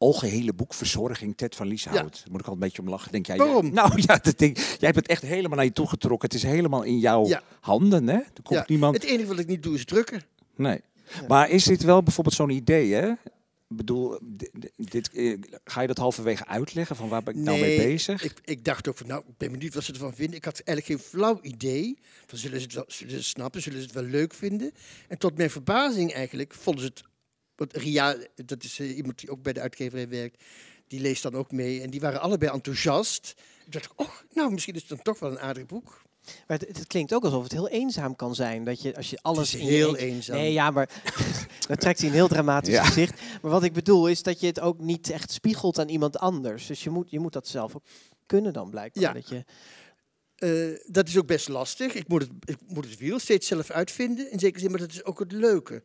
algehele 0.00 0.52
boekverzorging 0.52 1.36
Ted 1.36 1.54
van 1.56 1.66
Lieshout. 1.66 1.94
Daar 1.94 2.30
moet 2.30 2.40
ik 2.40 2.46
al 2.46 2.52
een 2.52 2.58
beetje 2.58 2.82
om 2.82 2.88
lachen. 2.88 3.12
Denk 3.12 3.26
jij, 3.26 3.36
Waarom? 3.36 3.72
Nou 3.72 3.92
ja, 4.06 4.16
dat 4.22 4.38
ding, 4.38 4.56
jij 4.56 4.76
hebt 4.78 4.96
het 4.96 5.06
echt 5.08 5.22
helemaal 5.22 5.56
naar 5.56 5.64
je 5.66 5.72
toe 5.72 5.88
getrokken. 5.88 6.28
Het 6.28 6.36
is 6.38 6.42
helemaal 6.50 6.82
in 6.82 6.98
jouw 6.98 7.26
Ja. 7.26 7.42
handen, 7.60 8.06
hè? 8.08 8.14
Er 8.14 8.42
komt 8.42 8.58
Ja, 8.58 8.64
niemand... 8.66 8.94
Het 8.94 9.04
enige 9.04 9.28
wat 9.28 9.38
ik 9.38 9.46
niet 9.46 9.62
doe 9.62 9.74
is 9.74 9.84
drukken. 9.84 10.22
Nee. 10.56 10.80
Maar 11.28 11.50
is 11.50 11.64
dit 11.64 11.82
wel 11.82 12.02
bijvoorbeeld 12.02 12.36
zo'n 12.36 12.50
idee, 12.50 12.92
hè? 12.92 13.08
Ik 13.68 13.76
bedoel, 13.76 14.18
di- 14.22 14.48
di- 14.52 14.70
dit, 14.76 15.10
eh, 15.12 15.38
ga 15.64 15.80
je 15.80 15.86
dat 15.86 15.98
halverwege 15.98 16.46
uitleggen 16.46 16.96
van 16.96 17.08
waar 17.08 17.22
ben 17.22 17.34
ik 17.34 17.40
nou 17.40 17.60
mee 17.60 17.76
bezig? 17.76 18.24
Ik, 18.24 18.40
ik 18.44 18.64
dacht 18.64 18.88
ook 18.88 18.96
van, 18.96 19.06
nou, 19.06 19.22
ik 19.28 19.36
ben 19.36 19.52
benieuwd 19.52 19.74
wat 19.74 19.84
ze 19.84 19.92
ervan 19.92 20.14
vinden. 20.14 20.36
Ik 20.36 20.44
had 20.44 20.60
eigenlijk 20.60 20.86
geen 20.86 21.10
flauw 21.10 21.38
idee. 21.42 21.98
Van, 22.26 22.38
zullen, 22.38 22.58
ze 22.60 22.64
het 22.64 22.74
wel, 22.74 22.84
zullen 22.86 23.10
ze 23.10 23.16
het 23.18 23.26
snappen? 23.26 23.62
Zullen 23.62 23.78
ze 23.78 23.84
het 23.84 23.94
wel 23.94 24.04
leuk 24.04 24.34
vinden? 24.34 24.72
En 25.08 25.18
tot 25.18 25.36
mijn 25.36 25.50
verbazing 25.50 26.12
eigenlijk 26.12 26.54
vonden 26.54 26.82
ze 26.84 26.88
het... 26.88 27.02
Want 27.60 27.76
Ria, 27.76 28.16
dat 28.44 28.64
is 28.64 28.78
eh, 28.78 28.96
iemand 28.96 29.18
die 29.18 29.30
ook 29.30 29.42
bij 29.42 29.52
de 29.52 29.60
uitgeverij 29.60 30.08
werkt, 30.08 30.42
die 30.86 31.00
leest 31.00 31.22
dan 31.22 31.34
ook 31.34 31.52
mee. 31.52 31.80
En 31.82 31.90
die 31.90 32.00
waren 32.00 32.20
allebei 32.20 32.52
enthousiast. 32.52 33.34
Ik 33.66 33.72
dacht, 33.72 33.88
oh, 33.96 34.08
nou, 34.32 34.52
misschien 34.52 34.74
is 34.74 34.80
het 34.80 34.88
dan 34.88 35.02
toch 35.02 35.18
wel 35.18 35.30
een 35.30 35.38
aardig 35.40 35.66
boek. 35.66 36.02
Maar 36.46 36.58
het, 36.58 36.68
het 36.78 36.86
klinkt 36.86 37.14
ook 37.14 37.24
alsof 37.24 37.42
het 37.42 37.52
heel 37.52 37.68
eenzaam 37.68 38.16
kan 38.16 38.34
zijn. 38.34 38.64
Dat 38.64 38.82
je 38.82 38.96
als 38.96 39.10
je 39.10 39.18
alles 39.22 39.54
is 39.54 39.60
in 39.60 39.66
heel 39.66 39.96
je 39.96 40.02
eenzaam. 40.02 40.36
Nee, 40.36 40.52
ja, 40.52 40.70
maar 40.70 41.02
dan 41.68 41.76
trekt 41.76 41.98
hij 41.98 42.08
een 42.08 42.14
heel 42.14 42.28
dramatisch 42.28 42.74
Ja. 42.74 42.84
gezicht. 42.84 43.20
Maar 43.42 43.50
wat 43.50 43.62
ik 43.62 43.72
bedoel 43.72 44.08
is 44.08 44.22
dat 44.22 44.40
je 44.40 44.46
het 44.46 44.60
ook 44.60 44.78
niet 44.78 45.10
echt 45.10 45.30
spiegelt 45.32 45.78
aan 45.78 45.88
iemand 45.88 46.18
anders. 46.18 46.66
Dus 46.66 46.82
je 46.84 46.90
moet, 46.90 47.10
je 47.10 47.18
moet 47.20 47.32
dat 47.32 47.48
zelf 47.48 47.76
ook 47.76 47.84
kunnen 48.26 48.52
dan 48.52 48.70
blijkbaar. 48.70 49.02
Ja. 49.02 49.12
Dat 49.12 49.28
je, 49.28 49.44
Eh, 50.36 50.78
dat 50.86 51.08
is 51.08 51.18
ook 51.18 51.26
best 51.26 51.48
lastig. 51.48 51.94
Ik 51.94 52.08
moet, 52.08 52.22
het, 52.22 52.30
ik 52.44 52.56
moet 52.66 52.84
het 52.84 52.98
wiel 52.98 53.18
steeds 53.18 53.46
zelf 53.46 53.70
uitvinden, 53.70 54.30
in 54.30 54.38
zekere 54.38 54.60
zin, 54.60 54.70
maar 54.70 54.80
dat 54.80 54.92
is 54.92 55.04
ook 55.04 55.18
het 55.18 55.32
leuke. 55.32 55.82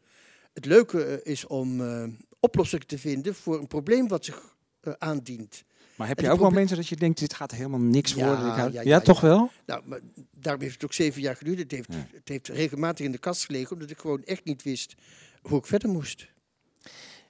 Het 0.56 0.66
leuke 0.66 1.04
eh, 1.04 1.32
is 1.32 1.48
om 1.48 1.82
eh, 1.82 2.04
oplossingen 2.40 2.88
te 2.88 3.00
vinden 3.00 3.36
voor 3.36 3.60
een 3.60 3.68
probleem 3.68 4.08
wat 4.08 4.26
zich 4.26 4.56
eh, 4.80 4.94
aandient. 4.98 5.64
Maar 5.96 6.08
heb 6.08 6.20
je 6.20 6.30
ook 6.30 6.52
mensen 6.52 6.78
dat 6.78 6.88
je 6.88 6.96
denkt, 6.96 7.20
dit 7.20 7.34
gaat 7.34 7.52
helemaal 7.52 7.80
niks 7.80 8.14
worden? 8.14 8.46
Ja, 8.46 8.70
ja, 8.72 8.82
ja, 8.82 9.00
toch 9.00 9.22
wel? 9.22 9.52
Nou, 9.66 9.82
maar 9.86 10.00
daarom 10.32 10.62
heeft 10.62 10.74
het 10.74 10.84
ook 10.84 10.94
zeven 10.94 11.22
jaar 11.22 11.36
geduurd. 11.36 11.60
Het 11.60 11.72
heeft, 11.72 11.90
het 12.14 12.28
heeft 12.28 12.48
regelmatig 12.48 13.06
in 13.06 13.12
de 13.12 13.18
kast 13.18 13.46
gelegen, 13.46 13.72
omdat 13.72 13.90
ik 13.90 13.98
gewoon 13.98 14.24
echt 14.24 14.44
niet 14.44 14.64
wist 14.64 14.96
hoe 15.42 15.58
ik 15.58 15.66
verder 15.66 15.90
moest. 15.90 16.28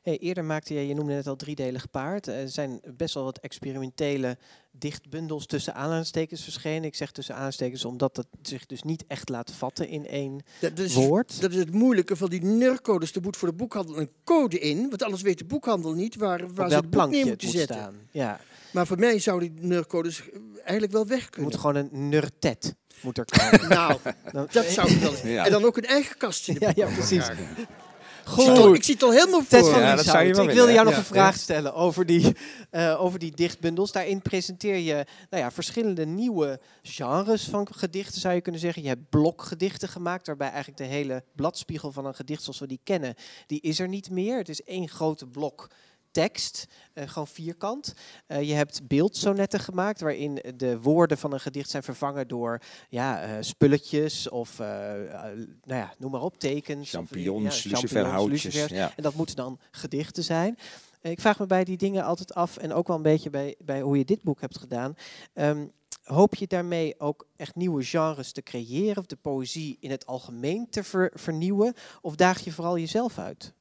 Hey, 0.06 0.18
eerder 0.18 0.46
maakte 0.46 0.74
je, 0.74 0.88
je 0.88 0.94
noemde 0.94 1.14
net 1.14 1.28
al 1.28 1.36
driedelig 1.36 1.90
paard. 1.92 2.28
Er 2.28 2.50
zijn 2.50 2.82
best 2.98 3.14
wel 3.14 3.24
wat 3.24 3.38
experimentele 3.38 4.38
dichtbundels 4.72 5.46
tussen 5.46 5.76
aanhalingstekens 5.76 6.44
verschenen. 6.44 6.84
Ik 6.84 6.96
zeg 6.96 7.12
tussen 7.12 7.34
aanhalingstekens 7.34 7.86
omdat 7.86 8.18
het 8.18 8.28
zich 8.42 8.66
dus 8.66 8.84
niet 8.84 9.04
echt 9.08 9.30
laat 9.30 9.52
vatten 9.52 9.88
in 9.88 10.08
één 10.08 10.42
Ja, 10.60 10.70
dat, 10.70 10.80
is, 10.80 10.94
woord. 10.94 11.42
dat 11.42 11.52
is 11.52 11.58
het 11.58 11.72
moeilijke 11.72 12.16
van 12.16 12.30
die 12.30 12.42
NUR-codes. 12.44 13.12
Er 13.14 13.22
moet 13.22 13.38
voor 13.38 13.48
de 13.48 13.54
boekhandel 13.54 13.98
een 14.00 14.10
code 14.24 14.60
in, 14.60 14.90
want 14.90 15.04
anders 15.04 15.22
weet 15.22 15.38
de 15.38 15.46
boekhandel 15.46 15.94
niet 15.94 16.16
waar, 16.16 16.54
waar 16.54 16.70
ze 16.70 16.76
het 16.76 16.90
boek 16.90 17.10
neer 17.10 17.26
moeten 17.26 17.48
moet 17.48 17.56
zetten. 17.58 17.76
staan. 17.76 17.96
Ja, 18.12 18.40
Maar 18.72 18.88
voor 18.88 19.00
mij 19.00 19.20
zouden 19.20 19.56
die 19.56 19.66
NUR-codes 19.66 20.20
eh, 20.22 20.28
eigenlijk 20.56 20.92
wel 20.92 21.08
weg 21.08 21.30
kunnen. 21.30 21.52
moet 21.52 21.60
gewoon 21.60 21.76
een 21.76 22.10
nurtet 22.10 22.76
moet 23.02 23.18
er 23.18 23.26
komen. 23.26 23.70
Nou, 23.70 23.98
Dan- 24.32 24.48
dat 24.52 24.66
zou 24.66 24.92
ik 24.92 24.98
wel. 25.00 25.14
Ja. 25.24 25.46
En 25.46 25.52
dan 25.52 25.64
ook 25.66 25.78
een 25.78 25.86
eigen 25.86 26.18
kast 26.18 26.48
in 26.48 26.56
de 26.56 26.72
Ja, 26.76 26.88
precies. 26.88 27.28
Graag. 28.26 28.38
Ik 28.38 28.44
zie 28.44 28.52
het 28.52 28.64
Goed. 28.66 28.76
Ik 28.76 28.84
zie 28.84 28.94
het 28.94 29.04
al 29.04 29.12
helemaal 29.12 29.42
Ted 29.48 29.70
van 29.70 29.80
Ja, 29.80 29.96
dat 29.96 30.06
zou 30.06 30.24
je 30.24 30.34
wel 30.34 30.44
ik 30.44 30.52
wilde 30.52 30.72
jou 30.72 30.86
nog 30.86 30.98
een 30.98 31.04
vraag 31.04 31.36
stellen 31.36 31.74
over 31.74 32.06
die, 32.06 32.36
eh, 32.70 33.02
over 33.02 33.20
die 33.20 33.32
dichtbundels. 33.36 33.92
Daarin 33.92 34.22
presenteer 34.22 34.78
je 34.78 35.06
nou 35.30 35.44
ja, 35.44 35.52
verschillende 35.52 36.06
nieuwe 36.06 36.60
genres 36.82 37.44
van 37.44 37.68
gedichten, 37.72 38.22
zou 38.22 38.34
je 38.34 38.42
kunnen 38.42 38.62
zeggen. 38.62 38.82
Je 38.82 38.88
hebt 38.88 39.10
blokgedichten 39.10 39.90
gemaakt, 39.90 40.28
waarbij 40.28 40.50
eigenlijk 40.50 40.78
de 40.78 40.84
hele 40.84 41.24
bladspiegel 41.36 41.92
van 41.92 42.06
een 42.06 42.16
gedicht 42.16 42.44
zoals 42.44 42.60
we 42.60 42.68
die 42.68 42.80
kennen, 42.84 43.16
die 43.48 43.62
is 43.62 43.80
er 43.80 43.88
niet 43.88 44.10
meer. 44.10 44.38
Het 44.38 44.50
is 44.50 44.64
één 44.64 44.90
grote 44.90 45.28
blok 45.28 45.70
tekst, 46.16 46.66
eh, 46.94 47.08
gewoon 47.08 47.28
vierkant. 47.28 47.94
Eh, 48.28 48.42
je 48.42 48.54
hebt 48.54 48.88
beeldsonetten 48.88 49.60
gemaakt 49.60 50.02
waarin 50.02 50.40
de 50.56 50.80
woorden 50.80 51.18
van 51.18 51.34
een 51.34 51.40
gedicht 51.40 51.70
zijn 51.70 51.84
vervangen 51.84 52.28
door 52.28 52.62
ja, 52.90 53.22
eh, 53.22 53.32
spulletjes 53.40 54.30
of 54.30 54.58
nou 54.58 55.48
ja, 55.64 55.94
noem 55.98 56.12
maar 56.12 56.22
op, 56.22 56.40
tekens. 56.40 56.90
Champignons, 56.90 57.64
ja, 57.64 57.70
luciferhoutjes. 57.70 58.66
Ja. 58.68 58.92
En 58.96 59.04
dat 59.04 59.14
moeten 59.14 59.36
dan 59.36 59.60
gedichten 59.72 60.24
zijn. 60.24 60.58
Ik 61.02 61.22
vraag 61.22 61.40
me 61.40 61.46
bij 61.46 61.64
die 61.64 61.78
dingen 61.78 62.04
altijd 62.04 62.34
af, 62.34 62.58
en 62.58 62.74
ook 62.74 62.88
wel 62.88 62.96
een 62.96 63.02
beetje 63.02 63.30
bij, 63.30 63.56
bij 63.60 63.82
hoe 63.82 63.98
je 63.98 64.06
dit 64.06 64.24
boek 64.24 64.42
hebt 64.42 64.58
gedaan. 64.58 64.96
Ehm, 65.34 65.68
hoop 66.04 66.36
je 66.36 66.48
daarmee 66.48 67.00
ook 67.00 67.28
echt 67.36 67.56
nieuwe 67.56 67.84
genres 67.84 68.32
te 68.32 68.42
creëren, 68.42 68.98
of 68.98 69.06
de 69.06 69.16
poëzie 69.16 69.78
in 69.80 69.92
het 69.92 70.06
algemeen 70.06 70.70
te 70.70 70.84
ver- 70.84 71.12
vernieuwen? 71.14 71.74
Of 72.02 72.16
daag 72.16 72.44
je 72.44 72.52
vooral 72.52 72.78
jezelf 72.78 73.18
uit? 73.18 73.54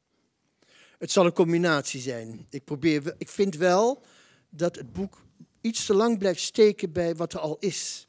Het 0.99 1.11
zal 1.11 1.25
een 1.27 1.33
combinatie 1.33 2.01
zijn. 2.01 2.47
Ik, 2.51 2.65
probeer, 2.65 3.15
ik 3.19 3.29
vind 3.29 3.57
wel 3.57 4.03
dat 4.51 4.77
het 4.77 4.93
boek 4.93 5.23
iets 5.61 5.87
te 5.87 5.95
lang 5.95 6.19
blijft 6.19 6.41
steken 6.41 6.93
bij 6.93 7.15
wat 7.15 7.33
er 7.33 7.39
al 7.41 7.57
is. 7.61 8.09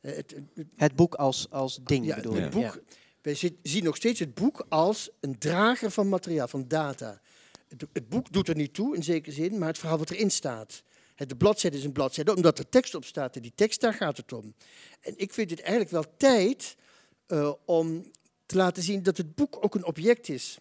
Eh, 0.00 0.16
het, 0.16 0.34
het- 0.54 0.66
Het 0.76 0.94
boek 0.96 1.14
als, 1.14 1.46
als 1.50 1.78
ding 1.82 2.06
ja, 2.06 2.14
bedoel 2.16 2.34
het 2.34 2.44
je? 2.44 2.50
boek, 2.50 2.62
Ja. 2.62 2.80
Wij 3.22 3.34
zi- 3.34 3.56
zien 3.62 3.84
nog 3.84 3.96
steeds 3.96 4.20
het 4.20 4.34
boek 4.34 4.66
als 4.68 5.10
een 5.20 5.38
drager 5.38 5.90
van 5.90 6.08
materiaal, 6.08 6.48
van 6.48 6.68
data. 6.68 7.20
Het, 7.68 7.84
het 7.92 8.08
boek 8.08 8.32
doet 8.32 8.48
er 8.48 8.56
niet 8.56 8.74
toe, 8.74 8.96
in 8.96 9.02
zekere 9.02 9.34
zin, 9.34 9.58
maar 9.58 9.68
het 9.68 9.78
verhaal 9.78 9.98
wat 9.98 10.10
erin 10.10 10.30
staat. 10.30 10.82
Het, 11.14 11.28
de 11.28 11.36
bladzijde 11.36 11.76
is 11.76 11.84
een 11.84 11.92
bladzijde, 11.92 12.34
omdat 12.34 12.58
er 12.58 12.68
tekst 12.68 12.94
op 12.94 13.04
staat 13.04 13.36
en 13.36 13.42
die 13.42 13.52
tekst, 13.54 13.80
daar 13.80 13.94
gaat 13.94 14.16
het 14.16 14.32
om. 14.32 14.54
En 15.00 15.14
ik 15.16 15.32
vind 15.32 15.50
het 15.50 15.60
eigenlijk 15.60 15.90
wel 15.90 16.04
tijd 16.16 16.76
uh, 17.28 17.52
om 17.64 18.10
te 18.46 18.56
laten 18.56 18.82
zien 18.82 19.02
dat 19.02 19.16
het 19.16 19.34
boek 19.34 19.64
ook 19.64 19.74
een 19.74 19.84
object 19.86 20.28
is. 20.28 20.58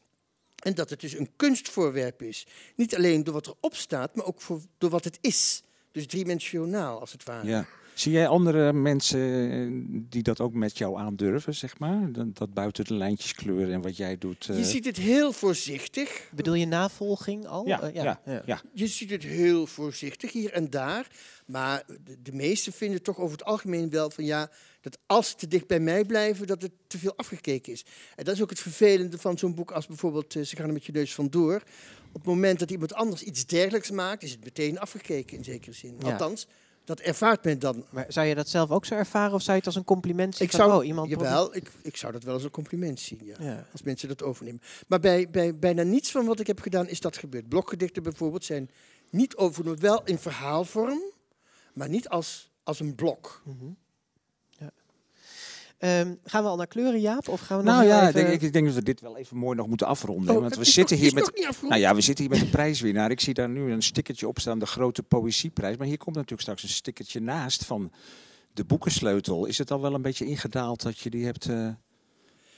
En 0.63 0.76
dat 0.76 0.89
het 0.89 1.02
dus 1.02 1.13
een 1.13 1.30
kunstvoorwerp 1.36 2.21
is. 2.21 2.47
Niet 2.76 2.95
alleen 2.95 3.23
door 3.23 3.34
wat 3.34 3.47
erop 3.47 3.76
staat, 3.76 4.15
maar 4.15 4.26
ook 4.26 4.41
voor, 4.41 4.62
door 4.78 4.89
wat 4.89 5.04
het 5.04 5.17
is. 5.21 5.63
Dus 5.91 6.08
driedimensionaal, 6.08 6.99
als 6.99 7.12
het 7.12 7.23
ware. 7.23 7.47
Ja. 7.47 7.65
Zie 7.93 8.12
jij 8.12 8.27
andere 8.27 8.73
mensen 8.73 9.51
eh, 9.51 10.01
die 10.10 10.23
dat 10.23 10.39
ook 10.39 10.53
met 10.53 10.77
jou 10.77 10.97
aandurven, 10.97 11.56
zeg 11.56 11.79
maar? 11.79 12.12
Dat, 12.12 12.38
dat 12.38 12.53
buiten 12.53 12.86
de 12.86 12.93
lijntjes 12.93 13.34
kleuren 13.34 13.73
en 13.73 13.82
wat 13.82 13.97
jij 13.97 14.17
doet. 14.17 14.47
Uh... 14.47 14.58
Je 14.58 14.63
ziet 14.63 14.86
het 14.86 14.97
heel 14.97 15.32
voorzichtig. 15.32 16.29
Bedoel 16.36 16.53
je 16.53 16.65
navolging 16.65 17.47
al? 17.47 17.67
Ja, 17.67 17.84
uh, 17.84 17.93
ja, 17.93 18.21
ja, 18.25 18.41
ja, 18.45 18.62
Je 18.73 18.88
ziet 18.88 19.10
het 19.10 19.23
heel 19.23 19.67
voorzichtig 19.67 20.32
hier 20.32 20.51
en 20.51 20.69
daar. 20.69 21.08
Maar 21.45 21.84
de, 22.03 22.21
de 22.21 22.32
meesten 22.32 22.73
vinden 22.73 23.01
toch 23.01 23.17
over 23.17 23.38
het 23.38 23.45
algemeen 23.45 23.89
wel 23.89 24.10
van 24.10 24.25
ja, 24.25 24.49
dat 24.82 24.97
als 25.06 25.29
ze 25.29 25.36
te 25.36 25.47
dicht 25.47 25.67
bij 25.67 25.79
mij 25.79 26.06
blijven, 26.06 26.47
dat 26.47 26.62
het 26.62 26.71
te 26.88 26.97
veel 26.97 27.13
afgekeken 27.15 27.73
is. 27.73 27.86
En 28.15 28.23
dat 28.23 28.36
is 28.36 28.41
ook 28.41 28.49
het 28.49 28.60
vervelende 28.60 29.17
van 29.17 29.38
zo'n 29.38 29.56
boek 29.56 29.71
als 29.71 29.88
bijvoorbeeld 29.88 30.34
Ze 30.34 30.56
gaan 30.56 30.67
er 30.67 30.73
met 30.73 30.86
je 30.86 30.91
neus 30.91 31.13
vandoor. 31.13 31.63
Op 32.08 32.19
het 32.19 32.25
moment 32.25 32.60
dat 32.60 32.71
iemand 32.71 32.93
anders 32.93 33.23
iets 33.23 33.45
dergelijks 33.45 33.91
maakt, 33.91 34.23
is 34.23 34.32
het 34.32 34.43
meteen 34.43 34.79
afgekeken 34.79 35.38
in 35.38 35.43
zekere 35.43 35.73
zin. 35.73 35.97
Althans, 36.03 36.47
dat 36.85 36.99
ervaart 36.99 37.43
men 37.43 37.59
dan. 37.59 37.85
Maar 37.89 38.05
zou 38.07 38.27
je 38.27 38.35
dat 38.35 38.49
zelf 38.49 38.71
ook 38.71 38.85
zo 38.85 38.95
ervaren 38.95 39.33
of 39.33 39.41
zou 39.41 39.51
je 39.51 39.57
het 39.57 39.65
als 39.65 39.75
een 39.75 39.83
compliment 39.83 40.35
zien? 40.35 40.47
Ik 40.47 40.53
zou, 40.53 40.73
oh, 40.73 40.85
iemand 40.85 41.09
jawel, 41.09 41.55
ik, 41.55 41.71
ik 41.81 41.97
zou 41.97 42.11
dat 42.13 42.23
wel 42.23 42.33
als 42.33 42.43
een 42.43 42.51
compliment 42.51 42.99
zien, 42.99 43.19
ja, 43.23 43.67
als 43.71 43.81
mensen 43.81 44.07
dat 44.07 44.23
overnemen. 44.23 44.61
Maar 44.87 44.99
bij, 44.99 45.29
bij 45.29 45.55
bijna 45.55 45.83
niets 45.83 46.11
van 46.11 46.25
wat 46.25 46.39
ik 46.39 46.47
heb 46.47 46.59
gedaan 46.59 46.87
is 46.87 46.99
dat 46.99 47.17
gebeurd. 47.17 47.49
Blokgedichten 47.49 48.03
bijvoorbeeld 48.03 48.45
zijn 48.45 48.69
niet 49.09 49.35
overgenomen, 49.35 49.81
wel 49.81 50.01
in 50.03 50.17
verhaalvorm, 50.17 51.01
maar 51.73 51.89
niet 51.89 52.09
als, 52.09 52.51
als 52.63 52.79
een 52.79 52.95
blok. 52.95 53.41
Mm 53.45 53.81
Um, 55.79 56.19
gaan 56.23 56.43
we 56.43 56.49
al 56.49 56.55
naar 56.55 56.67
kleuren, 56.67 57.01
Jaap? 57.01 57.27
Of 57.27 57.39
gaan 57.39 57.57
we 57.57 57.63
nou 57.63 57.77
nog 57.77 57.88
ja, 57.88 58.01
even... 58.07 58.13
denk, 58.13 58.41
ik 58.41 58.53
denk 58.53 58.65
dat 58.65 58.75
we 58.75 58.83
dit 58.83 59.01
wel 59.01 59.17
even 59.17 59.38
mooi 59.38 59.55
nog 59.55 59.67
moeten 59.67 59.88
afronden. 59.88 60.36
Oh, 60.36 60.41
want 60.41 60.55
we 60.55 60.63
zitten 60.79 60.97
nog, 60.97 61.05
hier 61.05 61.13
met. 61.13 61.62
Nou 61.62 61.81
ja, 61.81 61.95
we 61.95 62.01
zitten 62.01 62.25
hier 62.25 62.33
met 62.33 62.43
een 62.43 62.51
prijswinnaar. 62.51 63.12
Ik 63.12 63.19
zie 63.19 63.33
daar 63.33 63.49
nu 63.49 63.71
een 63.71 63.83
stickertje 63.83 64.27
op 64.27 64.39
staan, 64.39 64.59
de 64.59 64.65
grote 64.65 65.03
poëzieprijs. 65.03 65.77
Maar 65.77 65.88
hier 65.88 65.97
komt 65.97 66.15
natuurlijk 66.15 66.41
straks 66.41 66.63
een 66.63 66.69
stickertje 66.69 67.19
naast 67.19 67.65
van 67.65 67.91
de 68.53 68.65
boekensleutel. 68.65 69.45
Is 69.45 69.57
het 69.57 69.71
al 69.71 69.81
wel 69.81 69.93
een 69.93 70.01
beetje 70.01 70.25
ingedaald 70.25 70.81
dat 70.81 70.99
je 70.99 71.09
die 71.09 71.25
hebt. 71.25 71.49
Uh, 71.49 71.67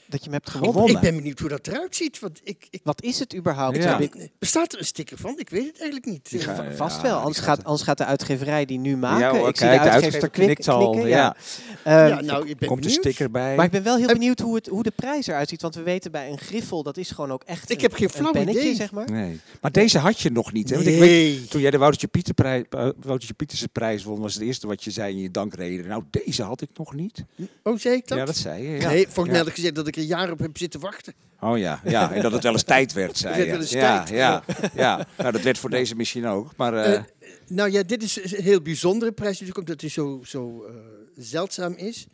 dat 0.08 0.18
je 0.20 0.24
hem 0.24 0.32
hebt 0.32 0.50
gewonnen. 0.50 0.94
Ik 0.94 1.00
ben 1.00 1.14
benieuwd 1.16 1.38
hoe 1.38 1.48
dat 1.48 1.66
eruit 1.66 1.96
ziet. 1.96 2.18
Want 2.18 2.40
ik, 2.44 2.66
ik... 2.70 2.80
Wat 2.84 3.02
is 3.02 3.18
het 3.18 3.34
überhaupt? 3.36 3.76
Ja. 3.76 3.98
Ik... 3.98 4.30
Bestaat 4.38 4.72
er 4.72 4.78
een 4.78 4.84
sticker 4.84 5.18
van? 5.18 5.34
Ik 5.38 5.50
weet 5.50 5.66
het 5.66 5.76
eigenlijk 5.80 6.04
niet. 6.10 6.30
Die 6.30 6.40
Vast 6.76 6.96
ja, 6.96 7.02
wel, 7.02 7.18
anders 7.18 7.38
gaat, 7.38 7.64
anders 7.64 7.82
gaat 7.82 7.98
de 7.98 8.04
uitgeverij 8.04 8.64
die 8.64 8.78
nu 8.78 8.96
maken. 8.96 9.18
Ja, 9.26 9.30
hoor, 9.30 9.48
ik 9.48 9.54
kijk, 9.54 9.56
zie 9.56 9.66
de 9.68 9.90
uitgever 9.90 10.02
uitgever 10.02 10.30
knik, 10.30 10.46
knikt 10.46 10.68
al, 10.68 10.90
knikken. 10.90 11.10
ja. 11.10 11.36
Ja. 11.84 12.06
ja, 12.08 12.16
Ehm, 12.16 12.24
nou, 12.24 12.48
ik 12.48 12.58
ben 12.58 12.68
komt 12.68 12.70
een 12.84 12.90
benieuwd. 12.90 12.92
sticker 13.04 13.30
bij. 13.30 13.56
maar 13.56 13.64
ik 13.64 13.70
ben 13.70 13.82
wel 13.82 13.96
heel 13.96 14.06
benieuwd 14.06 14.40
hoe, 14.40 14.54
het, 14.54 14.66
hoe 14.66 14.82
de 14.82 14.90
prijs 14.96 15.26
eruit 15.26 15.48
ziet. 15.48 15.62
Want 15.62 15.74
we 15.74 15.82
weten 15.82 16.10
bij 16.10 16.30
een 16.30 16.38
griffel, 16.38 16.82
dat 16.82 16.96
is 16.96 17.10
gewoon 17.10 17.32
ook 17.32 17.42
echt 17.42 17.70
Ik 17.70 17.76
een, 17.76 17.82
heb 17.82 17.92
geen 17.94 18.04
een 18.04 18.10
flauw 18.10 18.32
pennetje, 18.32 18.60
idee. 18.60 18.74
zeg 18.74 18.92
maar. 18.92 19.10
Nee. 19.10 19.40
Maar 19.60 19.72
deze 19.72 19.98
had 19.98 20.20
je 20.20 20.30
nog 20.30 20.52
niet. 20.52 20.68
Hè? 20.70 20.74
Want 20.76 20.88
ik 20.88 20.98
weet, 20.98 21.50
toen 21.50 21.60
jij 21.60 21.70
de 21.70 21.78
Woutertje, 21.78 22.06
Pieter 22.08 22.34
prij- 22.34 22.58
uh, 22.70 22.80
Woutertje 22.80 23.34
Pieterse 23.34 23.68
prijs 23.68 24.04
won, 24.04 24.20
was 24.20 24.34
het 24.34 24.42
eerste 24.42 24.66
wat 24.66 24.84
je 24.84 24.90
zei 24.90 25.12
in 25.14 25.20
je 25.20 25.30
dankreden. 25.30 25.86
Nou, 25.88 26.02
deze 26.10 26.42
had 26.42 26.60
ik 26.60 26.68
nog 26.76 26.94
niet. 26.94 27.24
Oh, 27.62 27.78
zei 27.78 27.94
ik 27.94 28.08
dat? 28.08 28.18
Ja, 28.18 28.24
dat 28.24 28.36
zei 28.36 28.62
je. 28.68 28.86
Nee, 28.86 29.04
volgens 29.04 29.28
mij 29.28 29.38
had 29.38 29.46
ik 29.46 29.54
gezegd 29.54 29.74
dat 29.74 29.86
ik 29.86 29.95
er 29.96 30.02
jaren 30.02 30.32
op 30.32 30.38
heb 30.38 30.58
zitten 30.58 30.80
wachten. 30.80 31.14
Oh 31.40 31.58
ja, 31.58 31.80
ja, 31.84 32.12
en 32.12 32.22
dat 32.22 32.32
het 32.32 32.42
wel 32.42 32.52
eens 32.52 32.62
tijd 32.76 32.92
werd, 32.92 33.18
zei 33.18 33.44
je. 33.44 33.50
wel 33.50 33.60
ja, 33.60 34.04
tijd. 34.04 34.08
Ja, 34.08 34.42
ja, 34.74 35.06
nou 35.16 35.32
dat 35.32 35.42
werd 35.42 35.58
voor 35.58 35.70
deze 35.70 35.96
misschien 35.96 36.26
ook. 36.26 36.56
Maar 36.56 36.74
eh, 36.74 36.94
Eh, 36.94 37.02
nou 37.46 37.70
ja, 37.70 37.82
dit 37.82 38.02
is 38.02 38.32
een 38.32 38.42
heel 38.42 38.60
bijzondere 38.60 39.12
prijs 39.12 39.32
natuurlijk, 39.32 39.58
omdat 39.58 39.80
hij 39.80 39.90
zo, 39.90 40.20
zo 40.24 40.64
eh, 40.64 40.74
zeldzaam 41.16 41.72
is. 41.72 42.06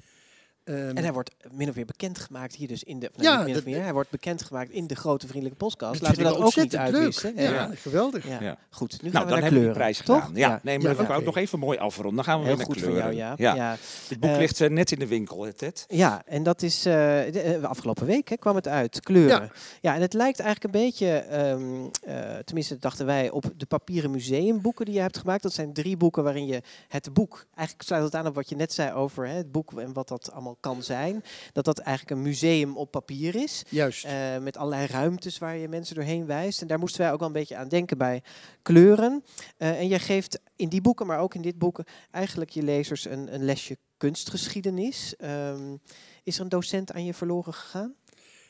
Ehm, 0.64 0.76
En 0.96 0.96
hij 1.02 1.12
wordt 1.12 1.30
min 1.50 1.68
of 1.68 1.74
meer 1.74 1.84
bekendgemaakt 1.84 2.54
hier 2.54 2.68
dus 2.68 2.84
in 2.84 2.98
de... 2.98 3.10
Ja, 3.16 3.32
Ja, 3.32 3.36
min 3.42 3.46
dat- 3.52 3.62
of 3.62 3.64
meer. 3.68 3.82
Hij 3.82 3.92
wordt 3.92 4.10
bekendgemaakt 4.10 4.70
in 4.70 4.86
de 4.86 4.94
grote 4.94 5.26
vriendelijke 5.26 5.64
podcast. 5.64 6.00
Laten 6.02 6.16
we 6.18 6.22
dat 6.24 6.36
ook 6.36 6.56
niet 6.56 6.72
leuk. 6.72 7.32
Ja. 7.36 7.42
Ja, 7.52 7.70
geweldig. 7.74 8.28
Ja. 8.28 8.40
Ja. 8.40 8.56
Goed, 8.70 8.90
nu 9.02 9.10
gaan 9.10 9.12
nou, 9.12 9.12
we 9.12 9.18
dan 9.20 9.26
naar 9.28 9.32
hebben 9.32 9.44
we 9.44 9.50
kleuren. 9.50 9.72
prijs 9.74 9.98
toch? 10.02 10.16
gedaan. 10.20 10.36
Ja, 10.36 10.48
nee, 10.62 10.78
maar 10.78 10.90
Ja, 10.90 10.96
dat 10.96 11.06
ik 11.08 11.12
oké. 11.16 11.24
nog 11.24 11.36
even 11.36 11.58
mooi 11.58 11.78
afronden. 11.78 12.14
Dan 12.14 12.24
gaan 12.24 12.40
we 12.40 12.46
Heel 12.46 12.56
weer 12.56 12.64
goed 12.66 12.76
naar 12.76 12.84
jou, 12.84 12.98
kleuren. 13.00 13.16
ja. 13.16 13.34
Ja. 13.38 13.54
ja. 13.54 13.76
Het 14.08 14.20
boek 14.20 14.30
Eh, 14.30 14.36
ligt 14.38 14.60
eh, 14.60 14.70
net 14.70 14.92
in 14.92 14.98
de 14.98 15.06
winkel, 15.06 15.42
hè, 15.44 15.52
Ted. 15.52 15.84
Ja, 15.88 16.22
en 16.26 16.42
dat 16.42 16.62
is 16.62 16.86
eh, 16.86 16.92
de, 16.92 17.58
afgelopen 17.62 18.06
week 18.06 18.28
hè, 18.28 18.36
kwam 18.36 18.54
het 18.56 18.68
uit, 18.68 19.00
kleuren. 19.00 19.50
Ja. 19.80 19.94
en 19.94 20.00
het 20.00 20.12
lijkt 20.12 20.40
eigenlijk 20.40 20.74
een 20.74 20.80
beetje, 20.82 21.08
ehm, 21.18 21.62
eh, 22.02 22.36
tenminste 22.44 22.78
dachten 22.78 23.06
wij, 23.06 23.30
op 23.30 23.44
de 23.56 23.66
papieren 23.66 24.10
museumboeken 24.10 24.84
die 24.84 24.94
je 24.94 25.00
hebt 25.00 25.18
gemaakt. 25.18 25.42
Dat 25.42 25.52
zijn 25.52 25.72
drie 25.72 25.96
boeken 25.96 26.22
waarin 26.24 26.46
je 26.46 26.62
het 26.88 27.12
boek, 27.12 27.46
eigenlijk 27.54 27.88
sluit 27.88 28.02
het 28.04 28.14
aan 28.14 28.26
op 28.26 28.34
wat 28.34 28.48
je 28.48 28.56
net 28.56 28.72
zei 28.72 28.92
over 28.92 29.26
hè, 29.28 29.34
het 29.34 29.52
boek 29.52 29.80
en 29.80 29.92
wat 29.92 30.08
dat 30.08 30.32
allemaal 30.32 30.51
kan 30.60 30.82
zijn. 30.82 31.24
Dat 31.52 31.64
dat 31.64 31.78
eigenlijk 31.78 32.16
een 32.16 32.22
museum 32.22 32.76
op 32.76 32.90
papier 32.90 33.34
is. 33.34 33.62
Juist. 33.68 34.04
Eh, 34.04 34.38
met 34.38 34.56
allerlei 34.56 34.86
ruimtes 34.86 35.38
waar 35.38 35.56
je 35.56 35.68
mensen 35.68 35.94
doorheen 35.94 36.26
wijst. 36.26 36.60
En 36.60 36.66
daar 36.66 36.78
moesten 36.78 37.00
wij 37.00 37.12
ook 37.12 37.18
wel 37.18 37.28
een 37.28 37.34
beetje 37.34 37.56
aan 37.56 37.68
denken 37.68 37.98
bij 37.98 38.22
kleuren. 38.62 39.24
Eh, 39.56 39.78
en 39.78 39.88
jij 39.88 40.00
geeft 40.00 40.40
in 40.56 40.68
die 40.68 40.80
boeken, 40.80 41.06
maar 41.06 41.18
ook 41.18 41.34
in 41.34 41.42
dit 41.42 41.58
boek, 41.58 41.80
eigenlijk 42.10 42.50
je 42.50 42.62
lezers 42.62 43.04
een, 43.04 43.34
een 43.34 43.44
lesje 43.44 43.76
kunstgeschiedenis. 43.96 45.16
Ehm, 45.16 45.76
is 46.22 46.36
er 46.36 46.42
een 46.42 46.48
docent 46.48 46.92
aan 46.92 47.04
je 47.04 47.14
verloren 47.14 47.54
gegaan? 47.54 47.94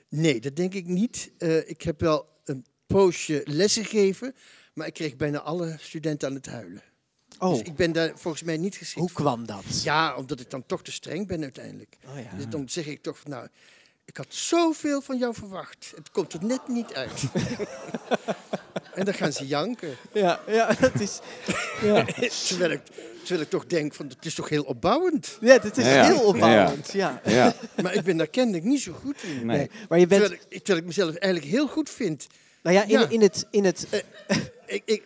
Nee, 0.08 0.40
dat 0.40 0.56
denk 0.56 0.74
ik 0.74 0.86
niet. 0.86 1.32
Eh, 1.38 1.68
ik 1.68 1.82
heb 1.82 2.00
wel 2.00 2.26
een 2.44 2.64
poosje 2.86 3.42
lessen 3.44 3.84
gegeven, 3.84 4.34
maar 4.74 4.86
ik 4.86 4.94
kreeg 4.94 5.16
bijna 5.16 5.40
alle 5.40 5.76
studenten 5.78 6.28
aan 6.28 6.34
het 6.34 6.46
huilen. 6.46 6.82
Oh, 7.42 7.50
Dus 7.50 7.60
ik 7.62 7.76
ben 7.76 7.92
daar 7.92 8.12
volgens 8.14 8.42
mij 8.42 8.56
niet 8.56 8.76
geschikt 8.76 9.00
hoe 9.00 9.12
kwam 9.12 9.46
dat? 9.46 9.82
Ja, 9.82 10.14
omdat 10.16 10.40
ik 10.40 10.50
dan 10.50 10.66
toch 10.66 10.82
te 10.82 10.92
streng 10.92 11.26
ben 11.26 11.42
uiteindelijk. 11.42 11.96
Oh, 12.06 12.18
ja. 12.18 12.36
Dus 12.36 12.48
dan 12.48 12.68
zeg 12.68 12.86
ik 12.86 13.02
toch 13.02 13.18
van, 13.18 13.30
nou, 13.30 13.46
ik 14.04 14.16
had 14.16 14.26
zoveel 14.28 15.00
van 15.00 15.18
jou 15.18 15.34
verwacht. 15.34 15.92
Het 15.96 16.10
komt 16.10 16.32
er 16.32 16.44
net 16.44 16.68
niet 16.68 16.94
uit. 16.94 17.22
en 18.94 19.04
dan 19.04 19.14
gaan 19.14 19.32
ze 19.32 19.46
janken. 19.46 19.96
Ja, 20.12 20.40
ja, 20.46 20.72
dat 20.80 21.00
is. 21.00 21.20
Ja, 21.82 22.04
terwijl, 22.48 22.70
ik, 22.70 22.80
terwijl 23.18 23.40
ik 23.40 23.50
toch 23.50 23.66
denk 23.66 23.94
van, 23.94 24.06
het 24.06 24.24
is 24.26 24.34
toch 24.34 24.48
heel 24.48 24.62
opbouwend. 24.62 25.38
ja 25.40 25.58
dat 25.58 25.76
is 25.76 25.84
Ja, 25.84 25.94
ja. 25.94 26.04
heel 26.04 26.20
opbouwend. 26.22 26.92
Ja. 26.92 27.20
Ja, 27.24 27.54
Maar 27.82 27.94
ik 27.94 28.02
ben 28.04 28.16
daar 28.16 28.26
kennelijk 28.26 28.64
niet 28.64 28.80
zo 28.80 28.92
goed 28.92 29.22
in. 29.22 29.46
nee. 29.46 29.70
Maar 29.88 29.98
je 29.98 30.06
bent. 30.06 30.20
Terwijl, 30.22 30.42
ik, 30.48 30.58
terwijl 30.58 30.78
ik 30.78 30.84
mezelf 30.86 31.14
eigenlijk 31.14 31.52
heel 31.52 31.68
goed 31.68 31.90
vind. 31.90 32.26
Nou 32.62 32.76
ja, 32.76 32.82
in, 32.82 32.88
Ja. 32.88 33.08
in 33.08 33.20
het. 33.20 33.46
In 33.50 33.64
het 33.64 33.86
Ik, 34.66 34.82
ik, 34.84 35.02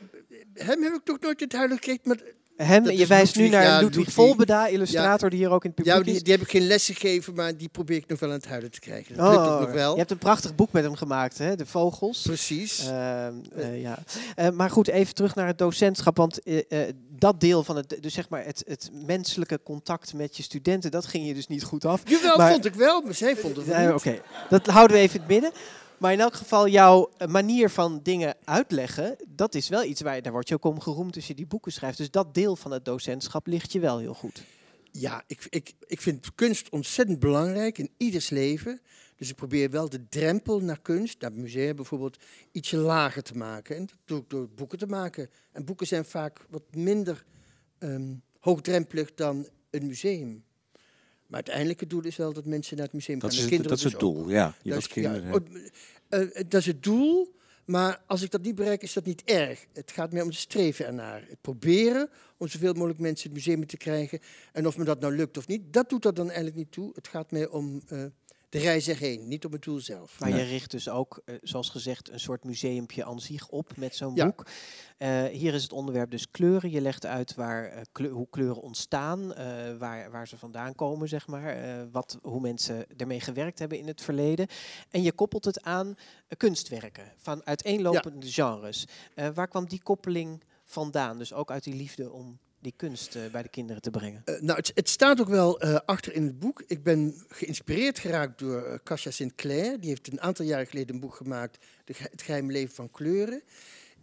hem 0.56 0.82
heb 0.82 0.92
ik 0.92 1.04
toch 1.04 1.20
nooit 1.20 1.40
het 1.40 1.52
huilen 1.52 1.76
gekregen, 1.76 2.00
maar 2.04 2.18
hem, 2.56 2.90
je 2.90 3.06
wijst 3.06 3.36
nu 3.36 3.48
naar 3.48 3.62
ja, 3.62 3.80
Ludwig. 3.80 4.12
Volbeda, 4.12 4.66
illustrator, 4.66 5.30
die 5.30 5.38
hier 5.38 5.50
ook 5.50 5.64
in 5.64 5.70
het 5.70 5.78
publiek 5.78 5.94
ja, 5.94 6.02
die, 6.02 6.14
is. 6.14 6.22
die 6.22 6.32
heb 6.32 6.42
ik 6.42 6.50
geen 6.50 6.66
lessen 6.66 6.94
gegeven, 6.94 7.34
maar 7.34 7.56
die 7.56 7.68
probeer 7.68 7.96
ik 7.96 8.06
nog 8.06 8.18
wel 8.18 8.28
aan 8.28 8.34
het 8.34 8.46
huilen 8.46 8.70
te 8.70 8.80
krijgen. 8.80 9.16
Dat 9.16 9.30
lukt 9.30 9.48
ook 9.48 9.60
nog 9.60 9.72
wel. 9.72 9.86
Oh, 9.88 9.92
Je 9.92 9.98
hebt 9.98 10.10
een 10.10 10.18
prachtig 10.18 10.54
boek 10.54 10.72
met 10.72 10.84
hem 10.84 10.94
gemaakt, 10.94 11.38
hè? 11.38 11.56
De 11.56 11.66
Vogels. 11.66 12.22
Precies. 12.22 12.86
Ehm, 12.86 13.34
eh, 13.56 13.80
ja. 13.80 13.98
Eh, 14.34 14.50
maar 14.50 14.70
goed, 14.70 14.88
even 14.88 15.14
terug 15.14 15.34
naar 15.34 15.46
het 15.46 15.58
docentschap. 15.58 16.16
Want 16.16 16.42
eh, 16.42 16.80
dat 17.18 17.40
deel 17.40 17.64
van 17.64 17.76
het, 17.76 17.98
dus 18.00 18.14
zeg 18.14 18.28
maar 18.28 18.44
het, 18.44 18.62
het 18.66 18.90
menselijke 18.92 19.60
contact 19.64 20.14
met 20.14 20.36
je 20.36 20.42
studenten, 20.42 20.90
dat 20.90 21.06
ging 21.06 21.26
je 21.26 21.34
dus 21.34 21.46
niet 21.46 21.62
goed 21.62 21.84
af. 21.84 22.02
Jawel, 22.04 22.36
maar- 22.36 22.52
vond 22.52 22.64
ik 22.64 22.74
wel, 22.74 23.00
maar 23.00 23.14
zij 23.14 23.36
vond 23.36 23.56
het. 23.56 23.92
Oké, 23.94 24.20
dat 24.48 24.66
houden 24.66 24.96
we 24.96 25.02
even 25.02 25.14
in 25.14 25.20
het 25.20 25.30
midden. 25.30 25.52
Maar 25.98 26.12
in 26.12 26.20
elk 26.20 26.34
geval, 26.34 26.68
jouw 26.68 27.10
eh, 27.16 27.28
manier 27.28 27.70
van 27.70 28.00
dingen 28.02 28.36
uitleggen, 28.44 29.16
dat 29.28 29.54
is 29.54 29.68
wel 29.68 29.84
iets 29.84 30.00
waar 30.00 30.14
je, 30.14 30.22
daar 30.22 30.32
word 30.32 30.48
je 30.48 30.54
ook 30.54 30.64
om 30.64 30.80
geroemd 30.80 31.16
als 31.16 31.26
je 31.26 31.34
die 31.34 31.46
boeken 31.46 31.72
schrijft. 31.72 31.98
Dus 31.98 32.10
dat 32.10 32.34
deel 32.34 32.56
van 32.56 32.70
het 32.70 32.84
docentschap 32.84 33.46
ligt 33.46 33.72
je 33.72 33.80
wel 33.80 33.98
heel 33.98 34.14
goed. 34.14 34.42
Ja, 34.92 35.22
ik, 35.26 35.46
ik, 35.48 35.72
ik 35.86 36.00
vind 36.00 36.34
kunst 36.34 36.68
ontzettend 36.68 37.18
belangrijk 37.18 37.78
in 37.78 37.90
ieders 37.96 38.30
leven. 38.30 38.80
Dus 39.16 39.30
ik 39.30 39.36
probeer 39.36 39.70
wel 39.70 39.88
de 39.88 40.08
drempel 40.08 40.60
naar 40.60 40.80
kunst, 40.80 41.20
naar 41.20 41.30
het 41.30 41.40
museum 41.40 41.76
bijvoorbeeld, 41.76 42.16
ietsje 42.52 42.76
lager 42.76 43.22
te 43.22 43.36
maken. 43.36 43.76
En 43.76 43.86
dat 43.86 43.96
doe 44.04 44.18
ik 44.18 44.30
door 44.30 44.48
boeken 44.48 44.78
te 44.78 44.86
maken. 44.86 45.30
En 45.52 45.64
boeken 45.64 45.86
zijn 45.86 46.04
vaak 46.04 46.46
wat 46.50 46.62
minder 46.74 47.24
ehm, 47.78 48.14
hoogdrempelig 48.40 49.14
dan 49.14 49.48
een 49.70 49.86
museum. 49.86 50.44
Maar 51.26 51.34
uiteindelijk 51.42 51.80
het 51.80 51.90
doel 51.90 52.04
is 52.04 52.16
wel 52.16 52.32
dat 52.32 52.44
mensen 52.44 52.76
naar 52.76 52.84
het 52.84 52.94
museum 52.94 53.18
Dat 53.18 53.30
gaan. 53.30 53.38
is 53.42 53.46
kinderen 53.48 53.70
dat 53.70 53.78
is 53.78 53.84
het 53.92 54.00
dus 54.00 54.08
ook. 54.10 54.14
doel, 54.16 54.28
ja. 54.30 54.54
Je 54.62 54.70
Dat 54.70 54.78
is, 54.78 54.84
ja, 54.86 54.92
kinderen. 54.92 55.32
oh, 55.34 55.40
eh, 56.08 56.44
dat 56.48 56.60
is 56.60 56.66
het 56.66 56.82
doel, 56.82 57.34
maar 57.64 58.02
als 58.06 58.22
ik 58.22 58.30
dat 58.30 58.42
niet 58.42 58.54
bereik, 58.54 58.82
is 58.82 58.92
dat 58.92 59.04
niet 59.04 59.22
erg. 59.24 59.66
Het 59.72 59.90
gaat 59.92 60.12
mij 60.12 60.22
om 60.22 60.28
het 60.28 60.36
streven 60.36 60.86
ernaar. 60.86 61.24
Het 61.28 61.40
proberen 61.40 62.08
om 62.36 62.48
zoveel 62.48 62.72
mogelijk 62.72 62.98
mensen 62.98 63.28
het 63.30 63.36
museum 63.38 63.66
te 63.66 63.76
krijgen. 63.76 64.18
En 64.52 64.66
of 64.66 64.76
me 64.76 64.84
dat 64.84 65.00
nou 65.00 65.16
lukt 65.16 65.36
of 65.36 65.46
niet, 65.46 65.72
dat 65.72 65.88
doet 65.88 66.04
er 66.04 66.14
dan 66.14 66.26
eigenlijk 66.26 66.56
niet 66.56 66.72
toe. 66.72 66.90
Het 66.94 67.08
gaat 67.08 67.30
mij 67.30 67.48
om 67.48 67.82
eh, 67.88 68.04
de 68.56 68.62
reis 68.62 68.88
erheen, 68.88 69.28
niet 69.28 69.44
op 69.44 69.52
het 69.52 69.62
doel 69.62 69.80
zelf. 69.80 70.20
Maar 70.20 70.30
je 70.30 70.42
richt 70.42 70.70
dus 70.70 70.88
ook, 70.88 71.22
eh, 71.24 71.34
zoals 71.42 71.68
gezegd, 71.68 72.10
een 72.10 72.20
soort 72.20 72.44
museumpje 72.44 73.04
aan 73.04 73.20
zich 73.20 73.48
op 73.48 73.76
met 73.76 73.94
zo'n 73.96 74.14
Ja. 74.14 74.24
boek. 74.24 74.46
Eh, 74.96 75.24
hier 75.24 75.54
is 75.54 75.62
het 75.62 75.72
onderwerp 75.72 76.10
dus 76.10 76.30
kleuren. 76.30 76.70
Je 76.70 76.80
legt 76.80 77.06
uit 77.06 77.34
waar, 77.34 77.64
eh, 77.92 78.10
hoe 78.10 78.28
kleuren 78.30 78.62
ontstaan, 78.62 79.34
eh, 79.34 79.76
waar, 79.78 80.10
waar 80.10 80.28
ze 80.28 80.38
vandaan 80.38 80.74
komen, 80.74 81.08
zeg 81.08 81.26
maar. 81.26 81.56
eh, 81.56 81.82
wat, 81.92 82.18
hoe 82.22 82.40
mensen 82.40 82.86
ermee 82.96 83.20
gewerkt 83.20 83.58
hebben 83.58 83.78
in 83.78 83.86
het 83.86 84.00
verleden. 84.02 84.46
En 84.90 85.02
je 85.02 85.12
koppelt 85.12 85.44
het 85.44 85.62
aan 85.62 85.94
kunstwerken 86.36 87.12
van 87.16 87.46
uiteenlopende 87.46 88.26
genres. 88.26 88.84
Eh, 89.14 89.28
waar 89.34 89.48
kwam 89.48 89.66
die 89.68 89.82
koppeling 89.82 90.42
vandaan? 90.64 91.18
Dus 91.18 91.32
ook 91.32 91.50
uit 91.50 91.64
die 91.64 91.74
liefde 91.74 92.12
om 92.12 92.38
die 92.66 92.74
kunst 92.76 93.14
eh, 93.14 93.22
bij 93.32 93.42
de 93.42 93.48
kinderen 93.48 93.82
te 93.82 93.90
brengen. 93.90 94.22
Eh, 94.24 94.40
nou, 94.40 94.58
het, 94.58 94.72
het 94.74 94.88
staat 94.88 95.20
ook 95.20 95.28
wel 95.28 95.60
eh, 95.60 95.78
achter 95.84 96.12
in 96.12 96.24
het 96.24 96.38
boek. 96.38 96.62
Ik 96.66 96.82
ben 96.82 97.24
geïnspireerd 97.28 97.98
geraakt 97.98 98.38
door 98.38 98.66
uh, 98.66 98.74
Kasia 98.82 99.10
Sinclair. 99.10 99.80
Die 99.80 99.88
heeft 99.88 100.12
een 100.12 100.20
aantal 100.20 100.44
jaren 100.44 100.66
geleden 100.66 100.94
een 100.94 101.00
boek 101.00 101.14
gemaakt, 101.14 101.64
de, 101.84 101.94
Het 101.96 102.22
geheime 102.22 102.52
leven 102.52 102.74
van 102.74 102.90
kleuren. 102.90 103.42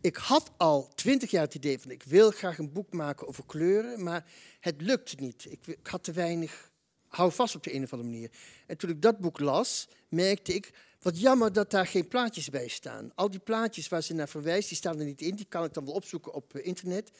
Ik 0.01 0.15
had 0.15 0.51
al 0.57 0.87
twintig 0.95 1.31
jaar 1.31 1.43
het 1.43 1.55
idee 1.55 1.79
van 1.79 1.91
ik 1.91 2.03
wil 2.03 2.31
graag 2.31 2.57
een 2.57 2.71
boek 2.71 2.93
maken 2.93 3.27
over 3.27 3.43
kleuren, 3.45 4.03
maar 4.03 4.25
het 4.59 4.81
lukte 4.81 5.15
niet. 5.19 5.45
Ik, 5.49 5.67
ik 5.67 5.87
had 5.87 6.03
te 6.03 6.11
weinig 6.11 6.71
hou 7.07 7.31
vast 7.31 7.55
op 7.55 7.63
de 7.63 7.73
een 7.73 7.83
of 7.83 7.93
andere 7.93 8.09
manier. 8.09 8.29
En 8.67 8.77
toen 8.77 8.89
ik 8.89 9.01
dat 9.01 9.19
boek 9.19 9.39
las, 9.39 9.87
merkte 10.09 10.53
ik, 10.53 10.73
wat 11.01 11.19
jammer 11.19 11.53
dat 11.53 11.71
daar 11.71 11.87
geen 11.87 12.07
plaatjes 12.07 12.49
bij 12.49 12.67
staan. 12.67 13.11
Al 13.15 13.29
die 13.29 13.39
plaatjes 13.39 13.87
waar 13.87 14.03
ze 14.03 14.13
naar 14.13 14.29
verwijst, 14.29 14.67
die 14.67 14.77
staan 14.77 14.99
er 14.99 15.05
niet 15.05 15.21
in. 15.21 15.35
Die 15.35 15.45
kan 15.49 15.63
ik 15.63 15.73
dan 15.73 15.85
wel 15.85 15.93
opzoeken 15.93 16.33
op 16.33 16.57
internet. 16.57 17.11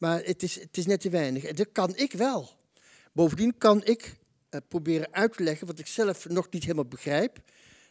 Maar 0.00 0.24
het 0.24 0.42
is, 0.42 0.54
het 0.60 0.76
is 0.76 0.86
net 0.86 1.00
te 1.00 1.10
weinig. 1.10 1.44
En 1.44 1.56
dat 1.56 1.68
kan 1.72 1.96
ik 1.96 2.12
wel. 2.12 2.50
Bovendien 3.12 3.58
kan 3.58 3.84
ik 3.84 4.16
eh, 4.48 4.60
proberen 4.68 5.12
uit 5.12 5.32
te 5.36 5.42
leggen 5.42 5.66
wat 5.66 5.78
ik 5.78 5.86
zelf 5.86 6.28
nog 6.28 6.50
niet 6.50 6.62
helemaal 6.62 6.84
begrijp. 6.84 7.38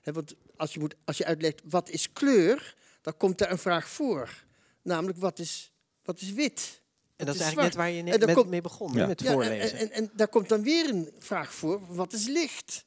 Hè, 0.02 0.12
want 0.12 0.36
als 0.58 0.74
je, 0.74 0.80
moet, 0.80 0.96
als 1.06 1.18
je 1.18 1.26
uitlegt 1.26 1.62
wat 1.66 1.90
is 1.90 2.12
kleur, 2.14 2.76
dan 3.02 3.18
komt 3.18 3.38
daar 3.38 3.52
een 3.52 3.58
vraag 3.58 3.90
voor. 3.90 4.44
Namelijk 4.82 5.18
wat 5.18 5.40
is, 5.40 5.72
wat 6.04 6.22
is 6.22 6.32
wit? 6.32 6.82
En 7.16 7.26
dat 7.26 7.36
is 7.36 7.42
is 7.42 7.46
eigenlijk 7.48 7.52
zwart? 7.52 7.68
net 7.68 7.76
waar 7.76 7.90
je 7.92 8.02
net 8.18 8.26
met, 8.26 8.36
komt- 8.36 8.50
mee 8.50 8.62
begon, 8.62 8.94
Ja. 8.94 9.08
met 9.08 9.22
Ja, 9.22 9.28
en, 9.28 9.34
voorlezen. 9.34 9.78
en, 9.78 9.92
en 9.92 10.12
daar 10.16 10.28
komt 10.28 10.50
dan 10.50 10.64
weer 10.64 10.90
een 10.90 11.12
vraag 11.20 11.54
voor, 11.54 11.96
wat 11.96 12.14
is 12.14 12.28
licht? 12.28 12.86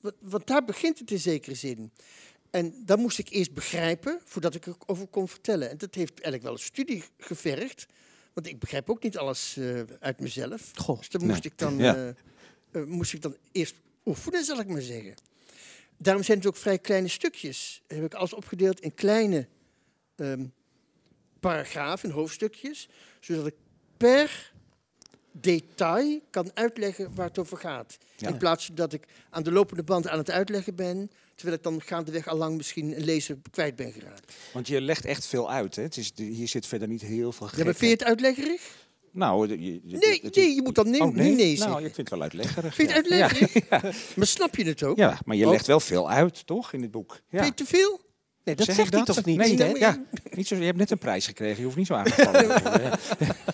Want, 0.00 0.14
want 0.20 0.46
daar 0.46 0.64
begint 0.64 0.98
het 0.98 1.10
in 1.10 1.18
zekere 1.18 1.54
zin. 1.54 1.92
En 2.50 2.82
dat 2.84 2.98
moest 2.98 3.18
ik 3.18 3.28
eerst 3.28 3.54
begrijpen, 3.54 4.20
voordat 4.24 4.54
ik 4.54 4.66
erover 4.66 5.06
kon 5.06 5.28
vertellen. 5.28 5.70
En 5.70 5.78
dat 5.78 5.94
heeft 5.94 6.12
eigenlijk 6.12 6.42
wel 6.42 6.52
een 6.52 6.58
studie 6.58 7.04
gevergd. 7.18 7.86
Want 8.38 8.50
ik 8.50 8.58
begrijp 8.58 8.90
ook 8.90 9.02
niet 9.02 9.18
alles 9.18 9.56
eh, 9.56 9.80
uit 10.00 10.20
mezelf. 10.20 10.70
Goh. 10.74 10.98
Dus 10.98 11.08
dat 11.08 11.20
moest, 11.22 11.32
Nee. 11.42 11.52
ik 11.52 11.58
dan, 11.58 11.78
Ja. 11.78 11.94
eh, 11.94 12.08
eh, 12.72 12.86
moest 12.86 13.12
ik 13.12 13.22
dan 13.22 13.36
eerst 13.52 13.74
oefenen, 14.04 14.44
zal 14.44 14.60
ik 14.60 14.66
maar 14.66 14.80
zeggen. 14.80 15.14
Daarom 15.96 16.22
zijn 16.22 16.38
het 16.38 16.46
ook 16.46 16.56
vrij 16.56 16.78
kleine 16.78 17.08
stukjes. 17.08 17.82
Heb 17.86 18.04
ik 18.04 18.14
alles 18.14 18.32
opgedeeld 18.32 18.80
in 18.80 18.94
kleine 18.94 19.46
ehm 20.16 20.44
paragrafen, 21.40 22.10
hoofdstukjes. 22.10 22.88
Zodat 23.20 23.46
ik 23.46 23.54
per 23.96 24.52
detail 25.40 26.20
kan 26.30 26.50
uitleggen 26.54 27.14
waar 27.14 27.26
het 27.26 27.38
over 27.38 27.56
gaat. 27.56 27.98
Ja. 28.16 28.28
In 28.28 28.36
plaats 28.36 28.66
van 28.66 28.74
dat 28.74 28.92
ik 28.92 29.04
aan 29.30 29.42
de 29.42 29.52
lopende 29.52 29.82
band 29.82 30.08
aan 30.08 30.18
het 30.18 30.30
uitleggen 30.30 30.74
ben, 30.74 31.10
terwijl 31.34 31.56
ik 31.56 31.62
dan 31.62 31.82
gaandeweg 31.82 32.28
al 32.28 32.36
lang 32.36 32.56
misschien 32.56 32.96
een 32.96 33.04
lezer 33.04 33.36
kwijt 33.50 33.76
ben 33.76 33.92
geraakt. 33.92 34.34
Want 34.52 34.66
je 34.68 34.80
legt 34.80 35.04
echt 35.04 35.26
veel 35.26 35.50
uit. 35.50 35.76
Hè? 35.76 35.82
Het 35.82 35.96
is, 35.96 36.12
hier 36.16 36.48
zit 36.48 36.66
verder 36.66 36.88
niet 36.88 37.00
heel 37.02 37.32
veel 37.32 37.48
Ja, 37.56 37.64
maar 37.64 37.74
vind 37.74 37.78
je 37.90 37.96
het 37.96 38.04
uitleggerig? 38.04 38.86
Nou, 39.12 39.48
je, 39.48 39.60
je- 39.84 39.96
Nee, 39.96 40.20
het- 40.22 40.34
nee, 40.36 40.54
je 40.54 40.62
moet 40.62 40.74
dan 40.74 40.90
nee, 40.90 41.00
Oh, 41.00 41.14
nee, 41.14 41.34
nee 41.34 41.58
Nou, 41.58 41.76
ik 41.76 41.94
vind 41.94 41.96
het 41.96 42.08
wel 42.10 42.22
uitleggerig. 42.22 42.74
Vind 42.74 42.90
je 42.90 42.96
het 42.96 43.08
ja. 43.08 43.22
uitleggerig? 43.22 44.16
Maar 44.16 44.26
snap 44.26 44.56
je 44.56 44.64
het 44.64 44.82
ook? 44.82 44.96
Ja, 44.96 45.18
maar 45.24 45.36
je 45.36 45.44
Oh. 45.44 45.50
legt 45.50 45.66
wel 45.66 45.80
veel 45.80 46.10
uit, 46.10 46.46
toch, 46.46 46.72
in 46.72 46.80
dit 46.80 46.90
boek? 46.90 47.10
Ja. 47.12 47.20
Vind 47.28 47.42
je 47.42 47.46
het 47.48 47.56
te 47.56 47.66
veel? 47.66 48.00
Nee, 48.48 48.56
dat 48.56 48.66
Zeg 48.66 48.74
zegt 48.76 48.94
hij 48.94 49.02
toch 49.04 49.24
niet? 49.24 49.36
Nee, 49.36 49.78
ja, 49.78 50.04
niet 50.30 50.46
zo, 50.46 50.56
je 50.56 50.64
hebt 50.64 50.78
net 50.78 50.90
een 50.90 50.98
prijs 50.98 51.26
gekregen, 51.26 51.56
je 51.58 51.64
hoeft 51.64 51.76
niet 51.76 51.86
zo 51.86 51.94
aangevallen. 51.94 52.98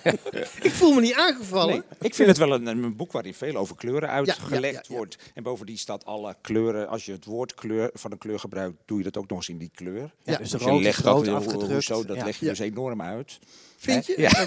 Ik 0.62 0.70
voel 0.70 0.92
me 0.94 1.00
niet 1.00 1.14
aangevallen. 1.14 1.74
Nee, 1.74 1.82
ik 2.00 2.14
vind 2.14 2.28
het 2.28 2.38
wel 2.38 2.52
een, 2.52 2.66
een 2.66 2.96
boek 2.96 3.12
waarin 3.12 3.34
veel 3.34 3.56
over 3.56 3.76
kleuren 3.76 4.08
uitgelegd 4.08 4.74
ja, 4.74 4.82
ja. 4.88 4.94
wordt. 4.96 5.18
En 5.34 5.42
bovendien 5.42 5.78
staat 5.78 6.04
alle 6.04 6.36
kleuren, 6.40 6.88
als 6.88 7.04
je 7.04 7.12
het 7.12 7.24
woord 7.24 7.54
kleur 7.54 7.90
van 7.92 8.12
een 8.12 8.18
kleur 8.18 8.38
gebruikt, 8.38 8.76
doe 8.84 8.98
je 8.98 9.04
dat 9.04 9.16
ook 9.16 9.28
nog 9.28 9.38
eens 9.38 9.48
in 9.48 9.58
die 9.58 9.70
kleur. 9.74 10.14
Ja, 10.22 10.36
dus 10.36 10.50
Dus 10.50 10.60
rood 10.62 10.76
je 10.78 10.82
legt 10.82 10.98
is 10.98 11.04
dat, 11.04 11.26
rood 11.26 11.52
hoezo, 11.70 12.04
dat 12.04 12.16
Ja. 12.16 12.24
leg 12.24 12.38
je 12.38 12.44
Ja. 12.44 12.50
dus 12.50 12.60
enorm 12.60 13.02
uit. 13.02 13.38
Vind 13.76 14.06
je? 14.06 14.14
Ja. 14.20 14.46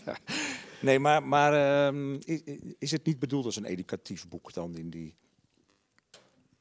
nee, 0.80 0.98
maar, 0.98 1.22
maar 1.22 1.86
ehm, 1.86 2.14
is, 2.14 2.40
is 2.78 2.90
het 2.90 3.06
niet 3.06 3.18
bedoeld 3.18 3.44
als 3.44 3.56
een 3.56 3.64
educatief 3.64 4.28
boek 4.28 4.52
dan 4.52 4.76
in 4.76 4.90
die 4.90 5.14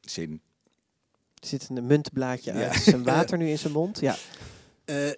zin? 0.02 0.42
Er 1.42 1.48
zit 1.48 1.68
een 1.70 1.86
muntblaadje 1.86 2.52
uit 2.52 2.74
Ja. 2.74 2.80
zijn 2.80 3.04
water 3.04 3.38
nu 3.38 3.50
in 3.50 3.60
zijn 3.60 3.74
mond. 3.74 4.00
Ja. 4.00 4.16
Eh, 4.86 5.10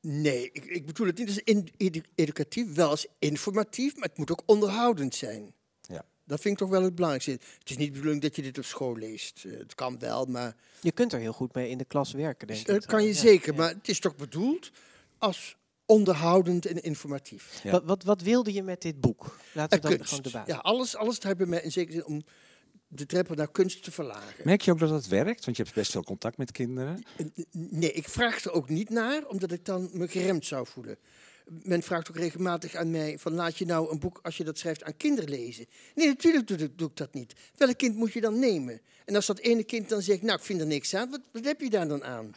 nee, 0.00 0.50
ik, 0.52 0.64
ik 0.64 0.86
bedoel 0.86 1.06
het 1.06 1.18
niet 1.18 1.26
als 1.28 1.38
in- 1.44 1.68
edu- 1.76 2.02
educatief, 2.14 2.74
wel 2.74 2.88
als 2.88 3.06
informatief, 3.18 3.94
maar 3.96 4.08
het 4.08 4.18
moet 4.18 4.30
ook 4.30 4.42
onderhoudend 4.46 5.14
zijn. 5.14 5.52
Ja. 5.80 6.04
Dat 6.24 6.40
vind 6.40 6.54
ik 6.54 6.60
toch 6.60 6.70
wel 6.70 6.82
het 6.82 6.94
belangrijkste. 6.94 7.30
Het 7.58 7.70
is 7.70 7.76
niet 7.76 7.86
de 7.88 7.92
bedoeling 7.94 8.22
dat 8.22 8.36
je 8.36 8.42
dit 8.42 8.58
op 8.58 8.64
school 8.64 8.96
leest. 8.96 9.44
Eh, 9.46 9.58
het 9.58 9.74
kan 9.74 9.98
wel, 9.98 10.24
maar 10.26 10.56
Je 10.80 10.92
kunt 10.92 11.12
er 11.12 11.18
heel 11.20 11.32
goed 11.32 11.54
mee 11.54 11.68
in 11.70 11.78
de 11.78 11.84
klas 11.84 12.12
werken, 12.12 12.46
denk 12.46 12.60
ik. 12.60 12.66
dat 12.66 12.86
kan 12.86 13.02
je 13.02 13.08
Ja, 13.08 13.14
zeker. 13.14 13.52
ja. 13.52 13.58
Maar 13.58 13.68
het 13.68 13.88
is 13.88 14.00
toch 14.00 14.16
bedoeld 14.16 14.70
als 15.18 15.56
onderhoudend 15.86 16.66
en 16.66 16.82
informatief. 16.82 17.60
Ja. 17.62 17.70
Wat, 17.70 17.84
wat, 17.84 18.02
wat 18.04 18.22
wilde 18.22 18.52
je 18.52 18.62
met 18.62 18.82
dit 18.82 19.00
boek? 19.00 19.36
Laten 19.52 19.80
we 19.80 19.84
En 19.84 19.90
dat 19.90 19.96
kunst. 19.98 20.08
gewoon 20.08 20.22
de 20.22 20.30
basis. 20.30 20.54
Ja, 20.54 20.60
alles, 20.60 20.96
alles 20.96 21.18
draait 21.18 21.36
bij 21.36 21.46
mij 21.46 21.60
in 21.62 21.72
zekere 21.72 21.92
zin 21.96 22.06
om 22.06 22.24
de 22.92 23.06
drempel 23.06 23.34
naar 23.34 23.50
kunst 23.50 23.82
te 23.82 23.90
verlagen. 23.90 24.44
Merk 24.44 24.60
je 24.62 24.70
ook 24.70 24.78
dat 24.78 24.88
dat 24.88 25.06
werkt? 25.06 25.44
Want 25.44 25.56
je 25.56 25.62
hebt 25.62 25.74
best 25.74 25.90
veel 25.92 26.04
contact 26.04 26.36
met 26.36 26.52
kinderen. 26.52 27.02
Nee, 27.52 27.92
ik 27.92 28.08
vraag 28.08 28.44
er 28.44 28.52
ook 28.52 28.68
niet 28.68 28.90
naar, 28.90 29.26
omdat 29.26 29.52
ik 29.52 29.64
dan 29.64 29.90
me 29.92 30.08
geremd 30.08 30.46
zou 30.46 30.66
voelen. 30.66 30.96
Men 31.62 31.82
vraagt 31.82 32.08
ook 32.10 32.16
regelmatig 32.16 32.74
aan 32.74 32.90
mij 32.90 33.18
van 33.18 33.32
laat 33.32 33.56
je 33.58 33.64
nou 33.66 33.90
een 33.90 33.98
boek 33.98 34.18
als 34.22 34.36
je 34.36 34.44
dat 34.44 34.58
schrijft 34.58 34.82
aan 34.84 34.96
kinderen 34.96 35.30
lezen. 35.30 35.66
Nee, 35.94 36.06
natuurlijk 36.06 36.46
doe, 36.46 36.58
ik- 36.58 36.78
doe 36.78 36.88
ik 36.88 36.96
dat 36.96 37.14
niet. 37.14 37.34
Welk 37.56 37.76
kind 37.78 37.96
moet 37.96 38.12
je 38.12 38.20
dan 38.20 38.38
nemen? 38.38 38.80
En 39.04 39.14
als 39.14 39.26
dat 39.26 39.38
ene 39.38 39.64
kind 39.64 39.88
dan 39.88 40.02
zegt, 40.02 40.22
nou 40.22 40.38
ik 40.38 40.44
vind 40.44 40.60
er 40.60 40.66
niks 40.66 40.94
aan, 40.94 41.10
wat, 41.10 41.20
wat 41.32 41.44
heb 41.44 41.60
je 41.60 41.70
daar 41.70 41.88
dan 41.88 42.04
aan? 42.04 42.34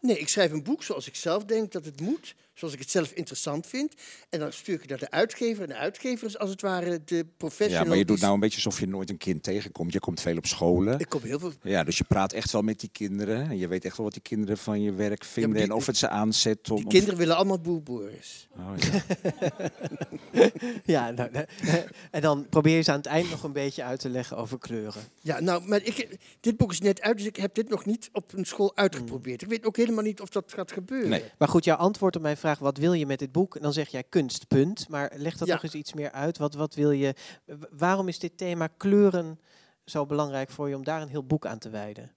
Nee, 0.00 0.18
ik 0.18 0.28
schrijf 0.28 0.50
een 0.52 0.62
boek 0.62 0.82
zoals 0.82 1.06
ik 1.06 1.14
zelf 1.14 1.44
denk 1.44 1.72
dat 1.72 1.84
het 1.84 2.00
moet, 2.00 2.34
zoals 2.56 2.74
ik 2.74 2.80
het 2.80 2.90
zelf 2.90 3.10
interessant 3.10 3.66
vind. 3.66 3.94
En 4.28 4.38
dan 4.38 4.52
stuur 4.52 4.74
ik 4.74 4.80
het 4.80 4.90
naar 4.90 4.98
de 4.98 5.10
uitgever. 5.10 5.62
En 5.62 5.68
de 5.68 5.74
uitgever 5.76 6.26
is 6.26 6.38
als 6.38 6.50
het 6.50 6.60
ware 6.60 7.00
de 7.04 7.26
professional. 7.36 7.82
Ja, 7.82 7.88
maar 7.88 7.98
je 7.98 8.04
doet 8.04 8.20
nou 8.20 8.34
een 8.34 8.40
beetje 8.40 8.56
alsof 8.56 8.80
je 8.80 8.86
nooit 8.86 9.10
een 9.10 9.16
kind 9.18 9.42
tegenkomt. 9.42 9.92
Je 9.92 10.00
komt 10.00 10.20
veel 10.20 10.36
op 10.36 10.46
scholen. 10.46 10.98
Ik 10.98 11.08
kom 11.08 11.22
heel 11.22 11.38
veel... 11.38 11.52
Ja, 11.62 11.84
dus 11.84 11.98
je 11.98 12.04
praat 12.04 12.32
echt 12.32 12.52
wel 12.52 12.62
met 12.62 12.80
die 12.80 12.88
kinderen. 12.92 13.50
En 13.50 13.58
je 13.58 13.68
weet 13.68 13.84
echt 13.84 13.96
wel 13.96 14.04
wat 14.06 14.14
die 14.14 14.22
kinderen 14.22 14.58
van 14.58 14.82
je 14.82 14.92
werk 14.92 15.24
vinden. 15.24 15.52
die- 15.52 15.62
en 15.62 15.72
of 15.72 15.86
het 15.86 15.96
ze 15.96 16.08
aanzet 16.08 16.70
om... 16.70 16.76
Die 16.76 16.84
om- 16.84 16.90
kinderen 16.90 17.18
willen 17.18 17.36
allemaal 17.36 17.60
Boer 17.60 17.82
Boris. 17.82 18.48
Oh, 18.58 18.72
ja. 18.76 19.02
Ja, 20.84 21.10
nou, 21.10 21.30
en 22.10 22.20
dan 22.20 22.46
probeer 22.50 22.76
je 22.76 22.82
ze 22.82 22.90
aan 22.90 22.96
het 22.96 23.06
eind 23.06 23.30
nog 23.30 23.42
een 23.42 23.52
beetje 23.52 23.82
uit 23.82 24.00
te 24.00 24.08
leggen 24.08 24.36
over 24.36 24.58
kleuren. 24.58 25.02
Ja, 25.20 25.40
nou, 25.40 25.68
maar 25.68 25.82
ik, 25.82 26.18
dit 26.40 26.56
boek 26.56 26.72
is 26.72 26.80
net 26.80 27.00
uit, 27.00 27.16
dus 27.16 27.26
ik 27.26 27.36
heb 27.36 27.54
dit 27.54 27.68
nog 27.68 27.84
niet 27.84 28.08
op 28.12 28.32
een 28.32 28.44
school 28.44 28.76
uitgeprobeerd. 28.76 29.42
Ik 29.42 29.48
weet 29.48 29.66
ook 29.66 29.76
helemaal 29.76 30.02
niet 30.04 30.20
of 30.20 30.28
dat 30.28 30.52
gaat 30.52 30.72
gebeuren. 30.72 31.08
Nee. 31.08 31.22
Maar 31.38 31.48
goed, 31.48 31.64
jouw 31.64 31.76
antwoord 31.76 32.16
op 32.16 32.22
mijn 32.22 32.36
vraag, 32.36 32.45
wat 32.54 32.78
wil 32.78 32.92
je 32.92 33.06
met 33.06 33.18
dit 33.18 33.32
boek? 33.32 33.56
En 33.56 33.62
dan 33.62 33.72
zeg 33.72 33.88
jij 33.88 34.04
kunst, 34.04 34.48
punt. 34.48 34.88
Maar 34.88 35.12
leg 35.16 35.36
dat 35.36 35.48
Ja. 35.48 35.54
nog 35.54 35.62
eens 35.62 35.74
iets 35.74 35.92
meer 35.92 36.10
uit. 36.10 36.38
Wat, 36.38 36.54
wat 36.54 36.74
wil 36.74 36.90
je, 36.90 37.14
waarom 37.70 38.08
is 38.08 38.18
dit 38.18 38.38
thema 38.38 38.66
kleuren 38.66 39.40
zo 39.84 40.06
belangrijk 40.06 40.50
voor 40.50 40.68
je 40.68 40.76
om 40.76 40.84
daar 40.84 41.02
een 41.02 41.08
heel 41.08 41.26
boek 41.26 41.46
aan 41.46 41.58
te 41.58 41.70
wijden? 41.70 42.14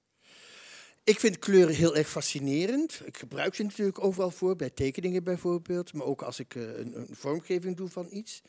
Ik 1.04 1.20
vind 1.20 1.40
kleuren 1.40 1.76
heel 1.76 1.96
erg 1.96 2.10
fascinerend. 2.10 3.02
Ik 3.06 3.18
gebruik 3.18 3.56
ze 3.56 3.64
natuurlijk 3.64 4.04
overal 4.04 4.32
voor, 4.32 4.56
bij 4.56 4.70
tekeningen 4.70 5.24
bijvoorbeeld, 5.24 5.94
maar 5.94 6.06
ook 6.06 6.22
als 6.22 6.40
ik 6.40 6.56
eh, 6.56 6.64
een, 6.64 6.96
een 7.00 7.08
vormgeving 7.12 7.78
doe 7.78 7.90
van 7.90 8.08
iets. 8.12 8.42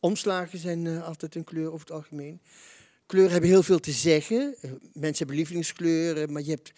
Omslagen 0.00 0.58
zijn 0.58 0.86
eh, 0.86 1.06
altijd 1.06 1.34
een 1.34 1.44
kleur 1.44 1.66
over 1.66 1.86
het 1.86 1.90
algemeen. 1.90 2.40
Kleuren 3.06 3.32
hebben 3.32 3.50
heel 3.50 3.62
veel 3.62 3.80
te 3.80 3.92
zeggen. 3.92 4.54
Eh, 4.60 4.70
mensen 4.92 5.18
hebben 5.18 5.36
lievelingskleuren, 5.36 6.32
maar 6.32 6.42
je 6.42 6.50
hebt 6.50 6.72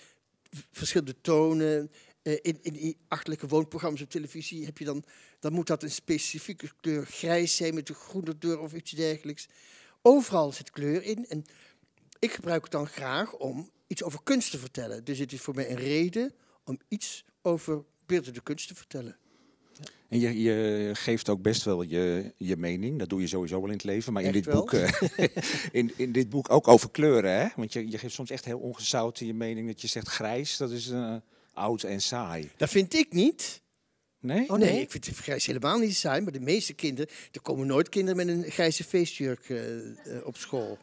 verschillende 0.70 1.20
tonen. 1.20 1.90
Eh, 2.26 2.38
in, 2.42 2.58
in 2.62 2.72
die 2.72 2.96
achterlijke 3.08 3.46
woonprogramma's 3.46 4.02
op 4.02 4.10
televisie 4.10 4.64
heb 4.64 4.78
je 4.78 4.84
dan, 4.84 5.04
dan 5.40 5.52
moet 5.52 5.66
dat 5.66 5.82
een 5.82 5.90
specifieke 5.90 6.68
kleur 6.80 7.06
grijs 7.06 7.56
zijn 7.56 7.74
met 7.74 7.88
een 7.88 7.94
groene 7.94 8.38
deur 8.38 8.60
of 8.60 8.72
iets 8.72 8.90
dergelijks. 8.90 9.48
Overal 10.02 10.52
zit 10.52 10.70
kleur 10.70 11.02
in 11.02 11.26
en 11.28 11.44
ik 12.18 12.32
gebruik 12.32 12.62
het 12.62 12.72
dan 12.72 12.86
graag 12.86 13.34
om 13.34 13.70
iets 13.86 14.02
over 14.02 14.20
kunst 14.22 14.50
te 14.50 14.58
vertellen. 14.58 15.04
Dus 15.04 15.18
het 15.18 15.32
is 15.32 15.40
voor 15.40 15.54
mij 15.54 15.70
een 15.70 15.76
reden 15.76 16.34
om 16.64 16.78
iets 16.88 17.24
over 17.42 17.84
beeldende 18.06 18.40
kunst 18.40 18.68
te 18.68 18.74
vertellen. 18.74 19.16
En 20.08 20.18
je, 20.18 20.42
je 20.42 20.90
geeft 20.94 21.28
ook 21.28 21.42
best 21.42 21.64
wel 21.64 21.82
je, 21.82 22.32
je 22.36 22.56
mening. 22.56 22.98
Dat 22.98 23.08
doe 23.08 23.20
je 23.20 23.26
sowieso 23.26 23.60
wel 23.60 23.68
in 23.68 23.72
het 23.76 23.84
leven. 23.84 24.12
Maar 24.12 24.22
in 24.22 24.32
dit, 24.32 24.44
wel? 24.44 24.54
boek, 24.54 24.72
eh, 24.72 24.92
in, 25.80 25.92
in 25.96 26.12
dit 26.12 26.28
boek 26.28 26.50
ook 26.50 26.68
over 26.68 26.90
kleuren. 26.90 27.40
Hè? 27.40 27.46
Want 27.56 27.72
je, 27.72 27.90
je 27.90 27.98
geeft 27.98 28.14
soms 28.14 28.30
echt 28.30 28.44
heel 28.44 28.58
ongezouten 28.58 29.26
je 29.26 29.34
mening. 29.34 29.66
Dat 29.66 29.80
je 29.80 29.88
zegt 29.88 30.08
grijs, 30.08 30.56
dat 30.56 30.70
is 30.70 30.88
eh, 30.88 31.16
oud 31.56 31.82
en 31.82 32.00
saai. 32.02 32.50
Dat 32.56 32.68
vind 32.68 32.94
ik 32.94 33.12
niet. 33.12 33.62
Nee? 34.20 34.50
Oh, 34.50 34.58
nee? 34.58 34.70
nee? 34.72 34.80
ik 34.80 34.90
vind 34.90 35.06
het 35.06 35.16
grijs 35.16 35.46
helemaal 35.46 35.78
niet 35.78 35.96
saai. 35.96 36.20
Maar 36.20 36.32
de 36.32 36.40
meeste 36.40 36.72
kinderen, 36.72 37.10
er 37.32 37.40
komen 37.40 37.66
nooit 37.66 37.88
kinderen 37.88 38.16
met 38.26 38.28
een 38.36 38.50
grijze 38.50 38.84
feestjurk 38.84 39.48
eh, 39.48 39.76
eh, 39.76 39.86
op 40.24 40.36
school. 40.36 40.78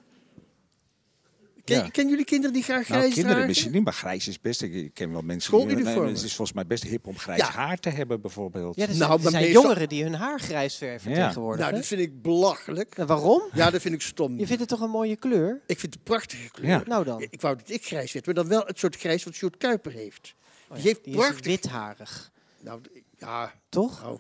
Ken, 1.63 1.77
Ja. 1.77 1.87
Kennen 1.89 2.11
jullie 2.11 2.25
kinderen 2.27 2.53
die 2.53 2.63
graag 2.63 2.75
Nou, 2.87 2.99
grijs 2.99 3.03
kinderen 3.05 3.29
dragen? 3.29 3.47
misschien 3.47 3.71
niet, 3.71 3.83
maar 3.83 3.93
grijs 3.93 4.27
is 4.27 4.41
best. 4.41 4.61
Ik 4.61 4.93
ken 4.93 5.11
wel 5.11 5.21
mensen 5.21 5.51
die... 5.51 5.59
Schooluniformen. 5.61 6.03
nee, 6.05 6.13
het 6.15 6.23
is 6.23 6.35
volgens 6.35 6.57
mij 6.57 6.65
best 6.67 6.83
hip 6.83 7.07
om 7.07 7.17
grijs 7.17 7.39
Ja. 7.39 7.49
haar 7.51 7.77
te 7.77 7.89
hebben, 7.89 8.21
bijvoorbeeld. 8.21 8.75
Ja, 8.75 8.81
er 8.81 8.87
zijn, 8.93 8.99
Nou, 8.99 9.13
er 9.17 9.21
maar 9.23 9.31
zijn 9.31 9.43
meestal- 9.43 9.61
jongeren 9.63 9.89
die 9.89 10.03
hun 10.03 10.13
haar 10.13 10.39
grijs 10.39 10.75
verven 10.77 11.11
Ja. 11.11 11.27
tegenwoordig. 11.27 11.59
Nou, 11.61 11.75
dat 11.75 11.85
vind 11.85 12.01
ik 12.01 12.21
belachelijk. 12.21 12.97
En 12.97 13.07
waarom? 13.07 13.41
Ja, 13.53 13.69
dat 13.69 13.81
vind 13.81 13.93
ik 13.93 14.01
stom. 14.01 14.39
Je 14.39 14.45
vindt 14.45 14.59
het 14.61 14.69
toch 14.69 14.81
een 14.81 14.89
mooie 14.89 15.15
kleur? 15.15 15.61
Ik 15.67 15.79
vind 15.79 15.81
het 15.81 15.95
een 15.95 16.01
prachtige 16.13 16.49
kleur. 16.51 16.69
Ja. 16.69 16.83
Nou 16.85 17.03
dan. 17.03 17.21
Ik 17.29 17.41
wou 17.41 17.55
dat 17.55 17.69
ik 17.69 17.85
grijs 17.85 18.11
werd, 18.11 18.25
maar 18.25 18.35
dan 18.35 18.47
wel 18.47 18.63
het 18.65 18.79
soort 18.79 18.95
grijs 18.95 19.23
wat 19.23 19.33
Sjoerd 19.33 19.57
Kuiper 19.57 19.91
heeft. 19.91 20.35
Oh 20.73 20.79
Die 20.79 20.87
heeft 20.87 21.03
die 21.03 21.13
is 21.13 21.19
prachtig... 21.19 21.45
witharig, 21.45 22.31
Nou, 22.59 22.81
ja, 23.17 23.53
toch? 23.69 24.01
nou, 24.01 24.19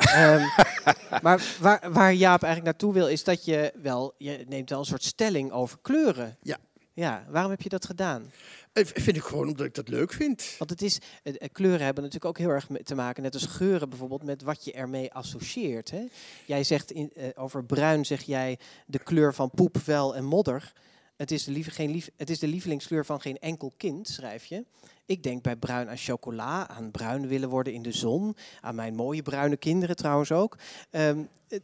Ehm, 0.00 0.42
maar 1.24 1.56
waar, 1.60 1.92
waar 1.92 2.14
Jaap 2.14 2.42
eigenlijk 2.42 2.64
naartoe 2.64 2.92
wil, 2.92 3.08
is 3.08 3.24
dat 3.24 3.44
je 3.44 3.72
wel, 3.82 4.14
je 4.16 4.44
neemt 4.48 4.70
wel 4.70 4.78
een 4.78 4.84
soort 4.84 5.04
stelling 5.04 5.52
over 5.52 5.78
kleuren. 5.82 6.36
Ja. 6.42 6.58
Ja, 6.94 7.26
waarom 7.28 7.50
heb 7.50 7.62
je 7.62 7.68
dat 7.68 7.86
gedaan? 7.86 8.30
eh, 8.72 8.84
vind 8.84 9.16
ik 9.16 9.22
gewoon 9.22 9.48
omdat 9.48 9.66
ik 9.66 9.74
dat 9.74 9.88
leuk 9.88 10.12
vind. 10.12 10.54
Want 10.58 10.70
het 10.70 10.82
is, 10.82 10.98
eh, 11.22 11.34
eh, 11.38 11.48
kleuren 11.52 11.84
hebben 11.84 12.02
natuurlijk 12.02 12.30
ook 12.30 12.38
heel 12.38 12.54
erg 12.54 12.66
te 12.84 12.94
maken, 12.94 13.22
net 13.22 13.34
als 13.34 13.46
geuren 13.46 13.88
bijvoorbeeld, 13.88 14.22
met 14.22 14.42
wat 14.42 14.64
je 14.64 14.72
ermee 14.72 15.12
associeert. 15.12 15.90
Hè? 15.90 16.04
Jij 16.46 16.64
zegt 16.64 16.90
in, 16.90 17.12
over 17.34 17.64
bruin, 17.64 18.06
zeg 18.06 18.22
jij 18.22 18.58
de 18.86 18.98
kleur 18.98 19.34
van 19.34 19.50
poep, 19.50 19.78
vuil 19.82 20.16
en 20.16 20.24
modder. 20.24 20.72
Het 21.18 21.30
is, 21.30 21.44
de 21.44 21.50
lieve, 21.50 21.70
geen 21.70 21.90
lief, 21.90 22.10
het 22.16 22.30
is 22.30 22.38
de 22.38 22.46
lievelingskleur 22.46 23.04
van 23.04 23.20
geen 23.20 23.38
enkel 23.38 23.72
kind, 23.76 24.08
schrijf 24.08 24.44
je. 24.44 24.64
Ik 25.06 25.22
denk 25.22 25.42
bij 25.42 25.56
bruin 25.56 25.88
aan 25.88 25.96
chocola, 25.96 26.68
aan 26.68 26.90
bruin 26.90 27.28
willen 27.28 27.48
worden 27.48 27.72
in 27.72 27.82
de 27.82 27.92
zon, 27.92 28.36
aan 28.60 28.74
mijn 28.74 28.94
mooie 28.94 29.22
bruine 29.22 29.56
kinderen 29.56 29.96
trouwens 29.96 30.32
ook. 30.32 30.58
Ehm, 30.90 31.22
eh, 31.48 31.58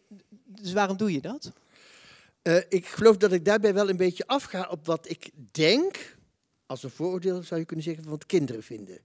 dus 0.45 0.73
waarom 0.73 0.97
doe 0.97 1.13
je 1.13 1.21
dat? 1.21 1.53
Eh, 2.43 2.57
ik 2.69 2.87
geloof 2.87 3.17
dat 3.17 3.33
ik 3.33 3.45
daarbij 3.45 3.75
wel 3.75 3.89
een 3.89 3.97
beetje 3.97 4.27
afga 4.27 4.69
op 4.71 4.87
wat 4.87 5.11
ik 5.11 5.31
denk, 5.51 6.17
als 6.67 6.83
een 6.83 6.91
vooroordeel 6.91 7.43
zou 7.43 7.61
je 7.61 7.67
kunnen 7.67 7.85
zeggen, 7.85 8.03
van 8.03 8.13
wat 8.13 8.27
kinderen 8.27 8.63
vinden. 8.63 8.99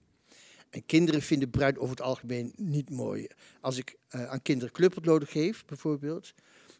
En 0.70 0.86
kinderen 0.86 1.22
vinden 1.22 1.50
bruin 1.50 1.78
over 1.78 1.90
het 1.90 2.04
algemeen 2.04 2.52
niet 2.56 2.90
mooi. 2.90 3.26
Als 3.60 3.76
ik 3.76 3.96
eh, 4.08 4.30
aan 4.30 4.42
kinderen 4.42 4.72
kleurpotloden 4.72 5.28
geef, 5.28 5.64
bijvoorbeeld, 5.64 6.34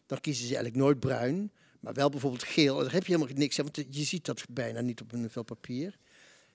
dan 0.05 0.19
kiezen 0.19 0.47
ze 0.47 0.53
eigenlijk 0.55 0.83
nooit 0.83 0.99
bruin, 0.99 1.51
maar 1.81 1.93
wel 1.93 2.09
bijvoorbeeld 2.09 2.43
geel. 2.43 2.77
Daar 2.77 2.91
heb 2.91 3.05
je 3.05 3.13
helemaal 3.13 3.35
niks 3.35 3.59
aan, 3.59 3.69
want 3.73 3.95
je 3.95 4.03
ziet 4.03 4.25
dat 4.25 4.43
bijna 4.49 4.81
niet 4.81 5.01
op 5.01 5.11
een 5.11 5.29
vel 5.29 5.43
papier. 5.43 5.97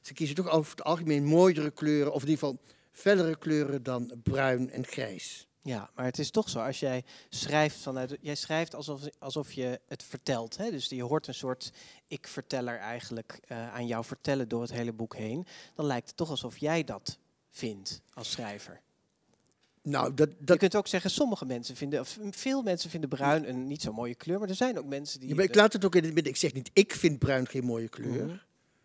Ze 0.00 0.12
kiezen 0.12 0.36
toch 0.36 0.48
over 0.48 0.70
het 0.70 0.84
algemeen 0.84 1.24
mooiere 1.24 1.70
kleuren, 1.70 2.12
of 2.12 2.22
in 2.22 2.28
ieder 2.28 2.44
geval 2.44 2.60
fellere 2.92 3.38
kleuren 3.38 3.82
dan 3.82 4.12
bruin 4.22 4.70
en 4.70 4.86
grijs. 4.86 5.46
Ja, 5.62 5.90
maar 5.94 6.04
het 6.04 6.18
is 6.18 6.30
toch 6.30 6.48
zo, 6.48 6.58
als 6.58 6.80
jij 6.80 7.04
schrijft 7.28 7.76
vanuit. 7.76 8.16
Jij 8.20 8.34
schrijft 8.34 8.74
alsof, 8.74 9.00
alsof 9.18 9.52
je 9.52 9.80
het 9.86 10.02
vertelt. 10.02 10.56
Hè? 10.56 10.70
Dus 10.70 10.88
je 10.88 11.02
hoort 11.02 11.26
een 11.26 11.34
soort 11.34 11.72
ik-verteller 12.06 12.78
eigenlijk 12.78 13.40
eh, 13.46 13.74
aan 13.74 13.86
jou 13.86 14.04
vertellen 14.04 14.48
door 14.48 14.60
het 14.60 14.72
hele 14.72 14.92
boek 14.92 15.16
heen. 15.16 15.46
Dan 15.74 15.86
lijkt 15.86 16.06
het 16.08 16.16
toch 16.16 16.30
alsof 16.30 16.58
jij 16.58 16.84
dat 16.84 17.18
vindt 17.50 18.00
als 18.14 18.30
schrijver. 18.30 18.80
Nou, 19.88 20.14
dat, 20.14 20.28
Je 20.28 20.44
dat, 20.44 20.58
kunt 20.58 20.76
ook 20.76 20.86
zeggen, 20.86 21.10
sommige 21.10 21.44
mensen 21.44 21.76
vinden, 21.76 22.00
of 22.00 22.18
veel 22.30 22.62
mensen 22.62 22.90
vinden 22.90 23.08
bruin 23.08 23.48
een 23.48 23.66
niet 23.66 23.82
zo 23.82 23.92
mooie 23.92 24.14
kleur, 24.14 24.38
maar 24.38 24.48
er 24.48 24.54
zijn 24.54 24.78
ook 24.78 24.86
mensen 24.86 25.20
die. 25.20 25.28
Ja, 25.28 25.34
maar 25.34 25.44
ik 25.44 25.54
laat 25.54 25.72
het 25.72 25.84
ook 25.84 25.94
in 25.94 26.04
het 26.04 26.14
midden. 26.14 26.32
Ik 26.32 26.38
zeg 26.38 26.52
niet, 26.52 26.70
ik 26.72 26.94
vind 26.94 27.18
bruin 27.18 27.46
geen 27.48 27.64
mooie 27.64 27.88
kleur. 27.88 28.24
Mhm. 28.24 28.36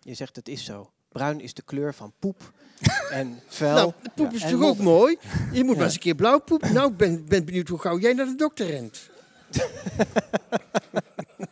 Je 0.02 0.14
zegt 0.14 0.36
het 0.36 0.48
is 0.48 0.64
zo. 0.66 0.92
Bruin 1.10 1.40
is 1.40 1.54
de 1.54 1.62
kleur 1.62 1.94
van 1.94 2.14
poep 2.20 2.52
en 3.12 3.40
vuil. 3.48 3.76
Nou, 3.76 3.92
de 4.04 4.10
poep 4.16 4.34
is 4.34 4.42
toch 4.42 4.52
ook 4.54 4.60
modder. 4.60 4.84
mooi? 4.84 5.18
Je 5.52 5.64
moet 5.64 5.70
Ja. 5.72 5.76
maar 5.76 5.86
eens 5.86 5.94
een 5.94 6.00
keer 6.00 6.16
blauw 6.16 6.40
poep. 6.40 6.70
Nou, 6.70 6.92
ik 6.92 6.98
ben, 6.98 7.26
ben 7.28 7.46
benieuwd 7.46 7.68
hoe 7.68 7.80
gauw 7.80 8.00
jij 8.00 8.14
naar 8.14 8.26
de 8.26 8.36
dokter 8.36 8.68
rent. 8.68 9.10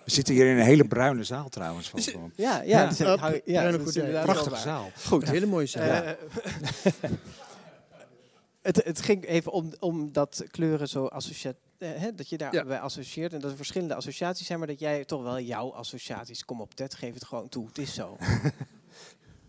We 0.06 0.16
zitten 0.16 0.34
hier 0.34 0.45
in 0.52 0.58
een 0.58 0.64
hele 0.66 0.86
bruine 0.88 1.24
zaal 1.24 1.50
trouwens. 1.50 1.89
Van, 1.89 2.00
Ja, 2.36 2.62
ja, 2.62 2.62
Ja. 2.66 2.91
gordijn. 2.91 3.41
inderdaad 3.45 4.12
wel 4.14 4.24
Prachtige 4.24 4.56
zaal. 4.56 4.91
Goed. 5.06 5.22
Een 5.22 5.30
hele 5.30 5.45
mooie 5.45 5.66
zaal. 5.66 5.84
Eh, 5.84 6.12
het, 8.62 8.84
het 8.84 9.01
ging 9.01 9.26
even 9.26 9.51
om, 9.51 9.74
om 9.80 10.12
dat 10.12 10.43
kleuren 10.51 10.88
zo 10.89 11.05
associat, 11.05 11.55
eh, 11.78 11.89
hè, 11.95 12.16
dat 12.16 12.30
je 12.30 12.38
daarbij 12.38 12.76
Ja. 12.76 12.82
associeert 12.82 13.34
en 13.34 13.39
dat 13.39 13.51
er 13.51 13.57
verschillende 13.57 13.95
associaties 13.95 14.47
zijn, 14.47 14.60
maar 14.60 14.68
dat 14.68 14.80
jij 14.80 15.05
toch 15.05 15.24
wel 15.24 15.39
jouw 15.39 15.74
associaties, 15.74 16.45
kom 16.45 16.62
op 16.62 16.74
Ted, 16.74 16.95
geef 16.95 17.14
het 17.14 17.26
gewoon 17.26 17.49
toe, 17.49 17.68
het 17.68 17.78
is 17.78 17.93
zo. 17.93 18.18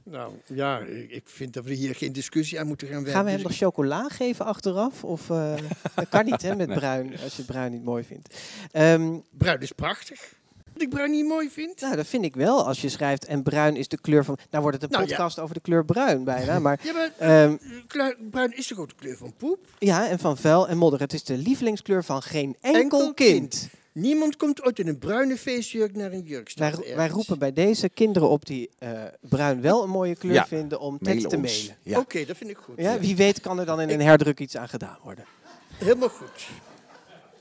Nou, 0.02 0.32
ja, 0.46 0.78
ik 0.78 1.10
ik 1.10 1.28
vind 1.28 1.52
dat 1.52 1.64
we 1.64 1.72
hier 1.74 1.94
geen 1.94 2.12
discussie 2.12 2.60
aan 2.60 2.66
moeten 2.66 2.86
gaan 2.86 2.96
wijden. 2.96 3.12
Gaan 3.14 3.24
we 3.24 3.30
hem 3.30 3.38
Dus 3.42 3.48
nog 3.48 3.56
chocola 3.58 4.08
geven 4.08 4.44
achteraf? 4.44 5.04
Of, 5.04 5.30
eh, 5.30 5.54
dat 5.94 6.08
kan 6.08 6.24
niet 6.24 6.42
hè, 6.42 6.56
met 6.56 6.68
bruin, 6.68 7.10
als 7.12 7.20
je 7.36 7.42
het 7.42 7.46
bruin 7.46 7.72
niet 7.72 7.84
mooi 7.84 8.04
vindt. 8.04 8.40
Ehm, 8.72 9.18
bruin 9.30 9.60
is 9.60 9.72
prachtig. 9.72 10.32
Ik 10.80 10.88
bruin 10.88 11.10
niet 11.10 11.26
mooi 11.26 11.50
vind. 11.50 11.80
nou, 11.80 11.96
dat 11.96 12.06
vind 12.06 12.24
ik 12.24 12.34
wel, 12.36 12.66
als 12.66 12.80
je 12.80 12.88
schrijft 12.88 13.24
en 13.24 13.42
bruin 13.42 13.76
is 13.76 13.88
de 13.88 13.98
kleur 14.00 14.24
van... 14.24 14.38
Nou 14.50 14.62
wordt 14.62 14.82
het 14.82 14.92
een 14.92 14.98
Nou, 14.98 15.08
ja. 15.10 15.16
podcast 15.16 15.38
over 15.38 15.54
de 15.54 15.60
kleur 15.60 15.84
bruin 15.84 16.24
bijna, 16.24 16.58
maar... 16.66 16.80
Ja, 16.82 16.92
maar 16.92 17.12
ehm, 17.18 17.56
kleur- 17.86 18.16
bruin 18.30 18.56
is 18.56 18.66
toch 18.66 18.78
ook 18.78 18.88
de 18.88 18.94
kleur 18.94 19.16
van 19.16 19.32
poep? 19.36 19.58
ja, 19.78 20.08
en 20.08 20.18
van 20.18 20.36
vuil 20.36 20.68
en 20.68 20.78
modder. 20.78 21.00
Het 21.00 21.12
is 21.12 21.24
de 21.24 21.36
lievelingskleur 21.36 22.04
van 22.04 22.22
geen 22.22 22.56
enkel, 22.60 22.80
Enkel 22.80 23.14
kind. 23.14 23.14
kind. 23.38 23.68
Niemand 23.92 24.36
komt 24.36 24.62
ooit 24.64 24.78
in 24.78 24.88
een 24.88 24.98
bruine 24.98 25.36
feestjurk 25.36 25.96
naar 25.96 26.12
een 26.12 26.22
jurk 26.22 26.52
Wij, 26.54 26.70
staan. 26.72 26.96
wij 26.96 27.08
roepen 27.08 27.38
bij 27.38 27.52
deze 27.52 27.88
kinderen 27.88 28.28
op 28.28 28.46
die 28.46 28.70
eh, 28.78 28.90
bruin 29.20 29.60
wel 29.60 29.82
een 29.82 29.90
mooie 29.90 30.16
kleur 30.16 30.32
Ja, 30.34 30.46
vinden 30.46 30.80
om 30.80 30.98
tekst 30.98 31.28
te 31.28 31.36
mailen. 31.36 31.76
Ja. 31.82 31.98
Oké, 31.98 32.24
dat 32.24 32.36
vind 32.36 32.50
ik 32.50 32.56
goed. 32.56 32.74
Ja, 32.76 32.98
wie 32.98 33.16
weet 33.16 33.40
kan 33.40 33.58
er 33.58 33.66
dan 33.66 33.80
in 33.80 33.88
een 33.90 34.00
herdruk 34.00 34.40
iets 34.40 34.56
aan 34.56 34.68
gedaan 34.68 34.98
worden. 35.02 35.24
Helemaal 35.74 36.08
goed. 36.08 36.46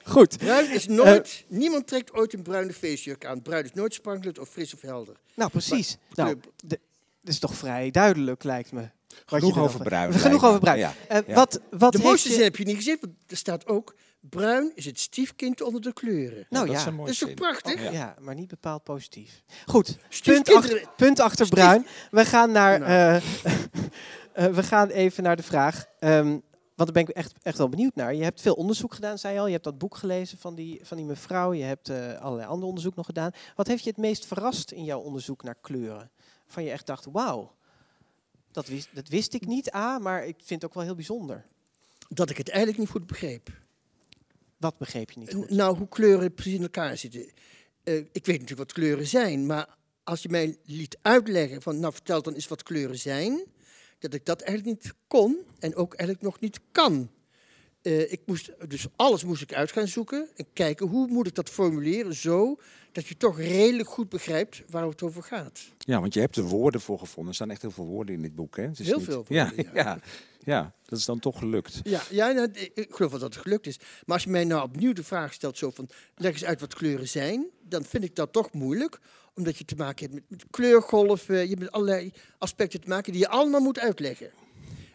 Goed. 0.10 0.38
Bruin 0.38 0.72
is 0.72 0.88
nooit... 0.88 1.44
niemand 1.48 1.88
trekt 1.88 2.14
ooit 2.14 2.34
een 2.34 2.42
bruine 2.42 2.74
feestjurk 2.74 3.26
aan. 3.26 3.42
Bruin 3.42 3.64
is 3.64 3.74
nooit 3.74 3.94
sprankelend 3.94 4.40
of 4.40 4.50
fris 4.50 4.74
of 4.74 4.82
helder. 4.82 5.16
Nou, 5.36 5.50
precies. 5.52 5.98
Maar- 6.16 6.26
Nou, 6.26 6.40
de- 6.56 6.80
dat 7.22 7.34
is 7.34 7.40
toch 7.40 7.54
vrij 7.54 7.92
duidelijk, 7.92 8.44
lijkt 8.44 8.72
me. 8.72 8.90
Wat 9.26 9.40
Genoeg 9.40 9.58
over 9.60 9.80
bruin, 9.84 10.14
Genoeg 10.14 10.46
over 10.46 10.60
bruin. 10.60 10.78
Ja. 10.80 10.94
Eh, 11.08 11.18
Ja. 11.28 11.34
Wat, 11.34 11.60
wat 11.70 11.92
De 11.92 11.98
heeft 11.98 12.04
mooiste 12.04 12.28
je- 12.30 12.34
zin 12.36 12.44
heb 12.44 12.56
je 12.56 12.64
niet 12.66 12.76
gezegd, 12.76 13.00
want 13.02 13.14
er 13.28 13.38
staat 13.38 13.68
ook... 13.68 13.96
Bruin 14.22 14.72
is 14.76 14.86
het 14.86 15.00
stiefkind 15.00 15.62
onder 15.62 15.82
de 15.82 15.94
kleuren. 15.94 16.46
Nou 16.50 16.66
dat 16.66 16.76
ja. 16.76 16.80
is 16.82 16.86
een 16.88 16.94
mooi 16.94 17.06
Dat 17.06 17.14
is 17.14 17.20
toch 17.20 17.34
prachtig? 17.34 17.84
Ja. 17.84 17.92
Ja, 17.92 18.16
maar 18.20 18.36
niet 18.36 18.48
bepaald 18.48 18.84
positief. 18.84 19.42
Goed, 19.66 19.98
punt 20.24 20.54
achter, 20.54 20.84
punt 20.96 21.20
achter 21.20 21.46
Stief- 21.46 21.60
bruin. 21.60 21.86
We 22.12 22.26
gaan, 22.26 22.52
naar, 22.52 22.80
Nou. 22.80 22.92
eh, 22.92 23.16
eh, 24.46 24.54
we 24.56 24.64
gaan 24.64 24.90
even 24.90 25.24
naar 25.24 25.36
de 25.36 25.44
vraag. 25.44 25.86
ehm, 26.00 26.38
want 26.80 26.94
daar 26.94 27.04
ben 27.04 27.14
ik 27.14 27.18
echt, 27.18 27.34
echt 27.42 27.58
wel 27.58 27.70
benieuwd 27.70 27.96
naar. 27.96 28.14
Je 28.14 28.24
hebt 28.24 28.42
veel 28.42 28.54
onderzoek 28.54 28.94
gedaan, 28.94 29.18
zei 29.18 29.34
je 29.34 29.40
al. 29.40 29.46
Je 29.46 29.52
hebt 29.52 29.64
dat 29.64 29.78
boek 29.78 29.96
gelezen 29.96 30.38
van 30.38 30.56
die, 30.56 30.80
van 30.84 30.98
die 30.98 31.06
mevrouw. 31.06 31.54
Je 31.54 31.64
hebt 31.64 31.90
eh, 31.90 32.20
allerlei 32.20 32.48
ander 32.48 32.68
onderzoek 32.68 32.96
nog 32.96 33.06
gedaan. 33.06 33.32
Wat 33.56 33.68
heeft 33.68 33.84
je 33.84 33.90
het 33.90 34.00
meest 34.00 34.26
verrast 34.26 34.72
in 34.72 34.84
jouw 34.84 35.00
onderzoek 35.00 35.44
naar 35.44 35.56
kleuren? 35.62 36.12
Van 36.46 36.64
je 36.64 36.72
echt 36.72 36.86
dacht, 36.86 37.06
wauw, 37.12 37.56
dat 38.52 38.68
wist, 38.68 38.90
dat 38.94 39.08
wist 39.08 39.34
ik 39.34 39.46
niet, 39.46 39.74
A, 39.74 40.00
maar 40.00 40.26
ik 40.26 40.36
vind 40.38 40.62
het 40.62 40.66
ook 40.66 40.74
wel 40.74 40.84
heel 40.84 40.96
bijzonder. 40.96 41.46
Dat 42.10 42.30
ik 42.30 42.38
het 42.38 42.50
eigenlijk 42.50 42.80
niet 42.80 42.90
goed 42.90 43.08
begreep. 43.08 43.50
Wat 44.58 44.78
begreep 44.78 45.12
je 45.12 45.20
niet 45.20 45.34
goed? 45.34 45.50
Nou, 45.50 45.78
hoe 45.78 45.88
kleuren 45.88 46.34
precies 46.34 46.54
in 46.54 46.62
elkaar 46.62 46.98
zitten. 46.98 47.32
Eh, 47.84 47.96
ik 47.96 48.26
weet 48.26 48.40
natuurlijk 48.40 48.58
wat 48.58 48.74
kleuren 48.74 49.08
zijn, 49.08 49.46
maar 49.46 49.78
als 50.04 50.22
je 50.22 50.30
mij 50.30 50.58
liet 50.64 50.98
uitleggen 51.02 51.62
van, 51.62 51.80
nou 51.80 51.94
vertel 51.94 52.22
dan 52.22 52.34
eens 52.34 52.48
wat 52.48 52.64
kleuren 52.64 53.00
zijn, 53.00 53.44
dat 54.00 54.14
ik 54.14 54.26
dat 54.26 54.42
eigenlijk 54.42 54.84
niet 54.84 54.94
kon 55.08 55.38
en 55.60 55.76
ook 55.76 55.94
eigenlijk 55.94 56.22
nog 56.30 56.40
niet 56.40 56.60
kan. 56.72 57.10
Eh, 57.82 58.12
ik 58.12 58.22
moest, 58.26 58.52
dus 58.70 58.88
alles 58.96 59.24
moest 59.24 59.42
ik 59.42 59.54
uit 59.54 59.72
gaan 59.72 59.88
zoeken 59.88 60.30
en 60.36 60.46
kijken 60.54 60.88
hoe 60.88 61.08
moet 61.08 61.28
ik 61.28 61.36
dat 61.36 61.50
formuleren 61.50 62.14
zo 62.14 62.60
dat 62.92 63.08
je 63.08 63.18
toch 63.18 63.38
redelijk 63.38 63.90
goed 63.90 64.10
begrijpt 64.10 64.64
waar 64.70 64.88
het 64.88 65.02
over 65.02 65.24
gaat. 65.24 65.62
Ja, 65.78 66.00
want 66.00 66.14
je 66.14 66.20
hebt 66.20 66.36
er 66.36 66.44
woorden 66.44 66.82
voor 66.82 67.00
gevonden. 67.00 67.30
Er 67.30 67.36
staan 67.36 67.50
echt 67.52 67.62
heel 67.62 67.72
veel 67.72 67.86
woorden 67.86 68.16
in 68.16 68.22
dit 68.22 68.36
boek. 68.36 68.56
Hè? 68.58 68.64
Het 68.64 68.80
is 68.80 68.86
Heel 68.86 68.98
niet- 68.98 69.06
veel 69.06 69.26
ja, 69.28 69.46
woorden, 69.48 69.66
ja. 69.74 69.84
ja. 69.84 70.00
Ja, 70.44 70.74
dat 70.86 71.00
is 71.00 71.06
dan 71.06 71.20
toch 71.20 71.38
gelukt. 71.40 71.80
Ja, 71.84 72.02
ja 72.10 72.32
nou, 72.32 72.50
ik 72.54 72.72
ik 72.74 72.94
geloof 72.96 73.12
wel 73.12 73.20
dat 73.20 73.34
het 73.34 73.44
gelukt 73.44 73.68
is. 73.68 73.78
Maar 73.80 74.16
als 74.16 74.24
je 74.24 74.30
mij 74.30 74.44
nou 74.44 74.64
opnieuw 74.64 74.94
de 74.94 75.04
vraag 75.04 75.34
stelt, 75.34 75.58
zo 75.58 75.70
van, 75.72 75.90
leg 76.16 76.32
eens 76.32 76.46
uit 76.46 76.60
wat 76.60 76.74
kleuren 76.74 77.08
zijn, 77.08 77.48
dan 77.62 77.84
vind 77.86 78.04
ik 78.04 78.16
dat 78.16 78.34
toch 78.34 78.52
moeilijk. 78.54 79.00
Omdat 79.40 79.58
je 79.58 79.66
te 79.66 79.76
maken 79.76 80.04
hebt 80.06 80.14
met, 80.14 80.24
met 80.30 80.44
kleurgolven, 80.50 81.36
je 81.36 81.48
hebt 81.48 81.60
met 81.60 81.72
allerlei 81.72 82.12
aspecten 82.38 82.82
te 82.82 82.88
maken 82.88 83.12
die 83.12 83.22
je 83.22 83.28
allemaal 83.28 83.62
moet 83.62 83.80
uitleggen. 83.80 84.32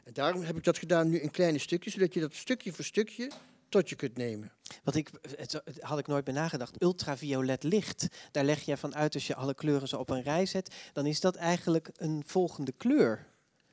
En 0.04 0.12
daarom 0.12 0.42
heb 0.42 0.56
ik 0.56 0.64
dat 0.64 0.78
gedaan 0.78 1.08
nu 1.08 1.18
in 1.18 1.30
kleine 1.30 1.58
stukjes, 1.58 1.92
zodat 1.92 2.14
je 2.14 2.20
dat 2.20 2.34
stukje 2.34 2.72
voor 2.72 2.84
stukje 2.84 3.30
tot 3.68 3.88
je 3.88 3.96
kunt 3.96 4.16
nemen. 4.16 4.52
Wat 4.82 4.94
ik, 4.94 5.10
het, 5.36 5.60
had 5.80 5.98
ik 5.98 6.06
nooit 6.06 6.24
bij 6.24 6.34
nagedacht. 6.34 6.82
Ultraviolet 6.82 7.62
licht. 7.62 8.06
Daar 8.30 8.44
leg 8.44 8.60
je 8.62 8.76
van 8.76 8.94
uit 8.94 9.14
als 9.14 9.26
je 9.26 9.34
alle 9.34 9.54
kleuren 9.54 9.88
zo 9.88 9.96
op 9.96 10.10
een 10.10 10.22
rij 10.22 10.46
zet. 10.46 10.74
Dan 10.92 11.06
is 11.06 11.20
dat 11.20 11.34
eigenlijk 11.34 11.90
een 11.96 12.22
volgende 12.26 12.72
kleur. 12.72 13.26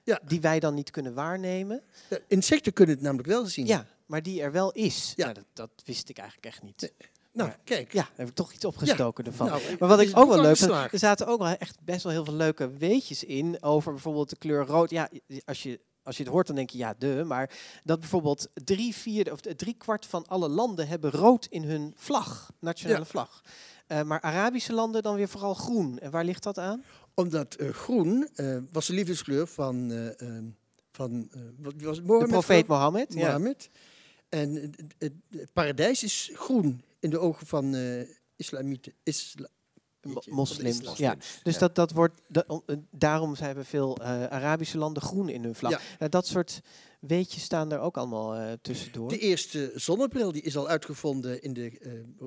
Ja. 0.04 0.22
Die 0.26 0.42
wij 0.42 0.60
dan 0.60 0.74
niet 0.74 0.92
kunnen 0.92 1.14
waarnemen. 1.14 1.84
Insecten 2.28 2.74
kunnen 2.74 2.96
het 2.96 3.04
namelijk 3.04 3.28
wel 3.28 3.46
zien. 3.46 3.66
Ja, 3.66 3.86
maar 4.06 4.24
die 4.24 4.42
er 4.42 4.52
wel 4.52 4.72
is. 4.72 5.14
Ja. 5.16 5.24
Nou, 5.24 5.36
dat, 5.36 5.46
dat 5.54 5.72
wist 5.86 6.10
ik 6.10 6.18
eigenlijk 6.18 6.48
echt 6.48 6.64
niet. 6.64 6.94
Nou, 7.34 7.50
Ja. 7.50 7.58
kijk. 7.64 7.94
Ja, 7.94 8.02
daar 8.02 8.12
heb 8.16 8.28
ik 8.28 8.36
toch 8.36 8.54
iets 8.54 8.66
opgestoken 8.66 9.26
ervan. 9.26 9.48
Nou, 9.48 9.62
maar 9.80 9.90
wat 9.90 10.00
ik 10.00 10.18
ook 10.18 10.28
wel 10.30 10.42
leuk 10.42 10.58
geslaagd? 10.58 10.94
er 10.94 11.00
zaten 11.00 11.28
ook 11.28 11.40
wel 11.40 11.48
echt 11.58 11.78
best 11.84 12.04
wel 12.04 12.12
heel 12.12 12.26
veel 12.26 12.34
leuke 12.34 12.70
weetjes 12.78 13.24
in 13.24 13.58
over 13.64 13.92
bijvoorbeeld 13.92 14.30
de 14.30 14.36
kleur 14.36 14.66
rood. 14.66 14.90
Ja, 14.90 15.10
als 15.46 15.64
je, 15.64 15.80
als 16.04 16.18
je 16.18 16.24
het 16.24 16.32
hoort 16.32 16.48
dan 16.48 16.56
denk 16.56 16.70
je 16.70 16.78
ja, 16.78 16.96
de. 16.98 17.24
Maar 17.26 17.50
dat 17.84 18.00
bijvoorbeeld 18.00 18.48
drie 18.54 18.96
vierde 18.96 19.32
of 19.32 19.40
drie 19.40 19.76
kwart 19.78 20.06
van 20.06 20.28
alle 20.28 20.50
landen 20.50 20.88
hebben 20.88 21.12
rood 21.12 21.46
in 21.50 21.64
hun 21.64 21.94
vlag, 21.96 22.52
nationale 22.60 23.00
Ja. 23.00 23.06
vlag. 23.06 23.42
Eh, 23.88 24.02
maar 24.02 24.22
Arabische 24.22 24.74
landen 24.74 25.04
dan 25.04 25.16
weer 25.16 25.30
vooral 25.30 25.54
groen. 25.54 26.00
En 26.00 26.12
waar 26.12 26.26
ligt 26.26 26.44
dat 26.44 26.58
aan? 26.58 26.84
Omdat 27.14 27.54
eh, 27.56 27.70
groen 27.70 28.30
eh, 28.36 28.58
was 28.72 28.88
de 28.88 28.94
liefdeskleur 28.94 29.48
van, 29.48 29.92
eh, 29.92 30.22
ehm, 30.22 30.44
van 30.92 31.30
wat 31.58 31.74
was 31.78 31.98
het? 31.98 32.06
De 32.06 32.12
Mohammed, 32.12 32.30
profeet 32.32 32.68
Mohammed. 32.68 33.14
Ja. 33.14 33.20
Mohammed. 33.26 33.70
En 34.30 34.72
het 34.98 35.14
paradijs 35.54 36.04
is 36.04 36.32
groen 36.34 36.82
in 37.02 37.10
de 37.10 37.20
ogen 37.20 37.48
van 37.48 37.76
eh 37.76 38.02
islamieten. 38.36 38.94
Isla 39.04 39.50
moslims, 40.30 40.98
ja. 40.98 41.16
Dus 41.44 41.54
Ja. 41.54 41.60
Dat, 41.60 41.76
dat 41.76 41.92
wordt, 41.92 42.22
dat, 42.28 42.64
eh, 42.66 42.76
daarom 42.92 43.36
hebben 43.38 43.66
veel 43.66 43.98
eh, 43.98 44.26
Arabische 44.26 44.78
landen 44.78 45.04
groen 45.04 45.30
in 45.30 45.44
hun 45.44 45.56
vlag. 45.56 45.82
Ja. 46.00 46.08
Dat 46.08 46.28
soort 46.28 46.62
weetjes 47.00 47.44
staan 47.44 47.72
er 47.72 47.80
ook 47.80 47.98
allemaal 47.98 48.58
tussendoor. 48.62 49.10
De 49.10 49.18
eerste 49.18 49.72
zonnebril 49.76 50.32
die 50.32 50.42
is 50.42 50.58
al 50.58 50.68
uitgevonden 50.68 51.42
in 51.42 51.54
de 51.54 51.72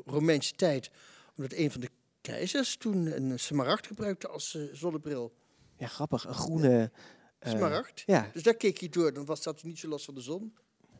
Romeinse 0.04 0.52
tijd. 0.52 0.90
Omdat 1.36 1.52
een 1.52 1.70
van 1.70 1.80
de 1.80 1.90
keizers 2.20 2.76
toen 2.76 3.06
een 3.06 3.38
smaragd 3.38 3.86
gebruikte 3.86 4.28
als 4.28 4.58
zonnebril. 4.72 5.32
Ja, 5.76 5.86
grappig. 5.86 6.24
Een 6.26 6.34
groene... 6.34 6.90
Smaragd. 7.40 8.02
ja, 8.06 8.30
Dus 8.32 8.42
daar 8.42 8.54
keek 8.54 8.78
hij 8.78 8.88
door. 8.88 9.12
Dan 9.12 9.24
was 9.24 9.42
dat 9.42 9.62
niet 9.62 9.78
zo 9.78 9.88
last 9.88 10.04
van 10.04 10.14
de 10.14 10.20
zon. 10.20 10.54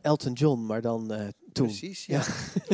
Elton 0.05 0.32
John, 0.32 0.66
maar 0.66 0.80
dan 0.80 1.12
eh, 1.12 1.26
toen. 1.52 1.66
Precies, 1.66 2.07
Ja. 2.07 2.22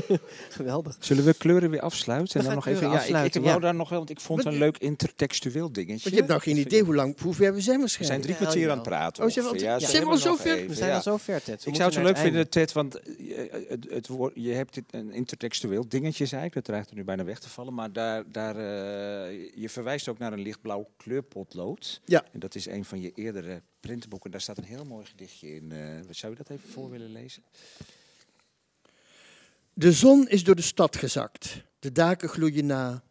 ja. 0.08 0.16
Geweldig. 0.50 0.96
Zullen 1.00 1.24
we 1.24 1.34
kleuren 1.34 1.70
weer 1.70 1.80
afsluiten? 1.80 2.40
En 2.40 2.46
dan 2.46 2.54
nog 2.54 2.66
even. 2.66 2.80
Ja, 2.82 2.86
ik, 2.88 2.92
ik 2.94 3.00
afsluiten, 3.00 3.42
wou 3.42 3.54
ja. 3.54 3.60
daar 3.60 3.74
nog 3.74 3.88
wel, 3.88 3.98
want 3.98 4.10
ik 4.10 4.20
vond 4.20 4.44
het 4.44 4.52
een 4.52 4.58
leuk 4.58 4.78
intertextueel 4.78 5.72
dingetje. 5.72 5.92
Want 6.02 6.10
je 6.10 6.14
hebt 6.14 6.28
nou 6.28 6.40
geen 6.40 6.56
idee 6.56 6.82
hoe 6.82 6.94
lang, 6.94 7.20
hoe 7.20 7.34
ver 7.34 7.54
we 7.54 7.60
zijn 7.60 7.80
ik- 7.80 7.96
We 7.98 8.04
zijn 8.04 8.20
drie 8.20 8.34
Ja, 8.34 8.40
kwartier 8.40 8.70
aan 8.70 8.78
het 8.78 8.86
praten. 8.88 9.24
Oh, 9.24 9.30
zijn 9.30 9.44
we 9.44 9.50
al- 9.50 9.56
ja, 9.58 9.78
zijn 9.78 10.02
we 10.04 10.08
al 10.10 10.16
zo 10.16 10.36
ver? 10.36 10.56
even, 10.56 10.68
We 10.68 10.74
zijn 10.74 10.88
ja. 10.90 10.96
al 10.96 11.02
zo 11.02 11.16
ver, 11.16 11.42
Ted. 11.42 11.64
We 11.64 11.70
Ik 11.70 11.76
zou 11.76 11.88
het 11.88 11.98
zo 11.98 12.02
leuk 12.04 12.16
vinden. 12.18 12.48
Ted, 12.48 12.72
want 12.72 13.00
eh, 13.00 13.38
het, 13.68 13.86
het 13.90 14.06
woord, 14.08 14.32
je 14.36 14.52
hebt 14.52 14.74
dit 14.74 14.84
een 14.90 15.12
intertextueel 15.12 15.88
dingetje, 15.88 16.26
zei 16.26 16.44
ik. 16.44 16.52
Dat 16.52 16.64
dreigt 16.64 16.90
er 16.90 16.96
nu 16.96 17.04
bijna 17.04 17.24
weg 17.24 17.38
te 17.38 17.48
vallen. 17.48 17.74
Maar 17.74 17.92
daar, 17.92 18.24
daar, 18.32 18.56
eh, 18.56 19.48
je 19.54 19.68
verwijst 19.68 20.08
ook 20.08 20.18
naar 20.18 20.32
een 20.32 20.42
lichtblauw 20.42 20.88
kleurpotlood. 20.96 22.00
Ja. 22.04 22.24
En 22.32 22.40
dat 22.40 22.54
is 22.54 22.66
een 22.66 22.84
van 22.84 23.00
je 23.00 23.12
eerdere 23.14 23.62
printenboeken. 23.80 24.30
Daar 24.30 24.40
staat 24.40 24.58
een 24.58 24.64
heel 24.64 24.84
mooi 24.84 25.06
gedichtje 25.06 25.54
in. 25.54 25.72
Eh, 25.72 25.78
zou 26.10 26.32
je 26.32 26.38
dat 26.38 26.50
even 26.50 26.68
voor 26.70 26.90
willen 26.90 27.12
lezen? 27.12 27.19
De 29.72 29.92
zon 29.92 30.28
is 30.28 30.44
door 30.44 30.54
de 30.54 30.62
stad 30.62 30.96
gezakt. 30.96 31.62
De 31.78 31.92
daken 31.92 32.28
gloeien 32.28 32.66
na. 32.66 33.02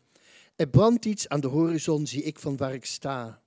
Er 0.56 0.68
brandt 0.68 1.06
iets 1.06 1.28
aan 1.28 1.40
de 1.40 1.48
horizon, 1.48 2.08
zie 2.08 2.24
ik 2.24 2.40
van 2.40 2.58
waar 2.58 2.74
ik 2.74 2.86
sta. 2.86 3.42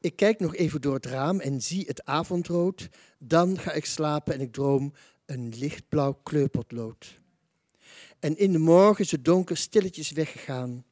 Ik 0.00 0.16
kijk 0.16 0.40
nog 0.40 0.54
even 0.54 0.80
door 0.80 0.94
het 0.94 1.06
raam 1.06 1.40
en 1.40 1.62
zie 1.62 1.84
het 1.86 2.04
avondrood. 2.04 2.88
Dan 3.18 3.58
ga 3.58 3.72
ik 3.72 3.84
slapen 3.84 4.34
en 4.34 4.40
ik 4.40 4.52
droom 4.52 4.92
een 5.26 5.54
lichtblauw 5.56 6.12
kleurpotlood. 6.22 7.20
En 8.18 8.36
in 8.36 8.52
de 8.52 8.58
morgen 8.58 9.04
is 9.04 9.10
het 9.10 9.24
donker 9.24 9.56
stilletjes 9.56 10.10
weggegaan. 10.10 10.84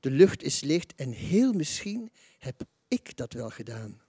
De 0.00 0.10
lucht 0.10 0.42
is 0.42 0.60
licht 0.60 0.94
en 0.94 1.10
heel 1.10 1.52
misschien 1.52 2.10
heb 2.38 2.62
ik 2.88 3.16
dat 3.16 3.32
wel 3.32 3.50
gedaan. 3.50 4.00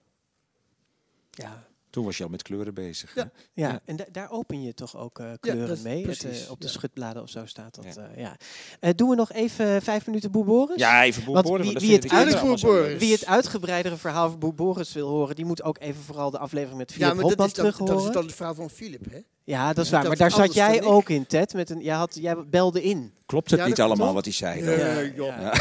Ja, 1.30 1.68
Toen 1.94 2.04
was 2.04 2.16
je 2.16 2.24
al 2.24 2.28
met 2.30 2.42
kleuren 2.42 2.74
bezig. 2.74 3.14
Ja. 3.14 3.30
ja. 3.52 3.68
Ja. 3.68 3.80
en 3.84 3.96
da- 3.96 4.04
daar 4.12 4.30
open 4.30 4.62
je 4.62 4.74
toch 4.74 4.96
ook 4.96 5.18
eh, 5.18 5.26
kleuren 5.40 5.78
mee. 5.82 6.06
Het, 6.06 6.24
eh, 6.24 6.50
op 6.50 6.60
de 6.60 6.66
ja. 6.66 6.72
schutbladen 6.72 7.22
of 7.22 7.28
zo 7.30 7.46
staat 7.46 7.74
dat. 7.74 7.98
Ja. 8.16 8.36
Eh, 8.80 8.90
doen 8.96 9.08
we 9.08 9.14
nog 9.16 9.32
even 9.32 9.82
vijf 9.82 10.06
minuten 10.06 10.30
Boer 10.30 10.44
Boris? 10.44 10.76
Ja, 10.76 11.04
even 11.04 11.32
Want 11.32 11.46
boeren. 11.46 11.66
wie- 11.66 11.78
wie 11.78 11.92
het 11.92 12.10
uit- 12.10 12.60
Boer. 12.60 12.96
Wie 12.98 13.12
het 13.12 13.26
uitgebreidere 13.26 13.96
verhaal 13.96 14.30
van 14.30 14.38
Boer 14.38 14.54
Boris 14.54 14.92
wil 14.92 15.08
horen, 15.08 15.34
die 15.36 15.44
moet 15.44 15.62
ook 15.62 15.78
even 15.80 16.02
vooral 16.02 16.30
de 16.30 16.38
aflevering 16.38 16.78
met 16.78 16.92
Philip 16.92 17.08
Ja, 17.08 17.14
maar 17.14 17.22
dat 17.22 17.30
Hopman 17.30 17.46
is, 17.46 17.76
dan, 17.76 17.86
dat 17.86 18.04
is 18.06 18.10
dan 18.12 18.24
het 18.24 18.34
verhaal 18.34 18.54
van 18.54 18.70
Philip, 18.70 19.04
hè? 19.10 19.18
Ja, 19.44 19.72
dat 19.72 19.84
is 19.84 19.90
dat 19.90 19.98
waar. 20.00 20.08
Maar 20.08 20.16
daar 20.18 20.30
zat 20.30 20.54
jij 20.54 20.82
ook 20.82 21.08
in, 21.08 21.26
Ted. 21.26 21.54
Met 21.54 21.70
een, 21.70 21.80
jij, 21.80 21.94
had, 21.94 22.14
jij 22.20 22.36
belde 22.46 22.82
in. 22.82 23.12
Klopt 23.26 23.50
het 23.50 23.60
Ja, 23.60 23.66
niet 23.66 23.80
allemaal 23.80 24.14
wat 24.14 24.24
hij 24.24 24.34
zei? 24.34 24.64
dan? 24.64 25.24
Ja. 25.24 25.52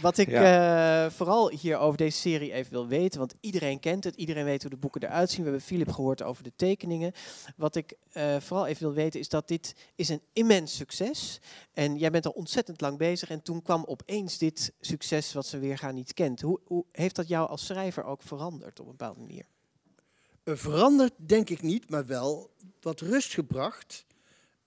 Wat 0.05 0.17
ik 0.17 0.27
eh, 0.27 1.09
vooral 1.09 1.49
hier 1.49 1.77
over 1.77 1.97
deze 1.97 2.17
serie 2.17 2.51
even 2.51 2.71
wil 2.71 2.87
weten, 2.87 3.19
want 3.19 3.33
iedereen 3.39 3.79
kent 3.79 4.03
het, 4.03 4.15
iedereen 4.15 4.45
weet 4.45 4.61
hoe 4.61 4.71
de 4.71 4.77
boeken 4.77 5.03
eruit 5.03 5.29
zien. 5.29 5.43
We 5.43 5.49
hebben 5.49 5.67
Philip 5.67 5.91
gehoord 5.91 6.21
over 6.21 6.43
de 6.43 6.51
tekeningen. 6.55 7.11
Wat 7.55 7.75
ik 7.75 7.93
eh, 8.11 8.35
vooral 8.39 8.65
even 8.67 8.85
wil 8.85 8.93
weten 8.93 9.19
is 9.19 9.29
dat 9.29 9.47
dit 9.47 9.75
is 9.95 10.09
een 10.09 10.21
immens 10.33 10.75
succes. 10.75 11.41
En 11.73 11.97
jij 11.97 12.11
bent 12.11 12.25
al 12.25 12.31
ontzettend 12.31 12.81
lang 12.81 12.97
bezig 12.97 13.29
en 13.29 13.41
toen 13.41 13.61
kwam 13.61 13.83
opeens 13.85 14.37
dit 14.37 14.73
succes 14.79 15.33
wat 15.33 15.45
ze 15.45 15.59
weer 15.59 15.77
gaan 15.77 15.95
niet 15.95 16.13
kent. 16.13 16.41
Hoe, 16.41 16.59
hoe 16.63 16.85
heeft 16.91 17.15
dat 17.15 17.27
jou 17.27 17.49
als 17.49 17.65
schrijver 17.65 18.03
ook 18.03 18.21
veranderd 18.21 18.79
op 18.79 18.85
een 18.85 18.91
bepaalde 18.97 19.19
manier? 19.19 19.45
Eh, 20.43 20.55
Veranderd 20.55 21.13
denk 21.17 21.49
ik 21.49 21.61
niet, 21.61 21.89
maar 21.89 22.05
wel 22.05 22.49
wat 22.81 22.99
rust 22.99 23.33
gebracht. 23.33 24.05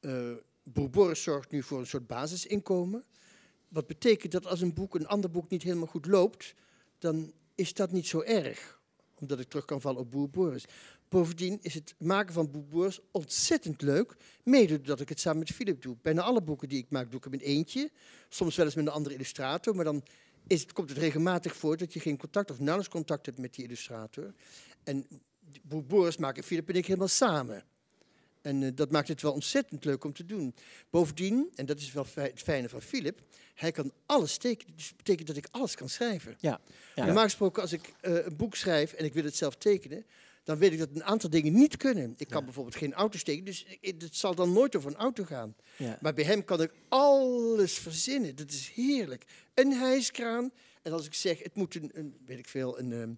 Eh 0.00 0.32
Boer 0.72 0.90
Boris 0.90 1.22
zorgt 1.22 1.50
nu 1.50 1.62
voor 1.62 1.78
een 1.78 1.86
soort 1.86 2.06
basisinkomen. 2.06 3.04
Wat 3.68 3.86
betekent 3.86 4.32
dat 4.32 4.46
als 4.46 4.60
een 4.60 4.74
boek, 4.74 4.94
een 4.94 5.06
ander 5.06 5.30
boek 5.30 5.50
niet 5.50 5.62
helemaal 5.62 5.86
goed 5.86 6.06
loopt, 6.06 6.54
dan 6.98 7.32
is 7.54 7.74
dat 7.74 7.92
niet 7.92 8.06
zo 8.06 8.20
erg. 8.20 8.80
Omdat 9.14 9.40
ik 9.40 9.48
terug 9.48 9.64
kan 9.64 9.80
vallen 9.80 10.00
op 10.00 10.10
Boer 10.10 10.30
Boris. 10.30 10.64
Bovendien 11.08 11.58
is 11.62 11.74
het 11.74 11.94
maken 11.98 12.32
van 12.34 12.50
Boer 12.50 12.64
Boris 12.64 13.00
ontzettend 13.10 13.82
leuk. 13.82 14.16
Mede 14.44 14.76
doordat 14.76 15.00
ik 15.00 15.08
het 15.08 15.20
samen 15.20 15.38
met 15.38 15.50
Philip 15.50 15.82
doe. 15.82 15.96
Bijna 16.02 16.22
alle 16.22 16.42
boeken 16.42 16.68
die 16.68 16.78
ik 16.78 16.90
maak, 16.90 17.10
doe 17.10 17.18
ik 17.18 17.24
hem 17.24 17.32
in 17.32 17.40
eentje. 17.40 17.90
Soms 18.28 18.56
wel 18.56 18.66
eens 18.66 18.74
met 18.74 18.86
een 18.86 18.92
andere 18.92 19.14
illustrator. 19.14 19.74
Maar 19.74 19.84
dan 19.84 20.02
is 20.46 20.60
het, 20.60 20.72
komt 20.72 20.88
het 20.88 20.98
regelmatig 20.98 21.56
voor 21.56 21.76
dat 21.76 21.92
je 21.92 22.00
geen 22.00 22.16
contact 22.16 22.50
of 22.50 22.58
nauwelijks 22.58 22.92
contact 22.94 23.26
hebt 23.26 23.38
met 23.38 23.54
die 23.54 23.64
illustrator. 23.64 24.34
En 24.84 25.06
Boer 25.62 25.84
Boris 25.84 26.16
maken 26.16 26.42
Philip 26.42 26.68
en 26.68 26.74
ik 26.74 26.86
helemaal 26.86 27.08
samen. 27.08 27.64
En 28.48 28.62
eh, 28.62 28.70
dat 28.74 28.90
maakt 28.90 29.08
het 29.08 29.22
wel 29.22 29.32
ontzettend 29.32 29.84
leuk 29.84 30.04
om 30.04 30.12
te 30.12 30.24
doen. 30.24 30.54
Bovendien, 30.90 31.50
en 31.54 31.66
dat 31.66 31.78
is 31.78 31.92
wel 31.92 32.06
het 32.14 32.42
fijne 32.42 32.68
van 32.68 32.82
Philip, 32.82 33.20
hij 33.54 33.72
kan 33.72 33.92
alles 34.06 34.36
tekenen. 34.36 34.76
Dus 34.76 34.88
dat 34.88 34.96
betekent 34.96 35.26
dat 35.26 35.36
ik 35.36 35.48
alles 35.50 35.74
kan 35.74 35.88
schrijven. 35.88 36.36
Ja. 36.40 36.60
Ja. 36.94 37.04
Normaal 37.04 37.24
gesproken, 37.24 37.62
als 37.62 37.72
ik 37.72 37.92
eh, 38.00 38.24
een 38.24 38.36
boek 38.36 38.54
schrijf 38.54 38.92
en 38.92 39.04
ik 39.04 39.14
wil 39.14 39.24
het 39.24 39.36
zelf 39.36 39.56
tekenen, 39.56 40.06
dan 40.44 40.58
weet 40.58 40.72
ik 40.72 40.78
dat 40.78 40.88
een 40.94 41.04
aantal 41.04 41.30
dingen 41.30 41.52
niet 41.52 41.76
kunnen. 41.76 42.14
Ik 42.16 42.28
kan 42.28 42.44
bijvoorbeeld 42.44 42.76
geen 42.76 42.94
auto's 42.94 43.22
tekenen, 43.22 43.44
dus 43.44 43.66
het 43.80 44.16
zal 44.16 44.34
dan 44.34 44.52
nooit 44.52 44.76
over 44.76 44.90
een 44.90 44.96
auto 44.96 45.24
gaan. 45.24 45.54
Ja. 45.76 45.98
Maar 46.00 46.14
bij 46.14 46.24
hem 46.24 46.44
kan 46.44 46.62
ik 46.62 46.72
alles 46.88 47.78
verzinnen. 47.78 48.36
Dat 48.36 48.50
is 48.50 48.70
heerlijk. 48.74 49.24
Een 49.54 49.72
hijskraan. 49.72 50.50
En 50.82 50.92
als 50.92 51.06
ik 51.06 51.14
zeg, 51.14 51.42
het 51.42 51.54
moet 51.54 51.74
een, 51.74 51.90
een 51.92 52.16
weet 52.26 52.38
ik 52.38 52.48
veel, 52.48 52.78
een, 52.78 52.92
ehm, 52.92 53.12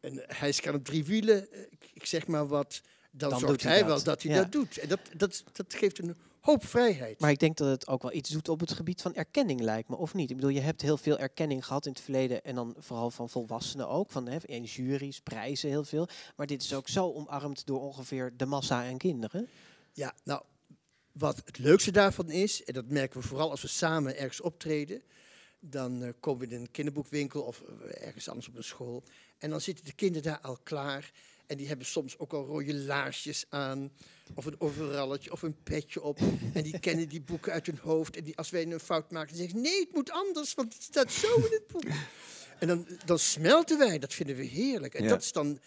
een 0.00 0.22
hijskraan 0.26 0.74
op 0.74 0.84
drie 0.84 1.04
wielen, 1.04 1.52
eh, 1.52 1.60
ik, 1.60 1.90
ik 1.94 2.06
zeg 2.06 2.26
maar 2.26 2.46
wat, 2.46 2.82
dan, 3.16 3.30
Dan 3.30 3.38
zorgt 3.38 3.54
doet 3.54 3.62
hij 3.62 3.78
dat. 3.78 3.86
wel 3.86 4.02
dat 4.02 4.22
hij 4.22 4.32
Ja. 4.32 4.42
dat 4.42 4.52
doet. 4.52 4.78
En 4.78 4.88
dat, 4.88 5.00
dat, 5.16 5.44
dat 5.52 5.74
geeft 5.74 5.98
een 5.98 6.16
hoop 6.40 6.66
vrijheid. 6.66 7.20
Maar 7.20 7.30
ik 7.30 7.38
denk 7.38 7.56
dat 7.56 7.68
het 7.68 7.86
ook 7.88 8.02
wel 8.02 8.12
iets 8.12 8.30
doet 8.30 8.48
op 8.48 8.60
het 8.60 8.72
gebied 8.72 9.02
van 9.02 9.14
erkenning, 9.14 9.60
lijkt 9.60 9.88
me, 9.88 9.96
of 9.96 10.14
niet? 10.14 10.30
Ik 10.30 10.36
bedoel, 10.36 10.50
je 10.50 10.60
hebt 10.60 10.82
heel 10.82 10.96
veel 10.96 11.18
erkenning 11.18 11.64
gehad 11.66 11.86
in 11.86 11.92
het 11.92 12.00
verleden 12.00 12.44
en 12.44 12.54
dan 12.54 12.74
vooral 12.78 13.10
van 13.10 13.28
volwassenen 13.30 13.88
ook, 13.88 14.10
van 14.10 14.28
hè, 14.28 14.36
in 14.44 14.62
juries, 14.62 15.20
prijzen, 15.20 15.68
heel 15.68 15.84
veel. 15.84 16.08
Maar 16.36 16.46
dit 16.46 16.62
is 16.62 16.74
ook 16.74 16.88
zo 16.88 17.12
omarmd 17.12 17.66
door 17.66 17.80
ongeveer 17.80 18.32
de 18.36 18.46
massa 18.46 18.84
en 18.84 18.98
kinderen. 18.98 19.48
Ja, 19.92 20.14
nou, 20.24 20.42
wat 21.12 21.42
het 21.44 21.58
leukste 21.58 21.90
daarvan 21.90 22.30
is, 22.30 22.64
en 22.64 22.74
dat 22.74 22.86
merken 22.88 23.20
we 23.20 23.26
vooral 23.26 23.50
als 23.50 23.62
we 23.62 23.68
samen 23.68 24.16
ergens 24.16 24.40
optreden, 24.40 25.02
dan 25.60 26.02
eh, 26.02 26.10
komen 26.20 26.48
we 26.48 26.54
in 26.54 26.60
een 26.60 26.70
kinderboekwinkel 26.70 27.42
of 27.42 27.60
eh, 27.62 28.06
ergens 28.06 28.28
anders 28.28 28.48
op 28.48 28.56
een 28.56 28.64
school. 28.64 29.02
En 29.38 29.50
dan 29.50 29.60
zitten 29.60 29.84
de 29.84 29.92
kinderen 29.92 30.22
daar 30.32 30.40
al 30.40 30.58
klaar. 30.62 31.12
En 31.46 31.56
die 31.56 31.66
hebben 31.68 31.86
soms 31.86 32.18
ook 32.18 32.32
al 32.32 32.44
rode 32.46 32.74
laarsjes 32.74 33.44
aan. 33.48 33.92
Of 34.34 34.44
een 34.46 34.60
overalletje 34.60 35.32
of 35.32 35.42
een 35.42 35.62
petje 35.62 36.02
op. 36.02 36.18
En 36.54 36.62
die 36.62 36.78
kennen 36.78 37.08
die 37.08 37.20
boeken 37.20 37.52
uit 37.52 37.66
hun 37.66 37.78
hoofd. 37.82 38.16
En 38.16 38.24
die, 38.24 38.36
als 38.36 38.50
wij 38.50 38.62
een 38.66 38.80
fout 38.80 39.10
maken, 39.10 39.28
dan 39.28 39.36
zeggen 39.36 39.56
ze: 39.64 39.70
nee, 39.70 39.80
het 39.80 39.94
moet 39.94 40.10
anders, 40.10 40.54
want 40.54 40.72
het 40.74 40.82
staat 40.82 41.12
zo 41.12 41.36
in 41.36 41.42
het 41.50 41.66
boek. 41.66 41.84
En 42.58 42.68
dan, 42.68 42.86
dan 43.04 43.18
smelten 43.18 43.78
wij. 43.78 43.98
Dat 43.98 44.14
vinden 44.14 44.36
we 44.36 44.44
heerlijk. 44.44 44.94
En 44.94 45.02
Ja. 45.02 45.08
dat 45.08 45.22
is 45.22 45.32
dan 45.32 45.58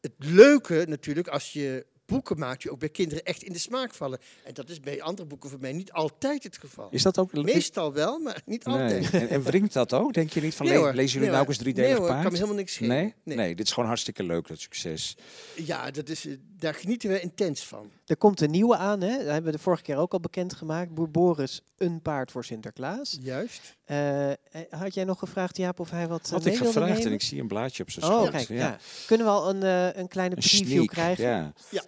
het 0.00 0.12
leuke 0.16 0.84
natuurlijk 0.88 1.28
als 1.28 1.52
je 1.52 1.86
boeken 2.06 2.38
maakt 2.38 2.62
die 2.62 2.70
ook 2.70 2.78
bij 2.78 2.88
kinderen 2.88 3.24
echt 3.24 3.42
in 3.42 3.52
de 3.52 3.58
smaak 3.58 3.94
vallen. 3.94 4.18
En 4.44 4.54
dat 4.54 4.68
is 4.68 4.80
bij 4.80 5.02
andere 5.02 5.28
boeken 5.28 5.50
voor 5.50 5.60
mij 5.60 5.72
niet 5.72 5.92
altijd 5.92 6.42
het 6.42 6.58
geval. 6.58 6.88
Is 6.90 7.02
dat 7.02 7.18
ook... 7.18 7.32
Meestal 7.32 7.92
wel, 7.92 8.18
maar 8.18 8.42
niet 8.46 8.64
Nee. 8.66 8.74
altijd. 8.82 9.10
En, 9.10 9.28
en 9.28 9.42
wringt 9.42 9.72
dat 9.72 9.92
ook? 9.92 10.12
Denk 10.12 10.30
je 10.30 10.40
niet 10.40 10.54
van, 10.54 10.66
Nee, 10.66 10.76
hoor. 10.76 10.86
lezen 10.86 11.02
jullie 11.04 11.20
Nee, 11.20 11.28
nou 11.30 11.42
ook 11.42 11.48
eens 11.48 11.58
driedelig 11.58 11.88
Nee, 11.90 11.98
hoor, 11.98 12.08
paard? 12.08 12.22
kan 12.22 12.30
me 12.30 12.36
helemaal 12.36 12.58
niks 12.58 12.72
schelen. 12.72 12.96
Nee? 12.96 13.14
Nee. 13.24 13.36
nee? 13.36 13.54
dit 13.54 13.66
is 13.66 13.72
gewoon 13.72 13.88
hartstikke 13.88 14.22
leuk, 14.22 14.48
dat 14.48 14.60
succes. 14.60 15.16
Ja, 15.54 15.90
dat 15.90 16.08
is, 16.08 16.26
eh, 16.26 16.32
daar 16.62 16.74
genieten 16.74 17.10
we 17.10 17.20
intens 17.20 17.66
van. 17.66 17.90
Er 18.06 18.16
komt 18.16 18.40
een 18.40 18.50
nieuwe 18.50 18.76
aan, 18.76 19.00
hè? 19.00 19.16
dat 19.16 19.26
hebben 19.26 19.44
we 19.50 19.56
de 19.56 19.62
vorige 19.62 19.82
keer 19.82 19.96
ook 19.96 20.12
al 20.12 20.20
bekendgemaakt. 20.20 20.94
Boer 20.94 21.10
Boris, 21.10 21.62
een 21.76 22.02
paard 22.02 22.30
voor 22.30 22.44
Sinterklaas. 22.44 23.18
Juist. 23.20 23.76
Eh, 23.84 24.30
eh, 24.30 24.36
had 24.70 24.94
jij 24.94 25.04
nog 25.04 25.18
gevraagd, 25.18 25.56
Jaap, 25.56 25.80
of 25.80 25.90
hij 25.90 26.08
wat 26.08 26.24
eh, 26.24 26.30
Had 26.30 26.44
mee 26.44 26.52
ik 26.54 26.58
wilde 26.60 26.78
gevraagd 26.80 27.04
en 27.04 27.12
ik 27.12 27.22
zie 27.22 27.40
een 27.40 27.48
blaadje 27.48 27.82
op 27.82 27.90
zijn 27.90 28.04
Oh, 28.04 28.10
schoot. 28.12 28.30
kijk, 28.30 28.48
ja. 28.48 28.54
ja. 28.56 28.78
Kunnen 29.06 29.26
we 29.26 29.32
al 29.32 29.48
een, 29.50 29.62
eh, 29.62 30.00
een 30.00 30.08
kleine 30.08 30.34
Een 30.36 30.40
preview 30.42 30.66
sneak, 30.68 30.86
krijgen? 30.88 31.24
ja. 31.70 31.82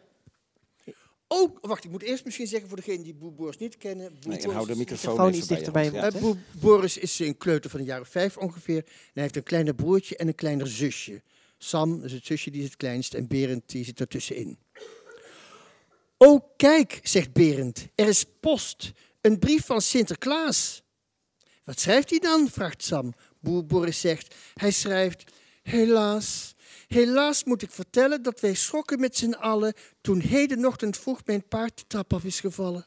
Ook, 1.28 1.58
wacht, 1.66 1.84
ik 1.84 1.90
moet 1.90 2.02
eerst 2.02 2.24
misschien 2.24 2.46
zeggen 2.46 2.68
voor 2.68 2.76
degenen 2.76 3.02
die 3.02 3.14
Boer 3.14 3.34
Boris 3.34 3.56
niet 3.58 3.76
kennen. 3.76 4.12
Boer 4.20 4.32
Nee, 4.32 4.42
en 4.42 4.50
hou 4.50 4.66
de 4.66 4.72
is- 4.72 4.78
microfoon, 4.78 5.10
microfoon 5.10 5.28
even 5.28 5.38
iets 5.38 5.48
dichter 5.48 5.72
bij 5.72 5.90
ja. 5.90 6.10
Boer 6.20 6.36
Boris 6.60 6.98
is 6.98 7.18
een 7.18 7.36
kleuter 7.36 7.70
van 7.70 7.80
de 7.80 7.86
jaren 7.86 8.06
vijf 8.06 8.36
ongeveer. 8.36 8.76
En 8.76 8.84
hij 9.12 9.22
heeft 9.22 9.36
een 9.36 9.42
kleiner 9.42 9.74
broertje 9.74 10.16
en 10.16 10.28
een 10.28 10.34
kleiner 10.34 10.66
zusje. 10.66 11.22
Sam 11.64 12.02
is 12.02 12.12
het 12.12 12.26
zusje 12.26 12.50
die 12.50 12.60
is 12.60 12.66
het 12.66 12.76
kleinst 12.76 13.14
en 13.14 13.26
Berend 13.26 13.62
die 13.66 13.84
zit 13.84 14.00
ertussenin. 14.00 14.58
Oh, 16.16 16.42
kijk, 16.56 17.00
zegt 17.02 17.32
Berend, 17.32 17.86
er 17.94 18.08
is 18.08 18.24
post. 18.40 18.92
Een 19.20 19.38
brief 19.38 19.66
van 19.66 19.80
Sinterklaas. 19.80 20.82
Wat 21.64 21.80
schrijft 21.80 22.10
hij 22.10 22.18
dan? 22.18 22.48
vraagt 22.50 22.84
Sam. 22.84 23.12
Boer 23.40 23.66
Boris 23.66 24.00
zegt, 24.00 24.34
hij 24.54 24.70
schrijft, 24.70 25.32
helaas, 25.62 26.54
helaas 26.86 27.44
moet 27.44 27.62
ik 27.62 27.70
vertellen 27.70 28.22
dat 28.22 28.40
wij 28.40 28.54
schrokken 28.54 29.00
met 29.00 29.16
z'n 29.16 29.32
allen 29.32 29.74
toen 30.00 30.20
hedenochtend 30.20 30.98
vroeg 30.98 31.20
mijn 31.24 31.48
paard 31.48 31.78
de 31.78 31.84
trap 31.86 32.12
af 32.12 32.24
is 32.24 32.40
gevallen. 32.40 32.86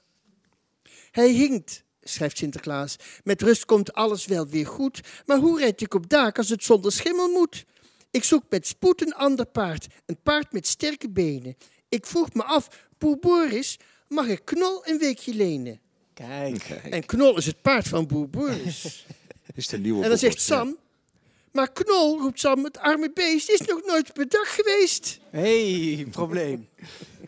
Hij 1.11 1.29
hinkt, 1.29 1.83
schrijft 2.01 2.37
Sinterklaas. 2.37 2.95
Met 3.23 3.41
rust 3.41 3.65
komt 3.65 3.93
alles 3.93 4.25
wel 4.25 4.47
weer 4.47 4.67
goed, 4.67 5.01
maar 5.25 5.37
hoe 5.37 5.59
rijd 5.59 5.81
ik 5.81 5.93
op 5.93 6.09
daak 6.09 6.37
als 6.37 6.49
het 6.49 6.63
zonder 6.63 6.91
schimmel 6.91 7.27
moet? 7.27 7.65
Ik 8.17 8.23
zoek 8.23 8.43
met 8.49 8.67
spoed 8.67 9.01
een 9.01 9.13
ander 9.15 9.45
paard, 9.45 9.87
een 10.05 10.17
paard 10.23 10.51
met 10.51 10.67
sterke 10.67 11.09
benen. 11.09 11.57
Ik 11.89 12.05
vroeg 12.05 12.33
me 12.33 12.43
af, 12.43 12.67
boer 12.97 13.17
Boris, 13.19 13.77
mag 14.07 14.27
ik 14.27 14.41
Knol 14.45 14.81
een 14.87 14.97
weekje 14.97 15.33
lenen? 15.33 15.79
Kijk. 16.13 16.69
En 16.69 17.05
Knol 17.05 17.37
is 17.37 17.45
het 17.45 17.61
paard 17.61 17.87
van 17.87 18.07
boer 18.07 18.29
Boris. 18.29 19.05
Is 19.55 19.67
de 19.67 19.77
nieuwe 19.79 20.03
en 20.03 20.09
dan 20.09 20.17
zegt 20.17 20.33
ja. 20.33 20.39
Sam, 20.41 20.77
maar 21.51 21.71
Knol, 21.71 22.19
roept 22.21 22.39
Sam, 22.39 22.63
het 22.63 22.77
arme 22.77 23.11
beest 23.13 23.49
is 23.49 23.61
nog 23.61 23.81
nooit 23.85 24.09
op 24.09 24.29
dag 24.29 24.55
geweest. 24.55 25.19
hey, 25.29 26.07
probleem. 26.11 26.67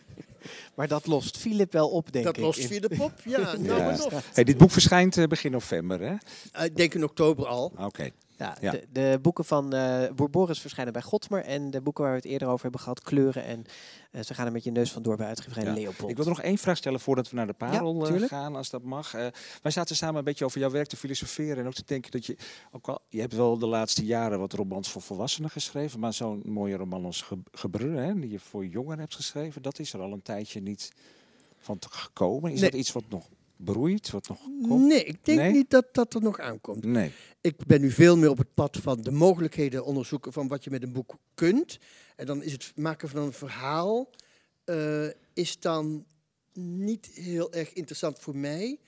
maar 0.76 0.88
dat 0.88 1.06
lost 1.06 1.36
Philip 1.38 1.72
wel 1.72 1.88
op, 1.88 2.12
denk 2.12 2.24
dat 2.24 2.36
ik. 2.36 2.42
lost 2.42 2.58
In- 2.58 2.68
via 2.68 2.80
de 2.80 2.88
pop, 2.96 3.12
ja, 3.24 3.38
nou 3.56 3.64
Ja. 3.64 3.76
maar 3.84 3.96
nog. 3.96 4.22
Hey, 4.32 4.44
dit 4.44 4.56
boek 4.58 4.70
verschijnt 4.70 5.16
eh, 5.16 5.24
begin 5.26 5.50
november, 5.50 6.00
hè? 6.00 6.14
Eh, 6.52 6.64
Ik 6.64 6.76
denk 6.76 6.94
in 6.94 7.04
oktober 7.04 7.46
al. 7.46 7.72
Oké. 7.78 8.10
Ja, 8.40 8.56
Ja. 8.60 8.70
De, 8.70 8.86
de 8.92 9.18
boeken 9.22 9.44
van 9.44 9.72
eh 9.74 10.10
Boer 10.14 10.30
Boris 10.30 10.60
verschijnen 10.60 10.92
bij 10.92 11.02
Godsmer. 11.02 11.44
En 11.44 11.70
de 11.70 11.80
boeken 11.80 12.02
waar 12.04 12.12
we 12.12 12.18
het 12.18 12.26
eerder 12.28 12.48
over 12.48 12.62
hebben 12.62 12.80
gehad, 12.80 13.02
Kleuren. 13.02 13.44
En 13.44 13.64
eh, 14.10 14.22
ze 14.22 14.34
gaan 14.34 14.46
er 14.46 14.52
met 14.52 14.64
je 14.64 14.70
neus 14.70 14.92
vandoor 14.92 15.16
bij 15.16 15.26
uitgeverij 15.26 15.64
Ja. 15.64 15.72
Leopold. 15.72 16.10
Ik 16.10 16.16
wil 16.16 16.24
er 16.24 16.30
nog 16.30 16.40
één 16.42 16.58
vraag 16.58 16.76
stellen 16.76 17.00
voordat 17.00 17.30
we 17.30 17.36
naar 17.36 17.46
de 17.46 17.52
parel 17.52 18.06
eh, 18.06 18.22
gaan, 18.22 18.56
als 18.56 18.70
dat 18.70 18.82
mag. 18.82 19.14
Eh, 19.14 19.26
wij 19.62 19.72
zaten 19.72 19.96
samen 19.96 20.18
een 20.18 20.24
beetje 20.24 20.44
over 20.44 20.60
jouw 20.60 20.70
werk 20.70 20.86
te 20.88 20.96
filosoferen 20.96 21.58
en 21.58 21.66
ook 21.66 21.74
te 21.74 21.82
denken 21.86 22.10
dat 22.10 22.26
je 22.26 22.36
ook 22.72 22.88
al, 22.88 22.98
je 23.08 23.20
hebt 23.20 23.34
wel 23.34 23.58
de 23.58 23.66
laatste 23.66 24.04
jaren 24.04 24.38
wat 24.38 24.52
romans 24.52 24.90
voor 24.90 25.02
volwassenen 25.02 25.50
geschreven, 25.50 26.00
maar 26.00 26.12
zo'n 26.12 26.42
mooie 26.44 26.76
roman 26.76 27.04
als 27.04 27.22
Ge 27.22 27.38
Gebrul, 27.52 27.96
hè, 27.96 28.14
die 28.20 28.30
je 28.30 28.38
voor 28.40 28.66
jongeren 28.66 28.98
hebt 28.98 29.14
geschreven, 29.14 29.62
dat 29.62 29.78
is 29.78 29.92
er 29.92 30.00
al 30.00 30.12
een 30.12 30.22
tijdje 30.22 30.60
niet 30.60 30.92
van 31.58 31.78
te 31.78 31.88
gekomen. 31.90 32.52
Is 32.52 32.60
Nee. 32.60 32.70
dat 32.70 32.80
iets 32.80 32.92
wat 32.92 33.04
nog 33.08 33.28
broeit, 33.64 34.10
wat 34.10 34.28
nog 34.28 34.38
komt? 34.68 34.86
Nee, 34.86 35.04
ik 35.04 35.24
denk 35.24 35.38
Nee? 35.38 35.52
niet 35.52 35.70
dat 35.70 35.86
dat 35.92 36.14
er 36.14 36.22
nog 36.22 36.40
aankomt. 36.40 36.84
Nee. 36.84 37.12
Ik 37.40 37.66
ben 37.66 37.80
nu 37.80 37.90
veel 37.90 38.16
meer 38.16 38.30
op 38.30 38.38
het 38.38 38.54
pad 38.54 38.76
van 38.76 39.02
de 39.02 39.10
mogelijkheden 39.10 39.84
onderzoeken 39.84 40.32
van 40.32 40.48
wat 40.48 40.64
je 40.64 40.70
met 40.70 40.82
een 40.82 40.92
boek 40.92 41.16
kunt. 41.34 41.78
En 42.16 42.26
dan 42.26 42.42
is 42.42 42.52
het 42.52 42.72
maken 42.76 43.08
van 43.08 43.22
een 43.22 43.32
verhaal 43.32 44.10
eh, 44.64 45.08
is 45.34 45.60
dan 45.60 46.04
niet 46.52 47.06
heel 47.14 47.52
erg 47.52 47.72
interessant 47.72 48.18
voor 48.18 48.36
mij. 48.36 48.78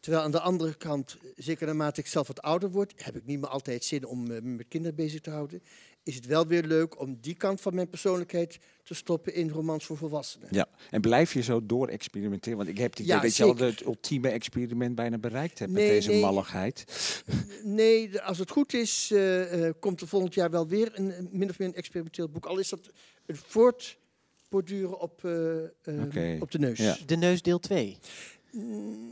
Terwijl 0.00 0.24
aan 0.24 0.30
de 0.30 0.40
andere 0.40 0.74
kant, 0.74 1.16
zeker 1.36 1.66
naarmate 1.66 2.00
ik 2.00 2.06
zelf 2.06 2.26
wat 2.26 2.42
ouder 2.42 2.70
word, 2.70 2.92
heb 2.96 3.16
ik 3.16 3.26
niet 3.26 3.40
meer 3.40 3.48
altijd 3.48 3.84
zin 3.84 4.06
om 4.06 4.30
eh, 4.30 4.42
me 4.42 4.50
met 4.50 4.68
kinderen 4.68 4.96
bezig 4.96 5.20
te 5.20 5.30
houden. 5.30 5.62
Is 6.02 6.14
het 6.14 6.26
wel 6.26 6.46
weer 6.46 6.62
leuk 6.62 7.00
om 7.00 7.18
die 7.20 7.34
kant 7.34 7.60
van 7.60 7.74
mijn 7.74 7.88
persoonlijkheid 7.88 8.58
te 8.82 8.94
stoppen 8.94 9.34
in 9.34 9.50
romans 9.50 9.84
voor 9.84 9.96
volwassenen. 9.96 10.48
Ja, 10.50 10.68
en 10.90 11.00
blijf 11.00 11.32
je 11.32 11.42
zo 11.42 11.66
door 11.66 11.88
experimenteren? 11.88 12.58
Want 12.58 12.68
ik 12.68 12.78
heb 12.78 12.90
het 12.90 13.00
idee 13.00 13.14
Ja, 13.14 13.20
dat 13.20 13.36
je 13.36 13.44
al 13.44 13.56
het 13.56 13.84
ultieme 13.84 14.28
experiment 14.28 14.94
bijna 14.94 15.18
bereikt 15.18 15.58
hebt 15.58 15.72
Nee, 15.72 15.84
met 15.84 15.94
deze 15.94 16.10
nee. 16.10 16.20
malligheid. 16.20 16.84
Nee, 17.62 18.20
als 18.20 18.38
het 18.38 18.50
goed 18.50 18.74
is, 18.74 19.10
eh, 19.12 19.66
eh, 19.66 19.74
komt 19.78 20.00
er 20.00 20.08
volgend 20.08 20.34
jaar 20.34 20.50
wel 20.50 20.66
weer 20.66 20.90
een, 20.94 21.28
min 21.30 21.50
of 21.50 21.58
meer 21.58 21.68
een 21.68 21.74
experimenteel 21.74 22.28
boek. 22.28 22.46
Al 22.46 22.58
is 22.58 22.68
dat 22.68 22.90
een 23.26 23.36
voortborduren 23.36 25.00
op, 25.00 25.24
eh, 25.24 25.64
eh, 25.64 26.42
op 26.42 26.50
de 26.50 26.58
neus. 26.58 26.78
Ja. 26.78 26.96
De 27.06 27.16
neus 27.16 27.42
deel 27.42 27.58
2. 27.58 27.98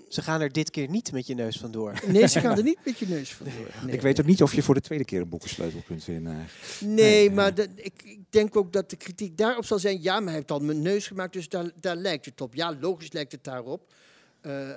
Ze 0.09 0.23
gaan 0.23 0.41
er 0.41 0.53
dit 0.53 0.71
keer 0.71 0.89
niet 0.89 1.13
met 1.13 1.27
je 1.27 1.35
neus 1.35 1.59
vandoor. 1.59 1.93
Nee, 2.07 2.27
ze 2.27 2.41
gaan 2.45 2.57
er 2.57 2.63
niet 2.63 2.79
met 2.85 2.99
je 2.99 3.07
neus 3.09 3.33
vandoor. 3.35 3.67
Nee. 3.85 3.95
Ik 3.95 4.01
weet 4.03 4.21
ook 4.21 4.27
niet 4.27 4.43
of 4.43 4.55
je 4.55 4.63
voor 4.63 4.75
de 4.75 4.81
tweede 4.81 5.05
keer 5.05 5.21
een 5.21 5.29
boekensleutel 5.29 5.83
kunt 5.87 6.05
winnen. 6.05 6.47
Nee, 6.81 6.95
Nee, 6.95 7.31
maar 7.31 7.55
dat- 7.55 7.69
ik, 7.75 8.03
ik 8.05 8.21
denk 8.31 8.57
ook 8.57 8.73
dat 8.73 8.91
de 8.91 8.97
kritiek 8.97 9.37
daarop 9.37 9.65
zal 9.65 9.79
zijn. 9.79 10.03
Ja, 10.03 10.15
maar 10.15 10.25
hij 10.27 10.35
heeft 10.35 10.51
al 10.51 10.59
mijn 10.61 10.83
neus 10.83 11.07
gemaakt, 11.07 11.33
dus 11.33 11.49
daar, 11.49 11.71
daar 11.81 11.97
lijkt 11.97 12.25
het 12.25 12.41
op. 12.41 12.55
Ja, 12.55 12.77
logisch 12.81 13.13
lijkt 13.13 13.33
het 13.33 13.45
daarop. 13.45 13.93
Eh, 14.41 14.71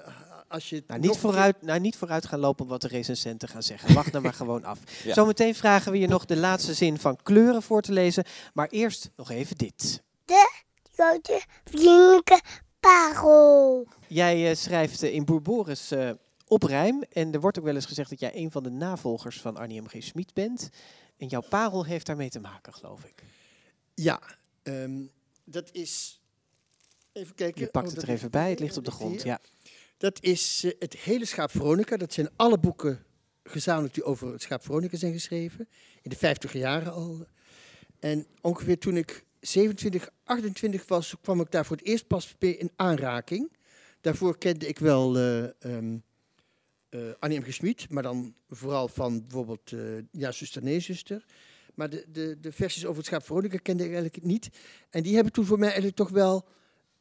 als 0.47 0.69
je 0.69 0.83
Nou, 0.87 0.99
niet, 0.99 1.17
vooruit, 1.17 1.61
nou, 1.61 1.79
niet 1.79 1.95
vooruit 1.95 2.25
gaan 2.25 2.39
lopen 2.39 2.67
wat 2.67 2.81
de 2.81 2.87
recensenten 2.87 3.47
gaan 3.49 3.63
zeggen. 3.63 3.93
Wacht 3.93 4.11
nou 4.11 4.23
maar 4.23 4.33
gewoon 4.33 4.63
af. 4.63 4.79
Ja. 5.03 5.13
Zometeen 5.13 5.55
vragen 5.55 5.91
we 5.91 5.99
je 5.99 6.07
nog 6.07 6.25
de 6.25 6.37
laatste 6.37 6.73
zin 6.73 6.97
van 6.97 7.17
kleuren 7.23 7.61
voor 7.63 7.81
te 7.81 7.91
lezen. 7.91 8.23
Maar 8.53 8.67
eerst 8.67 9.09
nog 9.15 9.31
even 9.31 9.57
dit. 9.57 10.01
grote 10.95 11.41
vriendelijke 11.63 12.41
parel. 12.79 13.87
Jij 14.13 14.49
eh, 14.49 14.55
schrijft 14.55 15.03
eh, 15.03 15.13
in 15.13 15.25
Boer 15.25 15.41
Boris 15.41 15.91
eh, 15.91 16.11
op 16.47 16.63
rijm. 16.63 17.03
En 17.09 17.33
er 17.33 17.39
wordt 17.39 17.59
ook 17.59 17.65
wel 17.65 17.75
eens 17.75 17.85
gezegd 17.85 18.09
dat 18.09 18.19
jij 18.19 18.35
een 18.35 18.51
van 18.51 18.63
de 18.63 18.69
navolgers 18.69 19.41
van 19.41 19.57
Arnie 19.57 19.81
M. 19.81 19.87
G. 19.87 19.95
Schmid 19.99 20.33
bent. 20.33 20.69
En 21.17 21.27
jouw 21.27 21.41
parel 21.41 21.85
heeft 21.85 22.05
daarmee 22.05 22.29
te 22.29 22.39
maken, 22.39 22.73
geloof 22.73 23.03
ik. 23.03 23.23
Ja, 23.93 24.21
ehm, 24.63 25.01
dat 25.43 25.69
is... 25.71 26.21
Even 27.11 27.35
kijken. 27.35 27.61
Je 27.61 27.67
pakt 27.67 27.87
Oh, 27.87 27.93
het 27.93 28.03
er 28.03 28.09
even 28.09 28.31
bij. 28.31 28.49
Het 28.49 28.59
ligt 28.59 28.77
op 28.77 28.85
de 28.85 28.91
grond. 28.91 29.23
Ja. 29.23 29.39
Dat 29.97 30.23
is 30.23 30.65
het 30.79 30.97
hele 30.97 31.25
Schaap 31.25 31.51
Veronica. 31.51 31.97
Dat 31.97 32.13
zijn 32.13 32.29
alle 32.35 32.57
boeken 32.59 33.03
gezamenlijk 33.43 33.93
die 33.93 34.03
over 34.03 34.31
het 34.31 34.41
Schaap 34.41 34.63
Veronica 34.63 34.97
zijn 34.97 35.13
geschreven. 35.13 35.67
In 36.01 36.09
de 36.09 36.15
50 36.15 36.53
jaren 36.53 36.93
al. 36.93 37.25
En 37.99 38.27
ongeveer 38.41 38.79
toen 38.79 38.97
ik 38.97 39.25
27, 39.39 40.09
28 40.23 40.87
was, 40.87 41.15
kwam 41.21 41.41
ik 41.41 41.51
daar 41.51 41.65
voor 41.65 41.77
het 41.77 41.85
eerst 41.85 42.07
pas 42.07 42.35
mee 42.39 42.57
in 42.57 42.71
aanraking. 42.75 43.59
Daarvoor 44.01 44.37
kende 44.37 44.67
ik 44.67 44.79
wel 44.79 45.17
ehm 45.17 45.97
eh, 46.91 46.99
Annie 47.19 47.39
M. 47.39 47.43
G. 47.43 47.89
Maar 47.89 48.03
dan 48.03 48.33
vooral 48.49 48.87
van 48.87 49.21
bijvoorbeeld 49.21 49.71
eh 49.71 49.79
Ja, 50.11 50.31
zuster, 50.31 50.63
nee, 50.63 50.79
zuster. 50.79 51.25
Maar 51.73 51.89
de, 51.89 52.05
de, 52.11 52.37
de 52.41 52.51
versies 52.51 52.85
over 52.85 52.97
het 52.97 53.05
Schaap 53.05 53.25
Veronica 53.25 53.57
kende 53.57 53.83
ik 53.83 53.93
eigenlijk 53.93 54.23
niet. 54.23 54.49
En 54.89 55.03
die 55.03 55.15
hebben 55.15 55.33
toen 55.33 55.45
voor 55.45 55.57
mij 55.57 55.67
eigenlijk 55.67 55.97
toch 55.97 56.09
wel 56.09 56.47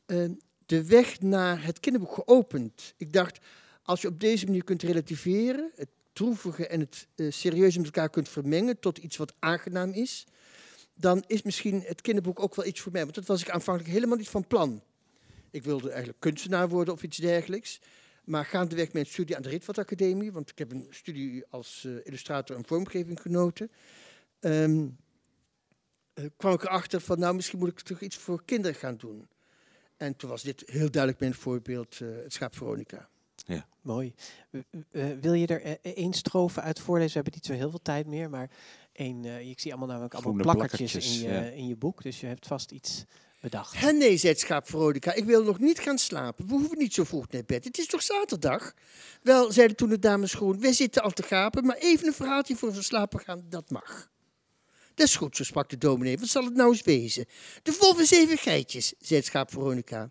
eh, 0.07 0.25
de 0.67 0.85
weg 0.85 1.21
naar 1.21 1.65
het 1.65 1.81
kinderboek 1.81 2.15
geopend. 2.15 2.95
Ik 2.97 3.13
dacht, 3.13 3.39
als 3.83 4.01
je 4.01 4.09
op 4.09 4.21
deze 4.21 4.47
manier 4.47 4.65
kunt 4.65 4.83
relativeren, 4.83 5.71
het 5.75 5.89
droevige 6.13 6.67
en 6.67 6.81
het 6.81 7.09
serieuze 7.35 7.77
met 7.79 7.87
elkaar 7.87 8.11
kunt 8.11 8.29
vermengen 8.29 8.79
tot 8.79 8.99
iets 8.99 9.17
wat 9.17 9.35
aangenaam 9.39 9.91
is, 9.91 10.27
dan 10.95 11.25
is 11.27 11.43
misschien 11.43 11.83
het 11.87 12.01
kinderboek 12.01 12.41
ook 12.41 12.55
wel 12.55 12.67
iets 12.67 12.81
voor 12.81 12.93
mij. 12.93 13.03
Want 13.03 13.15
dat 13.15 13.27
was 13.27 13.41
ik 13.41 13.51
aanvankelijk 13.51 13.95
helemaal 13.95 14.17
niet 14.17 14.29
van 14.29 14.47
plan. 14.47 14.83
Ik 15.51 15.63
wilde 15.63 15.89
eigenlijk 15.89 16.21
kunstenaar 16.21 16.69
worden 16.69 16.95
of 16.95 17.03
iets 17.03 17.17
dergelijks. 17.17 17.81
Maar 18.25 18.45
gaandeweg 18.45 18.93
mijn 18.93 19.07
studie 19.07 19.37
aan 19.37 19.43
de 19.43 19.49
Rietveld 19.49 19.79
Academie, 19.79 20.33
want 20.33 20.51
ik 20.51 20.59
heb 20.59 20.73
een 20.73 20.87
studie 20.91 21.45
als 21.51 21.85
eh, 21.85 21.93
illustrator 22.05 22.57
en 22.57 22.67
vormgeving 22.67 23.21
genoten, 23.21 23.71
ehm, 24.41 24.89
eh, 26.15 26.25
kwam 26.37 26.53
ik 26.53 26.63
erachter 26.63 27.01
van, 27.01 27.19
nou, 27.19 27.35
misschien 27.35 27.59
moet 27.59 27.69
ik 27.69 27.81
toch 27.81 28.01
iets 28.01 28.17
voor 28.17 28.45
kinderen 28.45 28.77
gaan 28.77 28.97
doen. 28.97 29.29
En 29.97 30.17
toen 30.17 30.31
was 30.31 30.43
dit 30.43 30.63
heel 30.67 30.91
duidelijk 30.91 31.21
mijn 31.21 31.35
voorbeeld, 31.35 32.01
eh, 32.01 32.09
het 32.23 32.33
schaap 32.33 32.57
Veronica. 32.57 33.09
Mooi. 33.81 34.15
W- 34.51 34.59
eh, 34.91 35.07
wil 35.21 35.33
je 35.33 35.47
er 35.47 35.79
één 35.83 36.13
strofe 36.13 36.61
uit 36.61 36.81
voorlezen? 36.81 37.13
We 37.13 37.15
hebben 37.15 37.33
niet 37.35 37.47
zo 37.47 37.53
heel 37.53 37.71
veel 37.71 37.83
tijd 37.83 38.07
meer, 38.07 38.31
maar 38.31 38.51
één, 38.93 39.25
eh, 39.25 39.49
ik 39.49 39.61
zie 39.61 39.71
allemaal 39.71 39.89
namelijk 39.89 40.15
allemaal 40.15 40.55
plakkertjes, 40.55 41.19
in 41.19 41.29
je, 41.29 41.35
ja. 41.35 41.41
in 41.41 41.67
je 41.67 41.77
boek, 41.77 42.03
dus 42.03 42.21
je 42.21 42.27
hebt 42.27 42.47
vast 42.47 42.71
iets 42.71 43.05
bedacht. 43.41 43.93
Nee, 43.93 44.17
zei 44.17 44.35
schaap 44.35 44.69
Veronica, 44.69 45.13
ik 45.13 45.25
wil 45.25 45.43
nog 45.43 45.59
niet 45.59 45.79
gaan 45.79 45.99
slapen. 45.99 46.47
We 46.47 46.53
hoeven 46.53 46.79
niet 46.79 46.95
zo 46.95 47.05
vroeg 47.05 47.29
naar 47.31 47.45
bed. 47.47 47.65
Het 47.65 47.79
is 47.79 47.87
toch 47.87 48.03
zaterdag? 48.03 48.75
Wel, 49.23 49.53
zeiden 49.53 49.77
toen 49.77 49.89
de 49.89 49.99
dames 49.99 50.35
groen, 50.35 50.61
wij 50.61 50.73
zitten 50.73 51.03
al 51.03 51.11
te 51.11 51.23
gapen, 51.23 51.67
maar 51.67 51.77
even 51.77 52.07
een 52.07 52.13
verhaaltje 52.13 52.57
voor 52.57 52.73
we 52.73 52.83
slapen 52.83 53.21
gaan, 53.21 53.45
dat 53.49 53.71
mag. 53.71 54.11
Dat 54.95 55.07
is 55.07 55.17
goed, 55.17 55.37
zo 55.37 55.45
sprak 55.45 55.69
de 55.69 55.79
dominee. 55.79 56.19
Wat 56.19 56.29
zal 56.29 56.45
het 56.45 56.55
nou 56.55 56.71
eens 56.71 56.83
wezen? 56.83 57.27
De 57.63 57.77
wolf 57.81 57.99
en 57.99 58.07
zeven 58.07 58.39
geitjes, 58.39 58.95
zei 58.99 59.23
schaap 59.23 59.51
Veronica. 59.51 60.11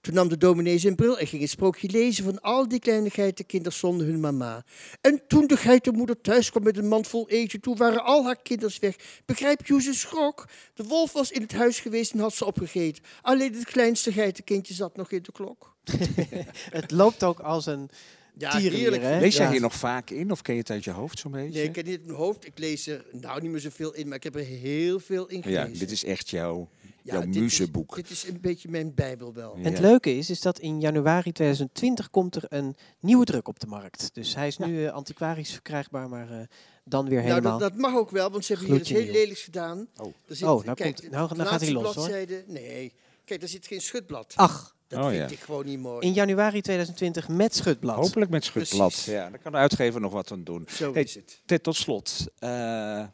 Toen 0.00 0.14
nam 0.14 0.28
de 0.28 0.36
dominee 0.36 0.78
zijn 0.78 0.94
bril 0.94 1.18
en 1.18 1.26
ging 1.26 1.42
een 1.42 1.48
sprookje 1.48 1.90
lezen 1.90 2.24
van 2.24 2.40
al 2.40 2.68
die 2.68 2.78
kleine 2.78 3.10
geitenkinders 3.10 3.78
zonder 3.78 4.06
hun 4.06 4.20
mama. 4.20 4.64
En 5.00 5.22
toen 5.26 5.46
de 5.46 5.56
geitenmoeder 5.56 6.20
thuis 6.20 6.50
kwam 6.50 6.62
met 6.62 6.76
een 6.76 6.88
mand 6.88 7.06
vol 7.06 7.28
eten, 7.28 7.60
toen 7.60 7.76
waren 7.76 8.04
al 8.04 8.24
haar 8.24 8.42
kinders 8.42 8.78
weg. 8.78 8.96
Begrijp 9.24 9.66
je 9.66 9.72
hoe 9.72 9.82
schrok? 9.82 10.48
De 10.74 10.84
wolf 10.84 11.12
was 11.12 11.30
in 11.30 11.42
het 11.42 11.52
huis 11.52 11.80
geweest 11.80 12.12
en 12.12 12.18
had 12.18 12.34
ze 12.34 12.44
opgegeten. 12.44 13.02
Alleen 13.22 13.54
het 13.54 13.64
kleinste 13.64 14.12
geitenkindje 14.12 14.74
zat 14.74 14.96
nog 14.96 15.10
in 15.10 15.22
de 15.22 15.32
klok. 15.32 15.76
Het 16.78 16.90
loopt 16.90 17.24
ook 17.24 17.40
als 17.40 17.66
een 17.66 17.90
Ja, 18.38 18.56
heerlijk. 18.56 19.02
Lees 19.02 19.36
jij 19.36 19.44
Ja. 19.46 19.50
hier 19.52 19.60
nog 19.60 19.74
vaak 19.74 20.10
in 20.10 20.30
of 20.30 20.42
ken 20.42 20.54
je 20.54 20.60
het 20.60 20.70
uit 20.70 20.84
je 20.84 20.90
hoofd 20.90 21.18
zo'n 21.18 21.32
beetje? 21.32 21.52
Nee, 21.58 21.64
ik 21.64 21.72
ken 21.72 21.84
niet 21.84 21.96
uit 21.98 22.06
mijn 22.06 22.18
hoofd. 22.18 22.46
Ik 22.46 22.58
lees 22.58 22.86
er 22.86 23.04
nou 23.12 23.40
niet 23.40 23.50
meer 23.50 23.60
zoveel 23.60 23.94
in, 23.94 24.06
maar 24.08 24.16
ik 24.16 24.22
heb 24.22 24.34
er 24.34 24.44
heel 24.44 25.00
veel 25.00 25.26
in 25.26 25.36
ja, 25.36 25.42
gelezen. 25.62 25.78
dit 25.78 25.90
is 25.90 26.04
echt 26.04 26.30
jouw, 26.30 26.68
Ja, 27.02 27.12
jouw 27.12 27.20
dit 27.20 27.34
is- 27.34 27.40
muzenboek. 27.40 27.94
Dit 27.94 28.10
is 28.10 28.28
een 28.28 28.40
beetje 28.40 28.68
mijn 28.68 28.94
bijbel 28.94 29.32
wel. 29.34 29.54
En 29.54 29.62
het 29.64 29.76
Ja. 29.76 29.80
leuke 29.80 30.16
is, 30.16 30.30
is 30.30 30.40
dat 30.40 30.58
in 30.58 30.80
januari 30.80 31.32
2020 31.32 32.10
komt 32.10 32.36
er 32.36 32.44
een 32.48 32.76
nieuwe 33.00 33.24
druk 33.24 33.48
op 33.48 33.60
de 33.60 33.66
markt. 33.66 34.10
Dus 34.14 34.34
hij 34.34 34.46
is 34.46 34.58
nu 34.58 34.84
eh, 34.86 34.92
antiquarisch 34.92 35.52
verkrijgbaar, 35.52 36.08
maar 36.08 36.30
eh, 36.30 36.38
dan 36.84 37.08
weer 37.08 37.18
Nou, 37.18 37.28
helemaal. 37.28 37.58
dat, 37.58 37.70
dat 37.70 37.78
mag 37.78 37.94
ook 37.96 38.10
wel, 38.10 38.30
want 38.30 38.44
ze 38.44 38.52
hebben 38.52 38.70
hier 38.70 38.80
iets 38.80 38.90
heel 38.90 39.12
lelijks 39.12 39.42
gedaan. 39.42 39.88
Oh. 39.96 40.06
Er 40.26 40.36
zit, 40.36 40.48
Oh, 40.48 40.64
nou 40.64 40.76
kijk, 40.76 40.96
komt- 40.96 41.10
nou- 41.10 41.36
nou 41.36 41.48
gaat 41.48 41.60
hij 41.60 41.72
los, 41.72 41.94
hoor. 41.94 42.10
Nee, 42.46 42.92
kijk, 43.24 43.40
daar 43.40 43.48
zit 43.48 43.66
geen 43.66 43.80
schutblad. 43.80 44.32
Ach, 44.36 44.76
Dat 44.88 44.98
Oh, 45.00 45.08
vind 45.08 45.18
ja. 45.30 45.36
ik 45.36 45.40
gewoon 45.40 45.64
niet 45.64 45.78
mooi. 45.78 46.06
In 46.06 46.12
januari 46.12 46.60
2020 46.60 47.28
met 47.28 47.54
Schutblad. 47.56 47.96
Hopelijk 47.96 48.30
met 48.30 48.44
schutblad. 48.44 48.88
Precies. 48.88 49.04
Ja, 49.12 49.30
daar 49.30 49.38
kan 49.38 49.52
de 49.52 49.58
uitgever 49.58 50.00
nog 50.00 50.12
wat 50.12 50.32
aan 50.32 50.44
doen. 50.44 50.64
Zo 50.70 50.92
Hey, 50.92 51.02
is 51.02 51.14
het. 51.14 51.42
Ted, 51.46 51.62
tot 51.62 51.76
slot. 51.76 52.26
eh, 52.38 52.48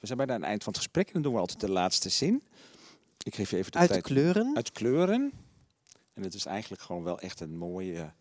we 0.01 0.07
zijn 0.07 0.18
bijna 0.18 0.33
aan 0.35 0.41
het 0.41 0.49
eind 0.49 0.62
van 0.64 0.72
het 0.72 0.83
gesprek 0.83 1.07
en 1.07 1.12
dan 1.12 1.22
doen 1.22 1.33
we 1.33 1.39
altijd 1.39 1.61
de 1.61 1.70
laatste 1.70 2.09
zin. 2.09 2.43
Ik 3.22 3.35
geef 3.35 3.51
je 3.51 3.57
even 3.57 3.72
de 3.72 3.79
Uit 3.79 3.87
de 3.89 3.93
tijd. 3.95 4.07
kleuren. 4.07 4.57
Uit 4.57 4.72
kleuren. 4.72 5.33
En 6.14 6.22
het 6.22 6.35
is 6.35 6.47
eigenlijk 6.47 6.83
gewoon 6.83 7.03
wel 7.03 7.20
echt 7.20 7.41
een 7.41 7.57
mooie 7.57 8.12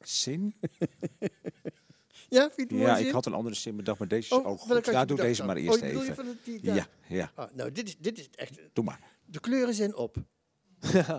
zin. 0.00 0.54
Ja, 2.28 2.50
vind 2.54 2.70
je 2.70 2.76
het 2.76 2.86
Ja, 2.86 2.96
zin? 2.96 3.06
ik 3.06 3.12
had 3.12 3.26
een 3.26 3.34
andere 3.34 3.54
zin 3.54 3.76
bedacht, 3.76 3.98
maar 3.98 4.08
deze 4.08 4.34
is 4.34 4.38
Oh, 4.40 4.46
ook 4.46 4.58
goed. 4.60 4.86
Ja, 4.86 5.04
doe 5.04 5.16
deze 5.16 5.36
dan? 5.36 5.46
maar 5.46 5.56
Oh, 5.56 5.62
eerst 5.62 5.80
je 5.80 5.86
even. 5.90 6.14
van 6.14 6.26
het- 6.26 6.44
die? 6.44 6.58
Ja, 6.62 6.86
ja, 7.08 7.32
Ah, 7.34 7.48
nou, 7.54 7.72
dit 7.72 7.88
is, 7.88 7.96
dit 7.98 8.18
is 8.18 8.28
echt... 8.34 8.58
doe 8.72 8.84
maar. 8.84 9.00
De 9.24 9.40
kleuren 9.40 9.74
zijn 9.74 9.96
op. 9.96 10.16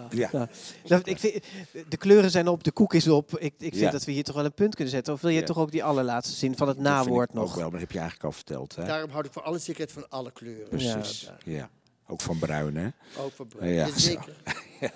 Ja. 0.09 0.29
Nou, 0.31 0.47
dat- 0.83 1.07
ik 1.07 1.19
vind, 1.19 1.43
de 1.89 1.97
kleuren 1.97 2.31
zijn 2.31 2.47
op, 2.47 2.63
de 2.63 2.71
koek 2.71 2.93
is 2.93 3.07
op. 3.07 3.31
Ik, 3.39 3.43
ik 3.43 3.53
vind 3.57 3.75
Ja. 3.75 3.91
dat 3.91 4.03
we 4.03 4.11
hier 4.11 4.23
toch 4.23 4.35
wel 4.35 4.45
een 4.45 4.53
punt 4.53 4.75
kunnen 4.75 4.93
zetten. 4.93 5.13
Of 5.13 5.21
wil 5.21 5.29
je 5.29 5.39
Ja. 5.39 5.45
toch 5.45 5.57
ook 5.57 5.71
die 5.71 5.83
allerlaatste 5.83 6.35
zin 6.35 6.57
van 6.57 6.67
het 6.67 6.77
Dat 6.77 6.85
vind 6.85 6.97
ik 6.97 7.05
nawoord 7.05 7.29
Ook 7.29 7.35
nog? 7.35 7.53
wel, 7.55 7.63
maar 7.63 7.71
dat 7.71 7.79
heb 7.79 7.91
je 7.91 7.99
eigenlijk 7.99 8.27
al 8.27 8.31
verteld. 8.31 8.75
Hè? 8.75 8.85
Daarom 8.85 9.09
houd 9.09 9.25
ik 9.25 9.33
voor 9.33 9.41
alle 9.41 9.57
zekerheid 9.59 9.91
van 9.91 10.09
alle 10.09 10.31
kleuren. 10.31 10.69
Precies. 10.69 11.21
Ja, 11.21 11.53
Ja. 11.53 11.69
Ook 12.07 12.21
van 12.21 12.39
bruin, 12.39 12.77
hè? 12.77 12.87
ook 13.17 13.31
voor 13.35 13.47
bruin. 13.47 13.73
Ja, 13.73 13.85
Ja, 13.85 13.97
zeker. 13.99 14.33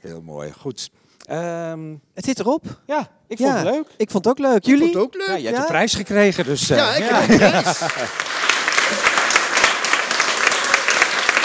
Heel 0.00 0.22
mooi. 0.22 0.52
Goed. 0.52 0.90
Ehm, 1.24 1.94
Het 2.14 2.24
zit 2.24 2.38
erop. 2.38 2.80
ja, 2.86 3.10
ik 3.26 3.38
Ja. 3.38 3.44
vond 3.52 3.66
het 3.66 3.74
leuk. 3.74 3.86
Ik 3.96 4.10
vond 4.10 4.24
het 4.24 4.32
ook 4.38 4.46
leuk. 4.46 4.56
Ik 4.56 4.64
Jullie? 4.66 4.82
vond 4.82 4.94
het 4.94 5.02
ook 5.04 5.14
leuk. 5.14 5.26
Ja, 5.26 5.34
je 5.36 5.44
hebt 5.44 5.56
Ja? 5.56 5.62
de 5.62 5.68
prijs 5.68 5.94
gekregen, 5.94 6.44
dus... 6.44 6.70
eh, 6.70 6.76
Ja, 6.76 6.94
ik 6.94 7.02
heb 7.04 7.28
een 7.28 7.36
prijs. 7.36 7.78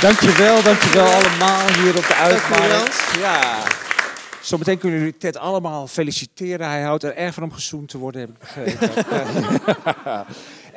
Dankjewel, 0.02 0.64
dankjewel 0.64 1.06
allemaal 1.06 1.74
hier 1.74 1.98
op 1.98 2.08
de 2.08 2.16
uitmarkt. 2.16 3.04
Ja. 3.20 3.58
Zometeen 4.42 4.78
kunnen 4.78 5.00
jullie 5.00 5.18
Ted 5.18 5.38
allemaal 5.38 5.88
feliciteren. 5.88 6.68
Hij 6.68 6.82
houdt 6.82 7.04
er 7.04 7.16
erg 7.16 7.34
van 7.34 7.44
om 7.44 7.52
gezoend 7.52 7.90
te 7.90 7.98
worden, 7.98 8.22
heb 8.22 8.30
ik 8.30 8.40
begrepen. 8.40 8.90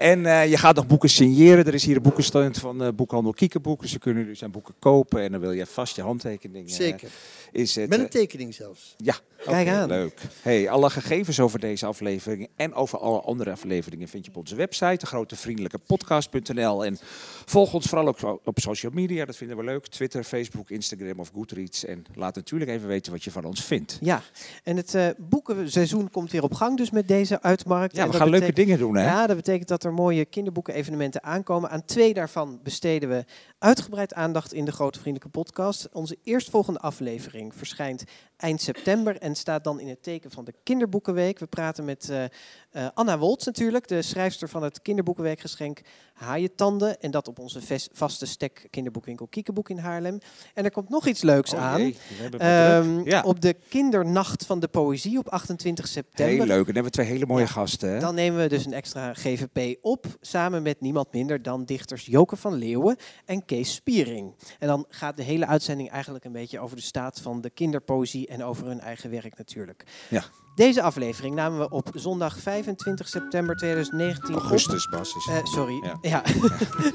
en 0.02 0.26
eh, 0.26 0.50
je 0.50 0.56
gaat 0.56 0.74
nog 0.74 0.86
boeken 0.86 1.08
signeren. 1.08 1.66
Er 1.66 1.74
is 1.74 1.84
hier 1.84 1.96
een 1.96 2.02
boekenstand 2.02 2.58
van 2.58 2.82
eh, 2.82 2.88
boekhandel 2.94 3.32
Kiekenboeken. 3.32 3.88
Ze 3.88 3.98
kunnen 3.98 4.22
jullie 4.22 4.36
zijn 4.36 4.50
boeken 4.50 4.74
kopen 4.78 5.22
en 5.22 5.32
dan 5.32 5.40
wil 5.40 5.52
je 5.52 5.66
vast 5.66 5.96
je 5.96 6.02
handtekening 6.02 6.68
eh, 6.68 6.74
Zeker. 6.74 7.10
is 7.52 7.74
het, 7.74 7.88
Met 7.88 7.98
een 7.98 8.08
tekening 8.08 8.54
zelfs. 8.54 8.94
Ja, 8.96 9.14
Kijk 9.44 9.68
aan. 9.68 9.88
Leuk. 9.88 10.20
Hey, 10.42 10.70
alle 10.70 10.90
gegevens 10.90 11.40
over 11.40 11.58
deze 11.58 11.86
aflevering 11.86 12.48
en 12.56 12.74
over 12.74 12.98
alle 12.98 13.20
andere 13.20 13.50
afleveringen 13.50 14.08
vind 14.08 14.24
je 14.24 14.30
op 14.30 14.36
onze 14.36 14.54
website, 14.54 14.96
de 14.96 15.06
grote 15.06 15.36
vriendelijke 15.36 15.78
podcast.nl. 15.78 16.84
En 16.84 16.98
volg 17.44 17.74
ons 17.74 17.86
vooral 17.86 18.08
ook 18.08 18.40
op 18.44 18.58
social 18.58 18.92
media, 18.94 19.24
dat 19.24 19.36
vinden 19.36 19.56
we 19.56 19.64
leuk. 19.64 19.86
Twitter, 19.86 20.24
Facebook, 20.24 20.70
Instagram 20.70 21.20
of 21.20 21.30
Goodreads. 21.34 21.84
En 21.84 22.04
laat 22.14 22.34
natuurlijk 22.34 22.70
even 22.70 22.88
weten 22.88 23.12
wat 23.12 23.24
je 23.24 23.30
van 23.30 23.44
ons 23.44 23.64
vindt. 23.64 23.98
Ja, 24.00 24.22
en 24.62 24.76
het 24.76 24.94
eh, 24.94 25.06
boekenseizoen 25.18 26.10
komt 26.10 26.30
weer 26.30 26.42
op 26.42 26.54
gang 26.54 26.76
dus 26.76 26.90
met 26.90 27.08
deze 27.08 27.42
uitmarkt. 27.42 27.96
Ja, 27.96 28.08
we 28.08 28.16
gaan 28.16 28.30
leuke 28.30 28.52
dingen 28.52 28.78
doen, 28.78 28.96
hè? 28.96 29.04
Ja, 29.04 29.26
dat 29.26 29.36
betekent 29.36 29.68
dat 29.68 29.84
er 29.84 29.91
mooie 29.92 30.24
kinderboeken-evenementen 30.24 31.22
aankomen. 31.22 31.70
Aan 31.70 31.84
twee 31.84 32.14
daarvan 32.14 32.60
besteden 32.62 33.08
we 33.08 33.24
uitgebreid 33.58 34.14
aandacht 34.14 34.52
in 34.52 34.64
de 34.64 34.72
Grote 34.72 34.98
Vriendelijke 34.98 35.38
Podcast. 35.38 35.88
Onze 35.92 36.18
eerstvolgende 36.22 36.80
aflevering 36.80 37.54
verschijnt 37.54 38.04
eind 38.36 38.60
september 38.60 39.18
en 39.18 39.34
staat 39.34 39.64
dan 39.64 39.80
in 39.80 39.88
het 39.88 40.02
teken 40.02 40.30
van 40.30 40.44
de 40.44 40.54
Kinderboekenweek. 40.62 41.38
We 41.38 41.46
praten 41.46 41.84
met 41.84 42.08
eh, 42.08 42.24
eh, 42.72 42.86
Anna 42.94 43.18
Woltz 43.18 43.46
natuurlijk, 43.46 43.88
de 43.88 44.02
schrijfster 44.02 44.48
van 44.48 44.62
het 44.62 44.82
Kinderboekenweekgeschenk 44.82 45.80
Haaientanden. 46.14 47.00
En 47.00 47.10
dat 47.10 47.28
op 47.28 47.38
onze 47.38 47.60
vaste 47.92 48.26
stek 48.26 48.66
kinderboekwinkel 48.70 49.26
Kiekeboek 49.26 49.68
in 49.68 49.78
Haarlem. 49.78 50.18
En 50.54 50.64
er 50.64 50.70
komt 50.70 50.88
nog 50.88 51.06
iets 51.06 51.22
leuks 51.22 51.52
Oh 51.52 51.60
aan. 51.60 51.80
het 51.80 52.34
Ehm, 52.38 53.00
ja, 53.04 53.22
Op 53.22 53.40
de 53.40 53.56
kindernacht 53.68 54.46
van 54.46 54.60
de 54.60 54.68
poëzie 54.68 55.18
op 55.18 55.28
28 55.28 55.88
september. 55.88 56.34
heel 56.36 56.46
leuk. 56.46 56.48
En 56.48 56.56
dan 56.56 56.64
hebben 56.64 56.82
we 56.84 56.90
twee 56.90 57.06
hele 57.06 57.26
mooie 57.26 57.44
Ja, 57.44 57.50
gasten, 57.50 57.90
hè? 57.90 57.98
Dan 57.98 58.14
nemen 58.14 58.40
we 58.42 58.48
dus 58.48 58.64
een 58.66 58.72
extra 58.72 59.14
GVP 59.14 59.78
op, 59.84 60.06
samen 60.20 60.62
met 60.62 60.80
niemand 60.80 61.12
minder 61.12 61.42
dan 61.42 61.64
dichters 61.64 62.06
Joke 62.06 62.36
van 62.36 62.54
Leeuwen 62.54 62.96
en 63.24 63.44
Kees 63.44 63.74
Spiering. 63.74 64.34
En 64.58 64.68
dan 64.68 64.86
gaat 64.88 65.16
de 65.16 65.22
hele 65.22 65.46
uitzending 65.46 65.90
eigenlijk 65.90 66.24
een 66.24 66.32
beetje 66.32 66.60
over 66.60 66.76
de 66.76 66.82
staat 66.82 67.20
van 67.20 67.40
de 67.40 67.50
kinderpoëzie 67.50 68.26
en 68.26 68.44
over 68.44 68.66
hun 68.66 68.80
eigen 68.80 69.10
werk 69.10 69.38
natuurlijk. 69.38 69.84
Ja. 70.10 70.24
Deze 70.54 70.82
aflevering 70.82 71.34
namen 71.34 71.58
we 71.58 71.68
op 71.68 71.90
zondag 71.94 72.38
25 72.38 73.08
september 73.08 73.56
2019 73.56 74.34
op. 74.34 74.40
Augustus, 74.40 74.84
het. 74.90 75.28
Eh, 75.28 75.44
sorry, 75.52 75.82
Ja. 76.00 76.22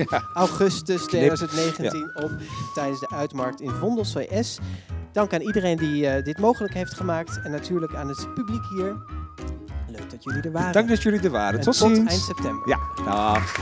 ja. 0.09 0.21
augustus 0.33 1.05
2019 1.05 2.11
op 2.23 2.31
tijdens 2.73 2.99
de 2.99 3.09
uitmarkt 3.09 3.61
in 3.61 3.69
Vondels 3.71 4.11
VS. 4.13 4.57
Dank 5.11 5.33
aan 5.33 5.41
iedereen 5.41 5.77
die 5.77 6.07
eh, 6.07 6.23
dit 6.23 6.37
mogelijk 6.37 6.73
heeft 6.73 6.93
gemaakt 6.93 7.39
en 7.43 7.51
natuurlijk 7.51 7.95
aan 7.95 8.07
het 8.07 8.33
publiek 8.33 8.63
hier. 8.75 8.95
Leuk 9.87 10.09
dat 10.09 10.23
jullie 10.23 10.41
er 10.41 10.51
waren. 10.51 10.71
Dank 10.73 10.89
dat 10.89 11.03
jullie 11.03 11.19
er 11.21 11.31
waren. 11.31 11.59
En 11.59 11.65
Tot 11.65 11.77
tot 11.77 11.89
ziens. 11.95 12.09
eind 12.09 12.21
september. 12.21 12.69
Ja, 12.69 12.79
dag. 13.05 13.55